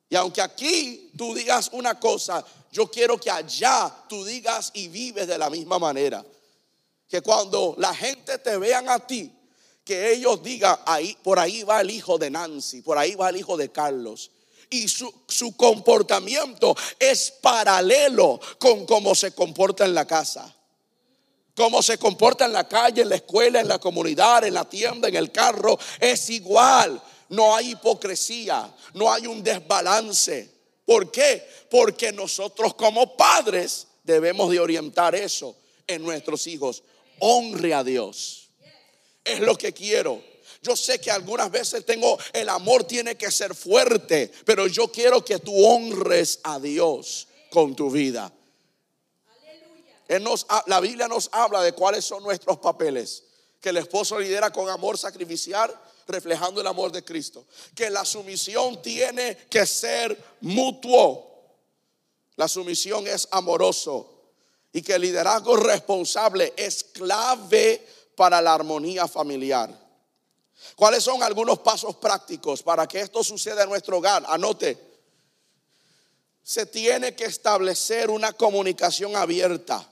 Y 0.08 0.16
aunque 0.16 0.42
aquí 0.42 1.10
tú 1.16 1.34
digas 1.34 1.70
una 1.72 1.98
cosa, 1.98 2.44
yo 2.70 2.90
quiero 2.90 3.18
que 3.18 3.30
allá 3.30 3.94
tú 4.08 4.24
digas 4.24 4.70
y 4.74 4.88
vives 4.88 5.26
de 5.26 5.38
la 5.38 5.48
misma 5.48 5.78
manera. 5.78 6.24
Que 7.08 7.22
cuando 7.22 7.74
la 7.78 7.94
gente 7.94 8.38
te 8.38 8.56
vean 8.58 8.88
a 8.90 8.98
ti, 8.98 9.32
que 9.84 10.12
ellos 10.12 10.42
digan, 10.42 10.78
ahí, 10.86 11.16
por 11.22 11.38
ahí 11.38 11.62
va 11.62 11.80
el 11.80 11.90
hijo 11.90 12.18
de 12.18 12.30
Nancy, 12.30 12.82
por 12.82 12.98
ahí 12.98 13.14
va 13.14 13.30
el 13.30 13.36
hijo 13.36 13.56
de 13.56 13.70
Carlos. 13.70 14.30
Y 14.70 14.88
su, 14.88 15.12
su 15.28 15.56
comportamiento 15.56 16.74
es 16.98 17.30
paralelo 17.30 18.38
con 18.58 18.86
cómo 18.86 19.14
se 19.14 19.32
comporta 19.32 19.84
en 19.84 19.94
la 19.94 20.06
casa. 20.06 20.54
Cómo 21.54 21.82
se 21.82 21.98
comporta 21.98 22.46
en 22.46 22.52
la 22.52 22.66
calle, 22.66 23.02
en 23.02 23.10
la 23.10 23.16
escuela, 23.16 23.60
en 23.60 23.68
la 23.68 23.78
comunidad, 23.78 24.44
en 24.44 24.54
la 24.54 24.68
tienda, 24.68 25.08
en 25.08 25.16
el 25.16 25.30
carro, 25.30 25.78
es 26.00 26.30
igual. 26.30 27.00
No 27.28 27.54
hay 27.54 27.72
hipocresía, 27.72 28.72
no 28.94 29.12
hay 29.12 29.26
un 29.26 29.42
desbalance. 29.42 30.50
¿Por 30.86 31.10
qué? 31.10 31.46
Porque 31.70 32.10
nosotros 32.12 32.74
como 32.74 33.16
padres 33.16 33.86
debemos 34.02 34.50
de 34.50 34.60
orientar 34.60 35.14
eso 35.14 35.54
en 35.86 36.02
nuestros 36.02 36.46
hijos. 36.46 36.82
Honre 37.18 37.74
a 37.74 37.84
Dios. 37.84 38.48
Es 39.22 39.40
lo 39.40 39.56
que 39.56 39.72
quiero. 39.72 40.22
Yo 40.62 40.74
sé 40.74 41.00
que 41.00 41.10
algunas 41.10 41.50
veces 41.50 41.84
tengo, 41.84 42.18
el 42.32 42.48
amor 42.48 42.84
tiene 42.84 43.16
que 43.16 43.30
ser 43.30 43.54
fuerte, 43.54 44.30
pero 44.44 44.66
yo 44.68 44.88
quiero 44.88 45.24
que 45.24 45.38
tú 45.38 45.52
honres 45.66 46.40
a 46.44 46.58
Dios 46.58 47.28
con 47.50 47.74
tu 47.74 47.90
vida 47.90 48.32
la 50.66 50.80
Biblia 50.80 51.08
nos 51.08 51.28
habla 51.32 51.62
de 51.62 51.72
cuáles 51.72 52.04
son 52.04 52.22
nuestros 52.22 52.58
papeles. 52.58 53.24
Que 53.60 53.70
el 53.70 53.76
esposo 53.76 54.18
lidera 54.18 54.50
con 54.50 54.68
amor 54.68 54.98
sacrificial, 54.98 55.72
reflejando 56.06 56.60
el 56.60 56.66
amor 56.66 56.90
de 56.92 57.04
Cristo. 57.04 57.46
Que 57.74 57.90
la 57.90 58.04
sumisión 58.04 58.82
tiene 58.82 59.36
que 59.48 59.64
ser 59.66 60.36
mutuo. 60.40 61.30
La 62.36 62.48
sumisión 62.48 63.06
es 63.06 63.28
amoroso. 63.30 64.08
Y 64.72 64.82
que 64.82 64.94
el 64.94 65.02
liderazgo 65.02 65.56
responsable 65.56 66.52
es 66.56 66.84
clave 66.84 67.86
para 68.16 68.40
la 68.40 68.54
armonía 68.54 69.06
familiar. 69.06 69.78
¿Cuáles 70.76 71.02
son 71.04 71.22
algunos 71.22 71.58
pasos 71.60 71.96
prácticos 71.96 72.62
para 72.62 72.86
que 72.86 73.00
esto 73.00 73.22
suceda 73.22 73.62
en 73.62 73.68
nuestro 73.68 73.98
hogar? 73.98 74.24
Anote. 74.28 74.78
Se 76.42 76.66
tiene 76.66 77.14
que 77.14 77.24
establecer 77.24 78.10
una 78.10 78.32
comunicación 78.32 79.14
abierta 79.14 79.88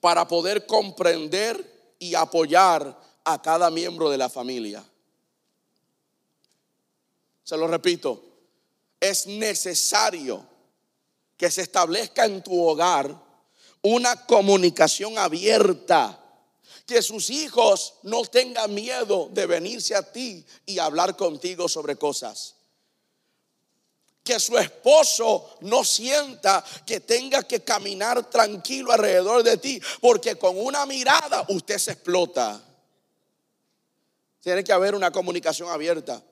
para 0.00 0.26
poder 0.26 0.66
comprender 0.66 1.94
y 1.98 2.14
apoyar 2.14 2.98
a 3.24 3.42
cada 3.42 3.70
miembro 3.70 4.10
de 4.10 4.18
la 4.18 4.28
familia. 4.28 4.84
Se 7.44 7.56
lo 7.56 7.66
repito, 7.66 8.22
es 8.98 9.26
necesario 9.26 10.46
que 11.36 11.50
se 11.50 11.62
establezca 11.62 12.24
en 12.24 12.42
tu 12.42 12.62
hogar 12.62 13.16
una 13.82 14.26
comunicación 14.26 15.18
abierta. 15.18 16.16
Que 16.86 17.02
sus 17.02 17.30
hijos 17.30 17.94
no 18.02 18.24
tengan 18.24 18.74
miedo 18.74 19.28
de 19.32 19.46
venirse 19.46 19.94
a 19.94 20.02
ti 20.02 20.44
y 20.66 20.78
hablar 20.78 21.16
contigo 21.16 21.68
sobre 21.68 21.96
cosas. 21.96 22.56
Que 24.30 24.38
su 24.38 24.56
esposo 24.56 25.56
no 25.62 25.82
sienta 25.82 26.64
que 26.86 27.00
tenga 27.00 27.42
que 27.42 27.64
caminar 27.64 28.30
tranquilo 28.30 28.92
alrededor 28.92 29.42
de 29.42 29.56
ti, 29.56 29.82
porque 30.00 30.36
con 30.36 30.56
una 30.56 30.86
mirada 30.86 31.44
usted 31.48 31.78
se 31.78 31.90
explota. 31.90 32.62
Tiene 34.40 34.62
que 34.62 34.72
haber 34.72 34.94
una 34.94 35.10
comunicación 35.10 35.68
abierta. 35.68 36.22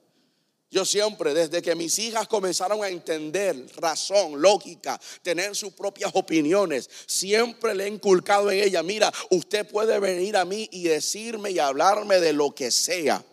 Yo 0.70 0.84
siempre, 0.84 1.34
desde 1.34 1.60
que 1.60 1.74
mis 1.74 1.98
hijas 1.98 2.28
comenzaron 2.28 2.84
a 2.84 2.88
entender 2.88 3.66
razón, 3.78 4.40
lógica, 4.40 5.00
tener 5.22 5.56
sus 5.56 5.72
propias 5.72 6.12
opiniones, 6.14 6.88
siempre 7.04 7.74
le 7.74 7.86
he 7.86 7.88
inculcado 7.88 8.48
en 8.52 8.62
ella, 8.62 8.84
mira, 8.84 9.12
usted 9.30 9.68
puede 9.68 9.98
venir 9.98 10.36
a 10.36 10.44
mí 10.44 10.68
y 10.70 10.84
decirme 10.84 11.50
y 11.50 11.58
hablarme 11.58 12.20
de 12.20 12.32
lo 12.32 12.54
que 12.54 12.70
sea. 12.70 13.24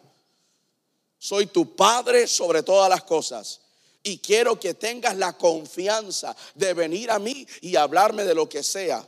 Soy 1.20 1.46
tu 1.46 1.76
padre 1.76 2.26
sobre 2.26 2.64
todas 2.64 2.90
las 2.90 3.04
cosas. 3.04 3.62
Y 4.06 4.20
quiero 4.20 4.58
que 4.58 4.76
tengas 4.76 5.18
la 5.18 5.34
confianza 5.34 6.36
de 6.54 6.74
venir 6.74 7.12
a 7.12 7.20
mí 7.20 7.46
y 7.60 7.76
hablarme 7.76 8.24
de 8.24 8.36
lo 8.36 8.48
que 8.48 8.64
sea. 8.64 9.06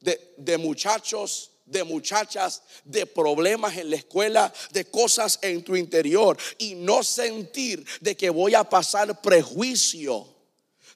De, 0.00 0.34
de 0.36 0.58
muchachos 0.58 1.50
de 1.70 1.84
muchachas, 1.84 2.62
de 2.84 3.06
problemas 3.06 3.76
en 3.76 3.90
la 3.90 3.96
escuela, 3.96 4.52
de 4.72 4.86
cosas 4.86 5.38
en 5.40 5.62
tu 5.62 5.76
interior 5.76 6.36
y 6.58 6.74
no 6.74 7.04
sentir 7.04 7.86
de 8.00 8.16
que 8.16 8.28
voy 8.28 8.54
a 8.54 8.64
pasar 8.64 9.20
prejuicio, 9.20 10.26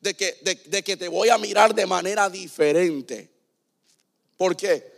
de 0.01 0.15
que, 0.15 0.37
de, 0.67 0.83
que 0.83 0.97
te 0.97 1.09
voy 1.09 1.29
a 1.29 1.39
mirar 1.39 1.75
de 1.75 1.87
manera 1.87 2.29
diferente. 2.29 3.31
¿Por 4.37 4.57
qué? 4.57 4.93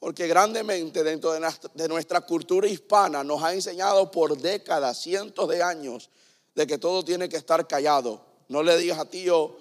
Porque 0.00 0.26
grandemente 0.26 1.04
dentro 1.04 1.32
de, 1.32 1.48
de 1.74 1.88
nuestra 1.88 2.20
cultura 2.22 2.66
hispana 2.66 3.22
nos 3.22 3.42
ha 3.42 3.54
enseñado 3.54 4.10
por 4.10 4.36
décadas, 4.36 5.00
cientos 5.00 5.48
de 5.48 5.62
años, 5.62 6.10
de 6.58 6.66
que 6.66 6.76
todo 6.76 7.04
tiene 7.04 7.28
que 7.28 7.36
estar 7.36 7.68
callado. 7.68 8.20
No 8.48 8.64
le 8.64 8.76
digas 8.76 8.98
a 8.98 9.04
tío, 9.04 9.56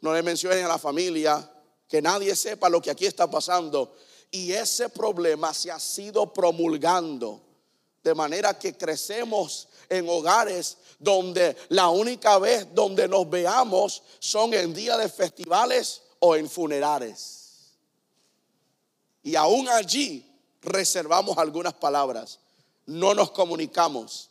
no 0.00 0.12
le 0.12 0.20
menciones 0.20 0.64
a 0.64 0.66
la 0.66 0.80
familia, 0.80 1.48
que 1.88 2.02
nadie 2.02 2.34
sepa 2.34 2.68
lo 2.68 2.82
que 2.82 2.90
aquí 2.90 3.06
está 3.06 3.30
pasando. 3.30 3.94
Y 4.32 4.50
ese 4.50 4.88
problema 4.88 5.54
se 5.54 5.70
ha 5.70 5.78
sido 5.78 6.32
promulgando. 6.32 7.40
De 8.02 8.16
manera 8.16 8.58
que 8.58 8.76
crecemos 8.76 9.68
en 9.88 10.08
hogares 10.08 10.78
donde 10.98 11.56
la 11.68 11.88
única 11.88 12.36
vez 12.40 12.66
donde 12.74 13.06
nos 13.06 13.30
veamos 13.30 14.02
son 14.18 14.52
en 14.52 14.74
días 14.74 14.98
de 14.98 15.08
festivales 15.08 16.02
o 16.18 16.34
en 16.34 16.50
funerales. 16.50 17.76
Y 19.22 19.36
aún 19.36 19.68
allí 19.68 20.28
reservamos 20.62 21.38
algunas 21.38 21.74
palabras. 21.74 22.40
No 22.86 23.14
nos 23.14 23.30
comunicamos. 23.30 24.29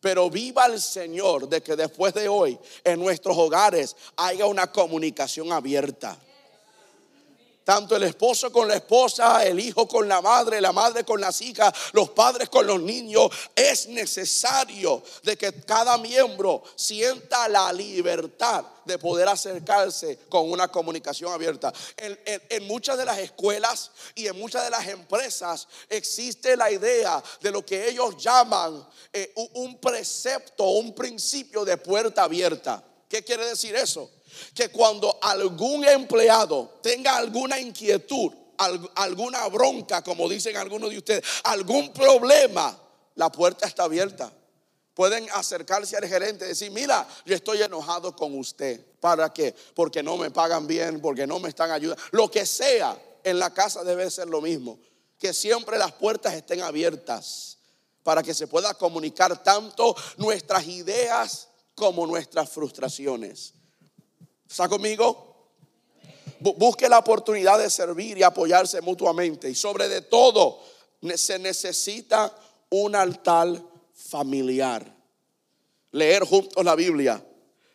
Pero 0.00 0.30
viva 0.30 0.66
el 0.66 0.80
Señor 0.80 1.48
de 1.48 1.60
que 1.60 1.74
después 1.74 2.14
de 2.14 2.28
hoy 2.28 2.58
en 2.84 3.00
nuestros 3.00 3.36
hogares 3.36 3.96
haya 4.16 4.46
una 4.46 4.70
comunicación 4.70 5.52
abierta 5.52 6.18
tanto 7.68 7.96
el 7.96 8.04
esposo 8.04 8.50
con 8.50 8.66
la 8.66 8.76
esposa, 8.76 9.44
el 9.44 9.60
hijo 9.60 9.86
con 9.86 10.08
la 10.08 10.22
madre, 10.22 10.58
la 10.58 10.72
madre 10.72 11.04
con 11.04 11.20
las 11.20 11.42
hijas, 11.42 11.70
los 11.92 12.08
padres 12.08 12.48
con 12.48 12.66
los 12.66 12.80
niños. 12.80 13.28
Es 13.54 13.88
necesario 13.88 15.02
de 15.22 15.36
que 15.36 15.52
cada 15.66 15.98
miembro 15.98 16.62
sienta 16.76 17.46
la 17.46 17.70
libertad 17.74 18.64
de 18.86 18.96
poder 18.96 19.28
acercarse 19.28 20.20
con 20.30 20.50
una 20.50 20.68
comunicación 20.68 21.30
abierta. 21.30 21.70
En, 21.98 22.66
muchas 22.66 22.96
de 22.96 23.04
las 23.04 23.18
escuelas 23.18 23.90
y 24.14 24.28
en 24.28 24.38
muchas 24.38 24.64
de 24.64 24.70
las 24.70 24.86
empresas 24.86 25.68
existe 25.90 26.56
la 26.56 26.70
idea 26.70 27.22
de 27.42 27.50
lo 27.50 27.66
que 27.66 27.86
ellos 27.90 28.16
llaman 28.16 28.82
eh, 29.12 29.30
un 29.52 29.78
precepto, 29.78 30.64
un 30.64 30.94
principio 30.94 31.66
de 31.66 31.76
puerta 31.76 32.22
abierta. 32.22 32.82
¿Qué 33.10 33.22
quiere 33.22 33.44
decir 33.44 33.76
eso? 33.76 34.10
Que 34.54 34.70
cuando 34.70 35.18
algún 35.22 35.84
empleado 35.84 36.78
tenga 36.82 37.16
alguna 37.16 37.58
inquietud, 37.58 38.32
alguna 38.96 39.46
bronca, 39.48 40.02
como 40.02 40.28
dicen 40.28 40.56
algunos 40.56 40.90
de 40.90 40.98
ustedes, 40.98 41.24
algún 41.44 41.92
problema, 41.92 42.78
la 43.14 43.30
puerta 43.30 43.66
está 43.66 43.84
abierta. 43.84 44.32
Pueden 44.94 45.28
acercarse 45.32 45.96
al 45.96 46.08
gerente 46.08 46.44
y 46.44 46.48
decir, 46.48 46.72
mira, 46.72 47.06
yo 47.24 47.36
estoy 47.36 47.62
enojado 47.62 48.16
con 48.16 48.36
usted. 48.36 48.84
¿Para 48.98 49.32
qué? 49.32 49.54
Porque 49.74 50.02
no 50.02 50.16
me 50.16 50.32
pagan 50.32 50.66
bien, 50.66 51.00
porque 51.00 51.24
no 51.24 51.38
me 51.38 51.48
están 51.48 51.70
ayudando. 51.70 52.02
Lo 52.10 52.28
que 52.28 52.44
sea, 52.44 53.00
en 53.22 53.38
la 53.38 53.54
casa 53.54 53.84
debe 53.84 54.10
ser 54.10 54.26
lo 54.26 54.40
mismo. 54.40 54.80
Que 55.16 55.32
siempre 55.32 55.78
las 55.78 55.92
puertas 55.92 56.34
estén 56.34 56.62
abiertas 56.62 57.58
para 58.02 58.22
que 58.22 58.34
se 58.34 58.46
pueda 58.48 58.74
comunicar 58.74 59.42
tanto 59.42 59.94
nuestras 60.16 60.66
ideas 60.66 61.48
como 61.74 62.06
nuestras 62.06 62.48
frustraciones. 62.48 63.54
¿Está 64.48 64.68
conmigo? 64.68 65.26
Busque 66.40 66.88
la 66.88 66.98
oportunidad 66.98 67.58
de 67.58 67.68
servir 67.68 68.16
y 68.18 68.22
apoyarse 68.22 68.80
mutuamente. 68.80 69.50
Y 69.50 69.54
sobre 69.54 69.88
de 69.88 70.02
todo, 70.02 70.60
se 71.16 71.38
necesita 71.38 72.34
un 72.70 72.94
altar 72.94 73.62
familiar. 73.92 74.96
Leer 75.92 76.24
juntos 76.24 76.64
la 76.64 76.74
Biblia, 76.74 77.24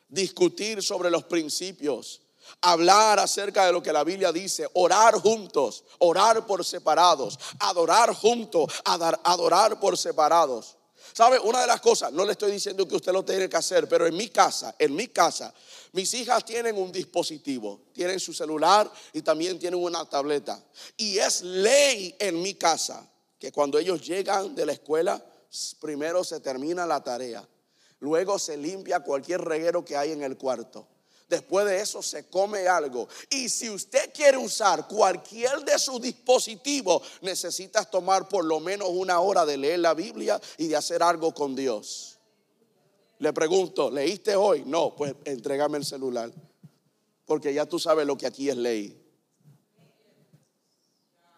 discutir 0.08 0.82
sobre 0.82 1.10
los 1.10 1.24
principios, 1.24 2.22
hablar 2.62 3.20
acerca 3.20 3.66
de 3.66 3.74
lo 3.74 3.84
que 3.84 3.92
la 3.92 4.04
Biblia 4.04 4.32
dice, 4.32 4.68
orar 4.74 5.16
juntos, 5.16 5.84
orar 6.00 6.46
por 6.46 6.64
separados, 6.64 7.38
adorar 7.60 8.14
juntos, 8.14 8.72
adorar 8.86 9.80
por 9.80 9.98
separados. 9.98 10.78
¿Sabe? 11.12 11.38
Una 11.40 11.62
de 11.62 11.68
las 11.68 11.82
cosas, 11.82 12.12
no 12.12 12.26
le 12.26 12.32
estoy 12.32 12.52
diciendo 12.52 12.88
que 12.88 12.96
usted 12.96 13.12
lo 13.12 13.24
tiene 13.24 13.48
que 13.48 13.58
hacer, 13.58 13.88
pero 13.88 14.08
en 14.08 14.16
mi 14.16 14.30
casa, 14.30 14.76
en 14.80 14.96
mi 14.96 15.08
casa, 15.10 15.54
mis 15.94 16.14
hijas 16.16 16.44
tienen 16.44 16.76
un 16.76 16.92
dispositivo, 16.92 17.82
tienen 17.94 18.20
su 18.20 18.34
celular 18.34 18.92
y 19.14 19.22
también 19.22 19.60
tienen 19.60 19.80
una 19.80 20.04
tableta. 20.06 20.62
Y 20.98 21.20
es 21.20 21.44
ley 21.44 22.16
en 22.20 22.42
mi 22.42 22.56
casa 22.56 23.08
que 23.38 23.52
cuando 23.52 23.78
ellos 23.78 24.02
llegan 24.02 24.56
de 24.56 24.66
la 24.66 24.74
escuela, 24.74 25.24
primero 25.80 26.24
se 26.24 26.40
termina 26.40 26.88
la 26.88 27.04
tarea, 27.04 27.48
luego 28.00 28.40
se 28.40 28.58
limpia 28.58 29.02
cualquier 29.02 29.42
reguero 29.42 29.86
que 29.86 29.96
hay 29.96 30.12
en 30.12 30.24
el 30.24 30.36
cuarto. 30.36 30.88
Después 31.30 31.66
de 31.66 31.80
eso 31.80 32.02
se 32.02 32.28
come 32.28 32.68
algo. 32.68 33.08
Y 33.30 33.50
si 33.50 33.70
usted 33.70 34.12
quiere 34.14 34.38
usar 34.38 34.88
cualquier 34.88 35.64
de 35.64 35.78
sus 35.78 36.02
dispositivos, 36.02 37.02
necesitas 37.22 37.90
tomar 37.90 38.28
por 38.28 38.46
lo 38.46 38.60
menos 38.60 38.90
una 38.90 39.20
hora 39.20 39.46
de 39.46 39.58
leer 39.58 39.80
la 39.80 39.94
Biblia 39.94 40.42
y 40.58 40.68
de 40.68 40.76
hacer 40.76 41.02
algo 41.02 41.34
con 41.34 41.56
Dios. 41.56 42.13
Le 43.24 43.32
pregunto, 43.32 43.90
¿leíste 43.90 44.36
hoy? 44.36 44.64
No, 44.66 44.94
pues 44.98 45.16
entrégame 45.24 45.78
el 45.78 45.86
celular. 45.86 46.30
Porque 47.26 47.54
ya 47.54 47.66
tú 47.66 47.80
sabes 47.80 48.06
lo 48.06 48.18
que 48.18 48.28
aquí 48.28 48.50
es 48.50 48.58
ley. 48.58 49.02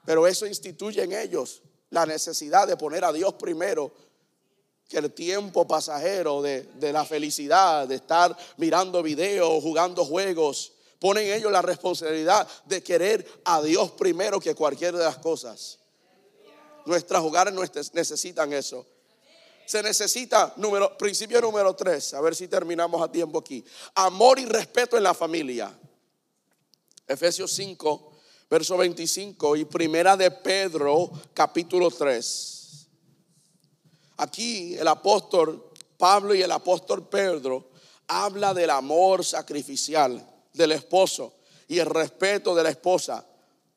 Pero 0.03 0.25
eso 0.25 0.47
instituye 0.47 1.03
en 1.03 1.13
ellos 1.13 1.61
la 1.91 2.07
necesidad 2.07 2.67
de 2.67 2.75
poner 2.75 3.05
a 3.05 3.13
Dios 3.13 3.35
primero 3.35 3.93
que 4.89 4.97
el 4.97 5.13
tiempo 5.13 5.67
pasajero 5.67 6.41
de, 6.41 6.63
de 6.63 6.91
la 6.91 7.05
felicidad, 7.05 7.87
de 7.87 7.93
estar 7.97 8.35
mirando 8.57 9.03
videos, 9.03 9.61
jugando 9.61 10.03
juegos. 10.05 10.73
Ponen 10.99 11.31
ellos 11.31 11.51
la 11.51 11.61
responsabilidad 11.61 12.47
de 12.65 12.81
querer 12.81 13.27
a 13.43 13.61
Dios 13.61 13.91
primero 13.91 14.39
que 14.39 14.55
cualquier 14.55 14.95
de 14.95 15.03
las 15.03 15.19
cosas. 15.19 15.77
Nuestras 16.87 17.21
hogares 17.21 17.53
necesitan 17.93 18.53
eso 18.53 18.87
se 19.65 19.81
necesita, 19.83 20.53
número, 20.57 20.97
principio 20.97 21.41
número 21.41 21.73
tres, 21.75 22.13
a 22.13 22.21
ver 22.21 22.35
si 22.35 22.47
terminamos 22.47 23.01
a 23.01 23.11
tiempo 23.11 23.39
aquí. 23.39 23.63
Amor 23.95 24.39
y 24.39 24.45
respeto 24.45 24.97
en 24.97 25.03
la 25.03 25.13
familia. 25.13 25.77
Efesios 27.07 27.51
5, 27.51 28.11
verso 28.49 28.77
25 28.77 29.55
y 29.55 29.65
primera 29.65 30.17
de 30.17 30.31
Pedro, 30.31 31.11
capítulo 31.33 31.91
3. 31.91 32.87
Aquí 34.17 34.75
el 34.75 34.87
apóstol 34.87 35.71
Pablo 35.97 36.33
y 36.33 36.41
el 36.41 36.51
apóstol 36.51 37.07
Pedro 37.07 37.69
habla 38.07 38.53
del 38.53 38.69
amor 38.69 39.25
sacrificial 39.25 40.25
del 40.53 40.71
esposo 40.71 41.33
y 41.67 41.79
el 41.79 41.87
respeto 41.87 42.55
de 42.55 42.63
la 42.63 42.69
esposa. 42.69 43.25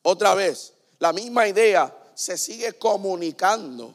Otra 0.01 0.33
vez, 0.35 0.73
la 0.99 1.13
misma 1.13 1.47
idea 1.47 1.95
se 2.13 2.37
sigue 2.37 2.73
comunicando 2.73 3.93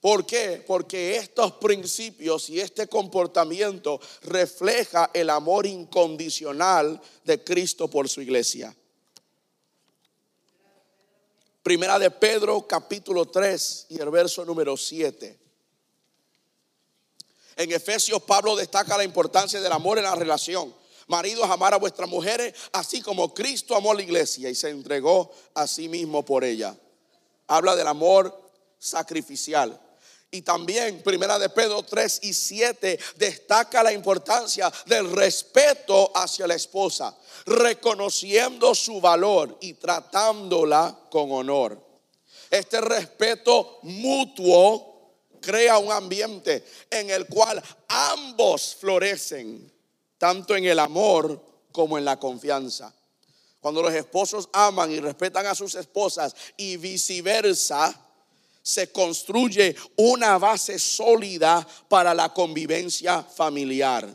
¿Por 0.00 0.24
qué? 0.24 0.62
Porque 0.64 1.16
estos 1.16 1.54
principios 1.54 2.48
y 2.50 2.60
este 2.60 2.86
comportamiento 2.86 4.00
refleja 4.22 5.10
el 5.12 5.28
amor 5.28 5.66
incondicional 5.66 7.00
de 7.24 7.42
Cristo 7.42 7.88
por 7.88 8.08
su 8.08 8.22
iglesia. 8.22 8.74
Primera 11.64 11.98
de 11.98 12.10
Pedro 12.12 12.66
capítulo 12.66 13.26
3 13.26 13.86
y 13.90 14.00
el 14.00 14.08
verso 14.10 14.44
número 14.44 14.76
7. 14.76 15.38
En 17.56 17.72
Efesios 17.72 18.22
Pablo 18.22 18.54
destaca 18.54 18.96
la 18.96 19.02
importancia 19.02 19.60
del 19.60 19.72
amor 19.72 19.98
en 19.98 20.04
la 20.04 20.14
relación. 20.14 20.72
Maridos, 21.08 21.50
amar 21.50 21.74
a 21.74 21.78
vuestras 21.78 22.08
mujeres, 22.08 22.54
así 22.72 23.02
como 23.02 23.34
Cristo 23.34 23.74
amó 23.74 23.90
a 23.90 23.96
la 23.96 24.02
iglesia 24.02 24.48
y 24.48 24.54
se 24.54 24.70
entregó 24.70 25.32
a 25.54 25.66
sí 25.66 25.88
mismo 25.88 26.24
por 26.24 26.44
ella. 26.44 26.76
Habla 27.48 27.74
del 27.74 27.88
amor 27.88 28.48
sacrificial. 28.78 29.80
Y 30.30 30.42
también, 30.42 31.02
primera 31.02 31.38
de 31.38 31.48
Pedro 31.48 31.82
3 31.82 32.20
y 32.22 32.34
7, 32.34 32.98
destaca 33.16 33.82
la 33.82 33.92
importancia 33.92 34.70
del 34.84 35.10
respeto 35.10 36.10
hacia 36.14 36.46
la 36.46 36.54
esposa, 36.54 37.16
reconociendo 37.46 38.74
su 38.74 39.00
valor 39.00 39.56
y 39.62 39.74
tratándola 39.74 40.94
con 41.10 41.32
honor. 41.32 41.82
Este 42.50 42.80
respeto 42.80 43.78
mutuo 43.82 45.14
crea 45.40 45.78
un 45.78 45.92
ambiente 45.92 46.64
en 46.90 47.08
el 47.08 47.26
cual 47.26 47.62
ambos 47.88 48.76
florecen, 48.78 49.72
tanto 50.18 50.56
en 50.56 50.66
el 50.66 50.78
amor 50.78 51.42
como 51.72 51.96
en 51.96 52.04
la 52.04 52.18
confianza. 52.18 52.94
Cuando 53.60 53.82
los 53.82 53.94
esposos 53.94 54.48
aman 54.52 54.90
y 54.92 55.00
respetan 55.00 55.46
a 55.46 55.54
sus 55.54 55.74
esposas 55.74 56.34
y 56.56 56.76
viceversa, 56.76 58.07
se 58.68 58.92
construye 58.92 59.74
una 59.96 60.36
base 60.36 60.78
sólida 60.78 61.66
para 61.88 62.12
la 62.12 62.34
convivencia 62.34 63.22
familiar. 63.22 64.06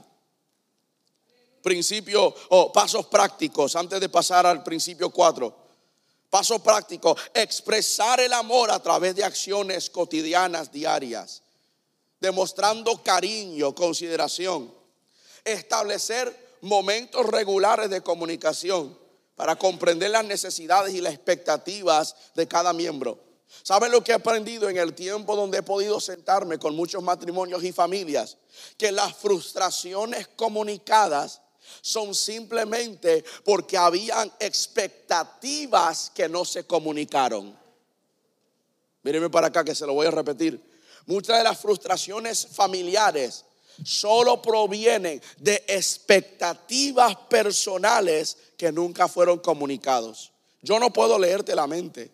Principio 1.64 2.36
o 2.49 2.72
pasos 2.72 3.08
prácticos, 3.08 3.76
antes 3.76 3.99
de 3.99 4.10
pasar 4.10 4.45
al 4.45 4.62
principio 4.62 5.10
4. 5.10 5.58
Paso 6.30 6.60
práctico, 6.62 7.18
expresar 7.34 8.20
el 8.20 8.32
amor 8.32 8.70
a 8.70 8.80
través 8.80 9.16
de 9.16 9.24
acciones 9.24 9.89
cotidianas 9.89 10.72
diarias, 10.72 11.41
demostrando 12.20 13.01
cariño, 13.01 13.74
consideración. 13.74 14.72
Establecer 15.43 16.58
momentos 16.62 17.26
regulares 17.26 17.89
de 17.89 18.01
comunicación 18.01 18.95
para 19.36 19.56
comprender 19.56 20.12
las 20.12 20.26
necesidades 20.26 20.93
y 20.93 21.01
las 21.01 21.14
expectativas 21.14 22.16
de 22.36 22.47
cada 22.47 22.72
miembro 22.72 23.33
¿Saben 23.62 23.91
lo 23.91 24.04
que 24.04 24.12
he 24.12 24.16
aprendido 24.16 24.70
en 24.70 24.78
el 24.78 24.93
tiempo 24.93 25.36
donde 25.36 25.60
he 25.60 25.64
podido 25.64 25.99
sentarme 25.99 26.58
con 26.58 26.76
muchos 26.76 27.04
matrimonios 27.04 27.64
y 27.64 27.72
familias? 27.72 28.38
Que 28.78 28.91
las 28.91 29.16
frustraciones 29.16 30.28
comunicadas 30.36 31.41
son 31.82 32.14
simplemente 32.16 33.24
porque 33.43 33.78
habían 33.78 34.32
expectativas 34.39 36.12
que 36.14 36.28
no 36.28 36.45
se 36.45 36.66
comunicaron. 36.66 37.58
Mírenme 39.04 39.30
para 39.30 39.47
acá 39.47 39.64
que 39.64 39.76
se 39.76 39.86
lo 39.86 39.93
voy 39.93 40.08
a 40.08 40.12
repetir. 40.12 40.62
Muchas 41.06 41.38
de 41.38 41.43
las 41.43 41.60
frustraciones 41.60 42.47
familiares 42.47 43.45
solo 43.84 44.41
provienen 44.41 45.22
de 45.38 45.64
expectativas 45.68 47.16
personales 47.30 48.38
que 48.58 48.72
nunca 48.72 49.08
fueron 49.08 49.39
comunicados. 49.39 50.32
Yo 50.62 50.80
no 50.80 50.93
puedo 50.93 51.20
leerte 51.20 51.56
la 51.56 51.68
mente. 51.68 52.12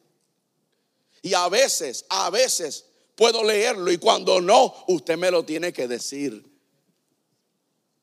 Y 1.22 1.34
a 1.34 1.48
veces, 1.50 2.06
a 2.10 2.30
veces 2.30 2.86
puedo 3.16 3.44
leerlo 3.44 3.92
y 3.92 3.98
cuando 3.98 4.40
no, 4.40 4.74
usted 4.88 5.18
me 5.18 5.30
lo 5.32 5.44
tiene 5.44 5.74
que 5.74 5.88
decir. 5.88 6.46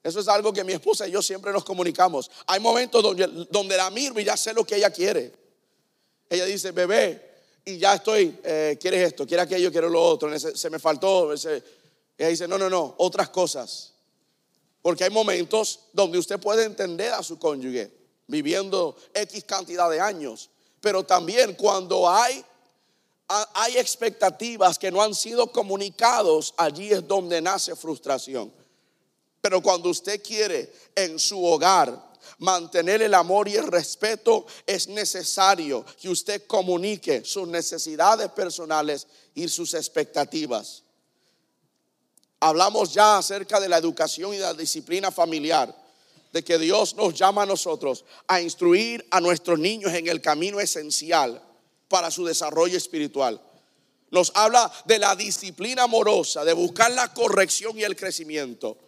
Eso 0.03 0.21
es 0.21 0.29
algo 0.29 0.53
que 0.53 0.63
mi 0.63 0.73
esposa 0.73 1.09
y 1.09 1.11
yo 1.11 1.23
siempre 1.23 1.53
nos 1.53 1.65
comunicamos. 1.65 2.31
Hay 2.47 2.61
momentos 2.61 3.03
donde, 3.03 3.27
donde 3.51 3.77
la 3.77 3.91
miro 3.91 4.21
y 4.21 4.25
ya 4.25 4.37
sé 4.37 4.53
lo 4.53 4.65
que 4.65 4.77
ella 4.77 4.91
quiere. 4.91 5.33
Ella 6.29 6.45
dice, 6.45 6.71
bebé, 6.71 7.27
y 7.65 7.79
ya 7.79 7.95
estoy, 7.95 8.39
eh, 8.45 8.79
quieres 8.81 9.09
esto, 9.09 9.27
quieres 9.27 9.47
aquello, 9.47 9.73
quiero 9.73 9.89
lo 9.89 10.01
otro, 10.01 10.39
se, 10.39 10.71
me 10.71 10.79
faltó. 10.79 11.33
ella 11.33 12.29
dice, 12.29 12.47
no, 12.47 12.57
no, 12.57 12.71
no, 12.71 12.95
otras 12.99 13.29
cosas. 13.31 13.93
Porque 14.81 15.03
hay 15.03 15.11
momentos 15.11 15.81
donde 15.93 16.19
usted 16.19 16.39
puede 16.39 16.65
entender 16.65 17.13
a 17.13 17.25
su 17.25 17.39
cónyuge 17.41 17.91
viviendo 18.29 18.97
X 19.13 19.45
cantidad 19.45 19.91
de 19.91 19.99
años. 19.99 20.49
Pero 20.81 21.03
también 21.05 21.55
cuando 21.55 22.09
hay 22.09 22.45
hay 23.29 23.79
expectativas 23.79 24.79
que 24.79 24.91
no 24.91 25.03
han 25.03 25.15
sido 25.15 25.51
comunicados, 25.51 26.55
allí 26.57 26.91
es 26.93 27.07
donde 27.07 27.41
nace 27.41 27.75
frustración. 27.75 28.53
Pero 29.41 29.61
cuando 29.61 29.91
usted 29.91 30.23
quiere 30.23 30.73
en 30.95 31.19
su 31.19 31.45
hogar 31.45 32.05
mantener 32.39 33.03
el 33.03 33.15
amor 33.15 33.49
y 33.49 33.57
el 33.57 33.67
respeto, 33.67 34.47
es 34.67 34.89
necesario 34.89 35.85
que 36.01 36.09
usted 36.09 36.47
comunique 36.47 37.25
sus 37.25 37.49
necesidades 37.49 38.29
personales 38.31 39.07
y 39.35 39.49
sus 39.49 39.75
expectativas. 39.75 40.83
Hablamos 42.41 42.93
ya 42.93 43.19
acerca 43.19 43.59
de 43.59 43.69
la 43.69 43.79
educación 43.79 44.35
y 44.35 44.39
la 44.39 44.55
disciplina 44.55 45.11
familiar, 45.11 45.75
de 46.33 46.45
que 46.45 46.59
Dios 46.59 46.95
nos 46.95 47.15
llama 47.15 47.43
a 47.43 47.47
nosotros 47.47 48.05
a 48.27 48.41
instruir 48.41 49.07
a 49.11 49.21
nuestros 49.21 49.59
niños 49.59 49.93
en 49.95 50.07
el 50.07 50.21
camino 50.21 50.61
esencial 50.61 51.43
para 51.89 52.11
su 52.11 52.25
desarrollo 52.25 52.77
espiritual. 52.77 53.41
Nos 54.11 54.33
habla 54.35 54.71
de 54.85 54.99
la 54.99 55.17
disciplina 55.17 55.85
amorosa, 55.85 56.45
de 56.45 56.53
buscar 56.53 56.91
la 56.93 57.13
corrección 57.13 57.79
y 57.79 57.83
el 57.83 57.97
crecimiento. 57.97 58.79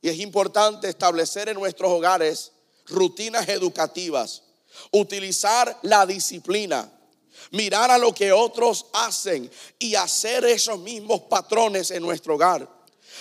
Y 0.00 0.08
es 0.08 0.18
importante 0.18 0.88
establecer 0.88 1.48
en 1.48 1.56
nuestros 1.56 1.90
hogares 1.90 2.52
rutinas 2.86 3.48
educativas, 3.48 4.42
utilizar 4.92 5.78
la 5.82 6.06
disciplina, 6.06 6.90
mirar 7.50 7.90
a 7.90 7.98
lo 7.98 8.14
que 8.14 8.32
otros 8.32 8.86
hacen 8.92 9.50
y 9.78 9.94
hacer 9.94 10.44
esos 10.44 10.78
mismos 10.78 11.22
patrones 11.22 11.90
en 11.90 12.02
nuestro 12.02 12.34
hogar, 12.34 12.68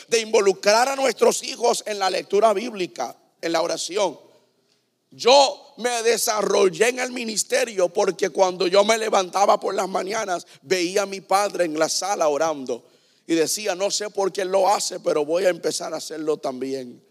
de 0.07 0.19
involucrar 0.19 0.89
a 0.89 0.95
nuestros 0.95 1.43
hijos 1.43 1.83
en 1.85 1.99
la 1.99 2.09
lectura 2.09 2.53
bíblica, 2.53 3.15
en 3.41 3.51
la 3.51 3.61
oración, 3.61 4.17
yo 5.11 5.68
me 5.79 6.03
desarrollé 6.03 6.89
en 6.89 6.99
el 6.99 7.11
ministerio 7.11 7.87
porque 7.87 8.29
cuando 8.29 8.67
yo 8.67 8.83
me 8.83 8.97
levantaba 8.97 9.59
por 9.59 9.73
las 9.73 9.87
mañanas 9.87 10.45
veía 10.61 11.03
a 11.03 11.05
mi 11.05 11.21
padre 11.21 11.63
en 11.63 11.79
la 11.79 11.87
sala 11.87 12.27
orando 12.27 12.83
y 13.25 13.33
decía, 13.33 13.75
no 13.75 13.89
sé 13.89 14.09
por 14.09 14.33
qué 14.33 14.43
lo 14.43 14.67
hace, 14.67 14.99
pero 14.99 15.23
voy 15.23 15.45
a 15.45 15.49
empezar 15.49 15.93
a 15.93 15.97
hacerlo 15.97 16.35
también. 16.35 17.01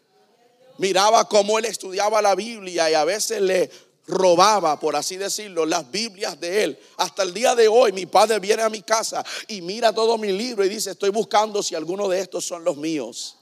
Miraba 0.77 1.27
cómo 1.27 1.59
él 1.59 1.65
estudiaba 1.65 2.21
la 2.21 2.35
Biblia 2.35 2.91
y 2.91 2.95
a 2.95 3.05
veces 3.05 3.41
le 3.41 3.71
robaba, 4.07 4.79
por 4.79 4.97
así 4.97 5.17
decirlo, 5.17 5.65
las 5.65 5.91
Biblias 5.91 6.39
de 6.39 6.65
él. 6.65 6.79
Hasta 6.99 7.23
el 7.23 7.33
día 7.33 7.55
de 7.55 7.69
hoy 7.69 7.93
mi 7.93 8.05
padre 8.05 8.39
viene 8.39 8.63
a 8.63 8.69
mi 8.69 8.83
casa 8.83 9.25
y 9.47 9.63
mira 9.63 9.95
todo 9.95 10.19
mi 10.19 10.31
libro 10.31 10.63
y 10.63 10.69
dice, 10.69 10.91
estoy 10.91 11.11
buscando 11.11 11.63
si 11.63 11.75
alguno 11.75 12.07
de 12.07 12.21
estos 12.21 12.45
son 12.45 12.65
los 12.65 12.77
míos. 12.77 13.38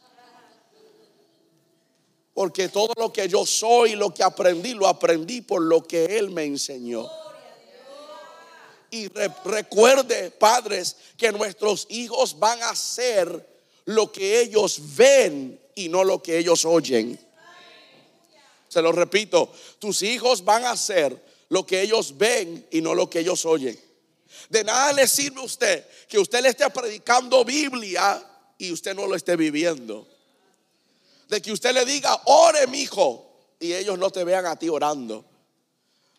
Porque 2.36 2.68
todo 2.68 2.92
lo 2.98 3.10
que 3.10 3.28
yo 3.30 3.46
soy, 3.46 3.96
lo 3.96 4.12
que 4.12 4.22
aprendí, 4.22 4.74
lo 4.74 4.86
aprendí 4.86 5.40
por 5.40 5.62
lo 5.62 5.82
que 5.82 6.18
Él 6.18 6.28
me 6.28 6.44
enseñó. 6.44 7.10
Y 8.90 9.08
recuerde, 9.08 10.30
padres, 10.32 10.96
que 11.16 11.32
nuestros 11.32 11.86
hijos 11.88 12.38
van 12.38 12.62
a 12.62 12.68
hacer 12.68 13.48
lo 13.86 14.12
que 14.12 14.38
ellos 14.38 14.78
ven 14.96 15.58
y 15.74 15.88
no 15.88 16.04
lo 16.04 16.22
que 16.22 16.36
ellos 16.36 16.66
oyen. 16.66 17.18
Se 18.68 18.82
lo 18.82 18.92
repito, 18.92 19.50
tus 19.78 20.02
hijos 20.02 20.44
van 20.44 20.66
a 20.66 20.72
hacer 20.72 21.18
lo 21.48 21.66
que 21.66 21.80
ellos 21.80 22.18
ven 22.18 22.66
y 22.70 22.82
no 22.82 22.94
lo 22.94 23.08
que 23.08 23.20
ellos 23.20 23.46
oyen. 23.46 23.80
De 24.50 24.62
nada 24.62 24.92
le 24.92 25.08
sirve 25.08 25.40
a 25.40 25.44
usted 25.44 25.86
que 26.06 26.18
usted 26.18 26.42
le 26.42 26.50
esté 26.50 26.68
predicando 26.68 27.46
Biblia 27.46 28.22
y 28.58 28.72
usted 28.72 28.94
no 28.94 29.06
lo 29.06 29.14
esté 29.14 29.36
viviendo 29.36 30.06
de 31.28 31.42
que 31.42 31.52
usted 31.52 31.72
le 31.72 31.84
diga, 31.84 32.20
ore 32.24 32.66
mi 32.66 32.80
hijo, 32.80 33.26
y 33.58 33.72
ellos 33.72 33.98
no 33.98 34.10
te 34.10 34.24
vean 34.24 34.46
a 34.46 34.56
ti 34.56 34.68
orando. 34.68 35.24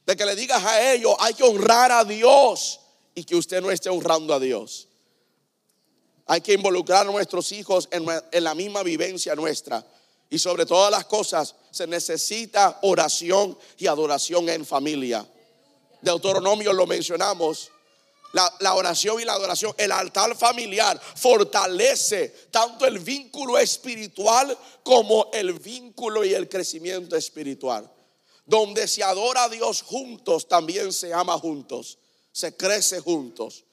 De 0.05 0.15
que 0.15 0.25
le 0.25 0.35
digas 0.35 0.63
a 0.63 0.93
ellos, 0.93 1.15
hay 1.19 1.33
que 1.33 1.43
honrar 1.43 1.91
a 1.91 2.03
Dios 2.03 2.79
y 3.13 3.23
que 3.23 3.35
usted 3.35 3.61
no 3.61 3.71
esté 3.71 3.89
honrando 3.89 4.33
a 4.33 4.39
Dios. 4.39 4.87
Hay 6.25 6.41
que 6.41 6.53
involucrar 6.53 7.07
a 7.07 7.11
nuestros 7.11 7.51
hijos 7.51 7.87
en, 7.91 8.05
en 8.31 8.43
la 8.43 8.55
misma 8.55 8.83
vivencia 8.83 9.35
nuestra. 9.35 9.85
Y 10.29 10.39
sobre 10.39 10.65
todas 10.65 10.91
las 10.91 11.05
cosas 11.05 11.55
se 11.71 11.87
necesita 11.87 12.79
oración 12.81 13.57
y 13.77 13.87
adoración 13.87 14.49
en 14.49 14.65
familia. 14.65 15.25
Deuteronomio 16.01 16.73
lo 16.73 16.85
mencionamos 16.85 17.71
la, 18.33 18.73
oración 18.75 19.19
y 19.21 19.25
la 19.25 19.33
adoración, 19.33 19.73
el 19.77 19.91
altar 19.91 20.35
familiar 20.35 20.99
fortalece 21.15 22.29
tanto 22.51 22.85
el 22.85 22.99
vínculo 22.99 23.57
espiritual 23.57 24.57
como 24.83 25.29
el 25.33 25.53
vínculo 25.53 26.23
y 26.23 26.33
el 26.33 26.47
crecimiento 26.49 27.15
espiritual. 27.15 27.89
Donde 28.45 28.87
se 28.87 29.03
adora 29.03 29.45
a 29.45 29.49
Dios 29.49 29.81
juntos, 29.81 30.47
también 30.47 30.93
se 30.93 31.13
ama 31.13 31.37
juntos, 31.37 31.97
se 32.31 32.55
crece 32.55 32.99
juntos. 32.99 33.63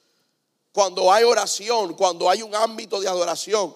cuando 0.71 1.09
hay 1.09 1.23
oración, 1.23 1.93
cuando 1.93 2.29
hay 2.29 2.41
un 2.41 2.53
ámbito 2.53 2.99
de 2.99 3.07
adoración, 3.07 3.73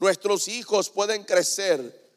nuestros 0.00 0.48
hijos 0.48 0.90
pueden 0.90 1.22
crecer 1.22 2.10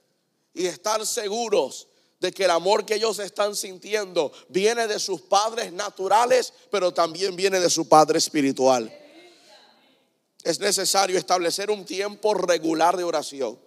y 0.56 0.66
estar 0.66 1.06
seguros 1.06 1.88
de 2.24 2.32
que 2.32 2.46
el 2.46 2.52
amor 2.52 2.86
que 2.86 2.96
ellos 2.96 3.20
están 3.20 3.54
sintiendo 3.54 4.32
viene 4.48 4.88
de 4.88 4.98
sus 4.98 5.20
padres 5.24 5.74
naturales, 5.74 6.54
pero 6.72 6.94
también 6.94 7.36
viene 7.36 7.60
de 7.60 7.70
su 7.70 7.90
Padre 7.90 8.18
espiritual. 8.18 8.90
Es 10.42 10.58
necesario 10.58 11.18
establecer 11.18 11.70
un 11.70 11.84
tiempo 11.84 12.34
regular 12.34 12.96
de 12.96 13.04
oración, 13.04 13.60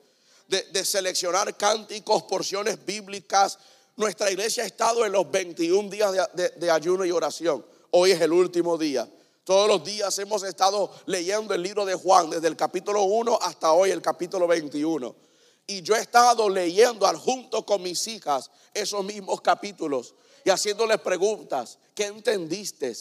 de, 0.49 0.85
seleccionar 0.87 1.55
cánticos, 1.59 2.23
porciones 2.23 2.83
bíblicas. 2.83 3.59
Nuestra 3.95 4.31
iglesia 4.31 4.63
ha 4.63 4.67
estado 4.67 5.05
en 5.05 5.13
los 5.13 5.31
21 5.31 5.91
días 5.91 6.15
de 6.33 6.71
ayuno 6.71 7.05
y 7.05 7.11
oración. 7.11 7.63
Hoy 7.91 8.13
es 8.13 8.21
el 8.23 8.33
último 8.33 8.79
día. 8.79 9.07
Todos 9.45 9.69
los 9.69 9.85
días 9.85 10.19
hemos 10.19 10.43
estado 10.45 10.91
leyendo 11.05 11.53
el 11.53 11.61
libro 11.61 11.85
de 11.85 11.95
Juan, 11.95 12.31
desde 12.31 12.49
el 12.49 12.57
capítulo 12.57 13.03
1 13.03 13.39
hasta 13.43 13.73
hoy, 13.73 13.91
el 13.91 14.01
capítulo 14.01 14.47
21. 14.47 15.27
Y 15.67 15.83
yo 15.83 15.97
he 15.97 16.01
estado 16.01 16.49
leyendo 16.49 17.07
junto 17.19 17.67
con 17.67 17.83
mis 17.83 18.07
hijas 18.07 18.51
esos 18.73 19.05
mismos 19.05 19.41
capítulos 19.41 20.14
y 20.45 20.51
haciéndoles 20.51 21.01
preguntas. 21.01 21.79
¿Qué 21.95 22.05
entendiste? 22.05 22.95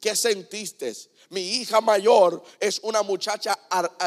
¿Qué 0.00 0.14
sentiste? 0.14 0.94
Mi 1.30 1.40
hija 1.40 1.80
mayor 1.80 2.42
es 2.60 2.78
una 2.84 3.02
muchacha 3.02 3.58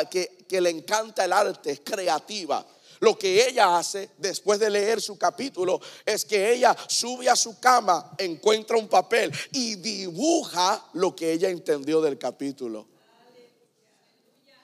que, 0.09 0.45
que 0.47 0.61
le 0.61 0.69
encanta 0.69 1.25
el 1.25 1.33
arte, 1.33 1.71
es 1.71 1.81
creativa. 1.81 2.65
Lo 3.01 3.17
que 3.17 3.47
ella 3.47 3.77
hace 3.77 4.11
después 4.17 4.59
de 4.59 4.69
leer 4.69 5.01
su 5.01 5.17
capítulo 5.17 5.81
es 6.05 6.23
que 6.23 6.53
ella 6.53 6.75
sube 6.87 7.29
a 7.29 7.35
su 7.35 7.59
cama, 7.59 8.13
encuentra 8.17 8.77
un 8.77 8.87
papel 8.87 9.31
y 9.51 9.75
dibuja 9.75 10.85
lo 10.93 11.13
que 11.15 11.33
ella 11.33 11.49
entendió 11.49 11.99
del 11.99 12.17
capítulo. 12.17 12.87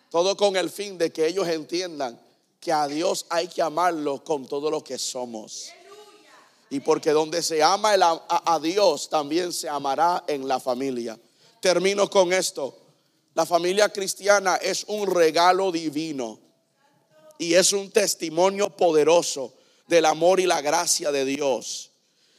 Todo 0.10 0.38
con 0.38 0.56
el 0.56 0.70
fin 0.70 0.98
de 0.98 1.12
que 1.12 1.28
ellos 1.28 1.48
entiendan 1.48 2.20
que 2.62 2.72
a 2.72 2.88
Dios 2.88 3.26
hay 3.30 3.48
que 3.48 3.62
amarlo 3.62 4.24
con 4.24 4.48
todo 4.48 4.70
lo 4.70 4.84
que 4.84 5.00
somos. 5.00 5.72
Y 6.70 6.80
porque 6.80 7.10
donde 7.10 7.42
se 7.42 7.62
ama 7.62 7.96
a, 8.30 8.60
Dios, 8.60 9.10
también 9.10 9.52
se 9.52 9.68
amará 9.68 10.24
en 10.28 10.48
la 10.48 10.60
familia. 10.60 11.20
Termino 11.60 12.10
con 12.10 12.32
esto. 12.32 12.78
La 13.34 13.46
familia 13.46 13.90
cristiana 13.90 14.58
es 14.58 14.86
un 14.88 15.14
regalo 15.14 15.72
divino 15.72 16.40
y 17.38 17.56
es 17.56 17.74
un 17.74 17.90
testimonio 17.90 18.70
poderoso 18.70 19.54
del 19.88 20.06
amor 20.06 20.40
y 20.40 20.46
la 20.46 20.62
gracia 20.62 21.12
de 21.12 21.26
Dios. 21.26 21.92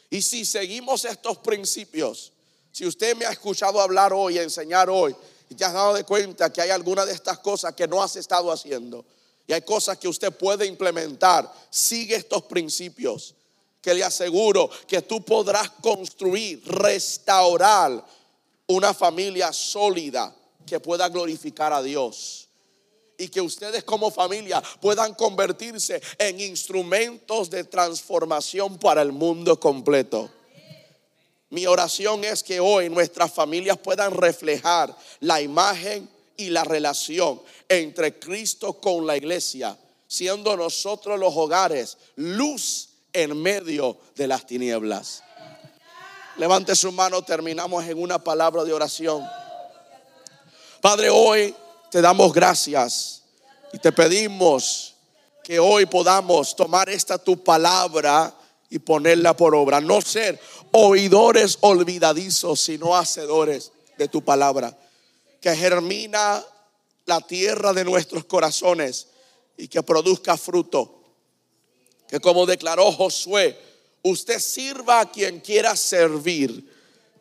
Y 0.08 0.22
si 0.22 0.44
seguimos 0.44 1.04
estos 1.04 1.38
principios, 1.38 2.32
si 2.70 2.86
usted 2.86 3.16
me 3.16 3.26
ha 3.26 3.32
escuchado 3.32 3.80
hablar 3.80 4.12
hoy, 4.12 4.38
enseñar 4.38 4.88
hoy, 4.88 5.14
y 5.50 5.54
te 5.54 5.64
has 5.64 5.72
dado 5.72 5.94
de 5.94 6.04
cuenta 6.04 6.52
que 6.52 6.62
hay 6.62 6.70
alguna 6.70 7.04
de 7.04 7.12
estas 7.12 7.38
cosas 7.40 7.74
que 7.74 7.88
no 7.88 8.02
has 8.02 8.16
estado 8.16 8.50
haciendo, 8.52 9.04
y 9.46 9.52
hay 9.52 9.62
cosas 9.62 9.98
que 9.98 10.08
usted 10.08 10.32
puede 10.32 10.66
implementar. 10.66 11.52
Sigue 11.70 12.16
estos 12.16 12.44
principios 12.44 13.34
que 13.80 13.94
le 13.94 14.04
aseguro 14.04 14.70
que 14.86 15.02
tú 15.02 15.24
podrás 15.24 15.70
construir, 15.82 16.62
restaurar 16.64 18.04
una 18.68 18.94
familia 18.94 19.52
sólida 19.52 20.34
que 20.66 20.78
pueda 20.78 21.08
glorificar 21.08 21.72
a 21.72 21.82
Dios. 21.82 22.48
Y 23.18 23.28
que 23.28 23.40
ustedes 23.40 23.84
como 23.84 24.10
familia 24.10 24.62
puedan 24.80 25.14
convertirse 25.14 26.00
en 26.18 26.40
instrumentos 26.40 27.50
de 27.50 27.64
transformación 27.64 28.78
para 28.78 29.02
el 29.02 29.12
mundo 29.12 29.58
completo. 29.60 30.30
Mi 31.50 31.66
oración 31.66 32.24
es 32.24 32.42
que 32.42 32.60
hoy 32.60 32.88
nuestras 32.88 33.30
familias 33.30 33.76
puedan 33.76 34.12
reflejar 34.12 34.96
la 35.20 35.42
imagen 35.42 36.08
y 36.42 36.50
la 36.50 36.64
relación 36.64 37.40
entre 37.68 38.18
Cristo 38.18 38.74
con 38.74 39.06
la 39.06 39.16
iglesia, 39.16 39.76
siendo 40.06 40.56
nosotros 40.56 41.18
los 41.18 41.34
hogares 41.36 41.96
luz 42.16 42.88
en 43.12 43.40
medio 43.40 43.96
de 44.16 44.26
las 44.26 44.46
tinieblas. 44.46 45.22
Levante 46.36 46.74
su 46.74 46.90
mano, 46.92 47.22
terminamos 47.22 47.84
en 47.84 48.00
una 48.00 48.18
palabra 48.18 48.64
de 48.64 48.72
oración. 48.72 49.24
Padre, 50.80 51.10
hoy 51.10 51.54
te 51.90 52.00
damos 52.00 52.32
gracias 52.32 53.22
y 53.72 53.78
te 53.78 53.92
pedimos 53.92 54.94
que 55.44 55.60
hoy 55.60 55.86
podamos 55.86 56.56
tomar 56.56 56.88
esta 56.88 57.18
tu 57.18 57.42
palabra 57.42 58.34
y 58.70 58.78
ponerla 58.78 59.36
por 59.36 59.54
obra. 59.54 59.80
No 59.80 60.00
ser 60.00 60.40
oidores 60.72 61.58
olvidadizos, 61.60 62.60
sino 62.60 62.96
hacedores 62.96 63.70
de 63.98 64.08
tu 64.08 64.22
palabra 64.22 64.76
que 65.42 65.56
germina 65.56 66.42
la 67.04 67.20
tierra 67.20 67.72
de 67.72 67.84
nuestros 67.84 68.24
corazones 68.24 69.08
y 69.56 69.66
que 69.66 69.82
produzca 69.82 70.36
fruto. 70.36 71.02
Que 72.08 72.20
como 72.20 72.46
declaró 72.46 72.92
Josué, 72.92 73.58
usted 74.02 74.38
sirva 74.38 75.00
a 75.00 75.10
quien 75.10 75.40
quiera 75.40 75.74
servir, 75.74 76.72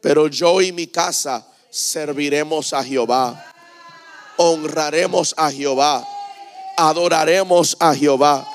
pero 0.02 0.28
yo 0.28 0.62
y 0.62 0.72
mi 0.72 0.86
casa 0.86 1.48
serviremos 1.72 2.74
a 2.74 2.84
Jehová. 2.84 3.54
Honraremos 4.38 5.34
a 5.36 5.52
Jehová. 5.52 6.08
Adoraremos 6.78 7.76
a 7.80 7.96
Jehová. 7.96 8.48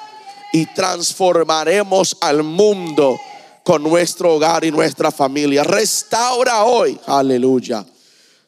Y 0.52 0.66
transformaremos 0.74 2.16
al 2.20 2.44
mundo 2.44 3.18
con 3.64 3.82
nuestro 3.82 4.36
hogar 4.36 4.64
y 4.64 4.70
nuestra 4.70 5.10
familia. 5.10 5.64
Restaura 5.64 6.64
hoy. 6.64 6.98
Aleluya 7.06 7.84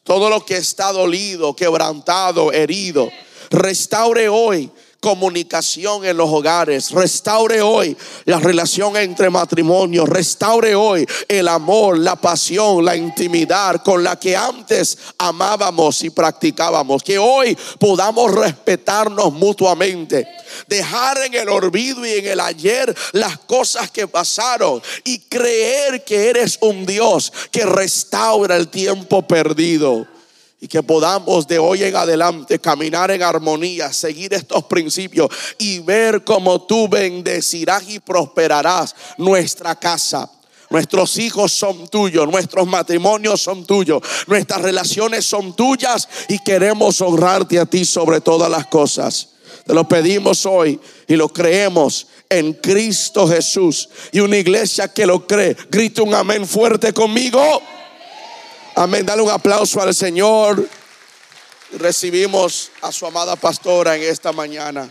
todo 0.09 0.31
lo 0.31 0.43
que 0.43 0.57
está 0.57 0.91
dolido, 0.91 1.55
quebrantado, 1.55 2.51
herido. 2.51 3.11
Restaure 3.51 4.27
hoy 4.27 4.71
comunicación 4.99 6.05
en 6.05 6.17
los 6.17 6.29
hogares. 6.29 6.91
Restaure 6.91 7.61
hoy 7.61 7.95
la 8.25 8.39
relación 8.39 8.97
entre 8.97 9.29
matrimonios. 9.29 10.07
Restaure 10.07 10.75
hoy 10.75 11.07
el 11.27 11.47
amor, 11.47 11.97
la 11.97 12.15
pasión, 12.15 12.83
la 12.83 12.95
intimidad 12.95 13.81
con 13.83 14.03
la 14.03 14.19
que 14.19 14.35
antes 14.35 14.97
amábamos 15.17 16.03
y 16.03 16.09
practicábamos. 16.09 17.03
Que 17.03 17.17
hoy 17.17 17.57
podamos 17.79 18.33
respetarnos 18.33 19.33
mutuamente. 19.33 20.27
Dejar 20.67 21.19
en 21.23 21.35
el 21.35 21.49
olvido 21.49 22.05
y 22.05 22.13
en 22.13 22.27
el 22.27 22.39
ayer 22.39 22.95
las 23.13 23.37
cosas 23.39 23.91
que 23.91 24.07
pasaron 24.07 24.81
y 25.03 25.19
creer 25.19 26.03
que 26.03 26.29
eres 26.29 26.57
un 26.61 26.85
Dios 26.85 27.31
que 27.51 27.65
restaura 27.65 28.55
el 28.55 28.67
tiempo 28.67 29.27
perdido 29.27 30.07
y 30.61 30.67
que 30.67 30.83
podamos 30.83 31.47
de 31.47 31.57
hoy 31.57 31.83
en 31.83 31.95
adelante 31.95 32.59
caminar 32.59 33.11
en 33.11 33.23
armonía, 33.23 33.93
seguir 33.93 34.33
estos 34.33 34.65
principios 34.65 35.29
y 35.57 35.79
ver 35.79 36.23
cómo 36.23 36.61
tú 36.63 36.87
bendecirás 36.89 37.87
y 37.89 37.99
prosperarás 37.99 38.95
nuestra 39.17 39.75
casa. 39.75 40.29
Nuestros 40.69 41.17
hijos 41.17 41.51
son 41.51 41.87
tuyos, 41.87 42.29
nuestros 42.29 42.67
matrimonios 42.67 43.41
son 43.41 43.65
tuyos, 43.65 44.03
nuestras 44.27 44.61
relaciones 44.61 45.25
son 45.25 45.55
tuyas 45.55 46.07
y 46.27 46.37
queremos 46.39 47.01
honrarte 47.01 47.57
a 47.57 47.65
ti 47.65 47.85
sobre 47.85 48.21
todas 48.21 48.51
las 48.51 48.67
cosas. 48.67 49.29
Te 49.65 49.73
lo 49.73 49.87
pedimos 49.87 50.45
hoy 50.45 50.79
y 51.07 51.15
lo 51.15 51.29
creemos 51.29 52.07
en 52.29 52.53
Cristo 52.53 53.27
Jesús. 53.27 53.89
Y 54.11 54.19
una 54.19 54.37
iglesia 54.37 54.87
que 54.89 55.05
lo 55.05 55.25
cree, 55.25 55.55
grita 55.71 56.03
un 56.03 56.13
amén 56.13 56.45
fuerte 56.45 56.93
conmigo. 56.93 57.61
Amén. 58.79 59.05
Dale 59.05 59.21
un 59.21 59.29
aplauso 59.29 59.81
al 59.81 59.93
Señor. 59.93 60.65
Recibimos 61.73 62.71
a 62.81 62.93
su 62.93 63.05
amada 63.05 63.35
pastora 63.35 63.97
en 63.97 64.03
esta 64.03 64.31
mañana. 64.31 64.89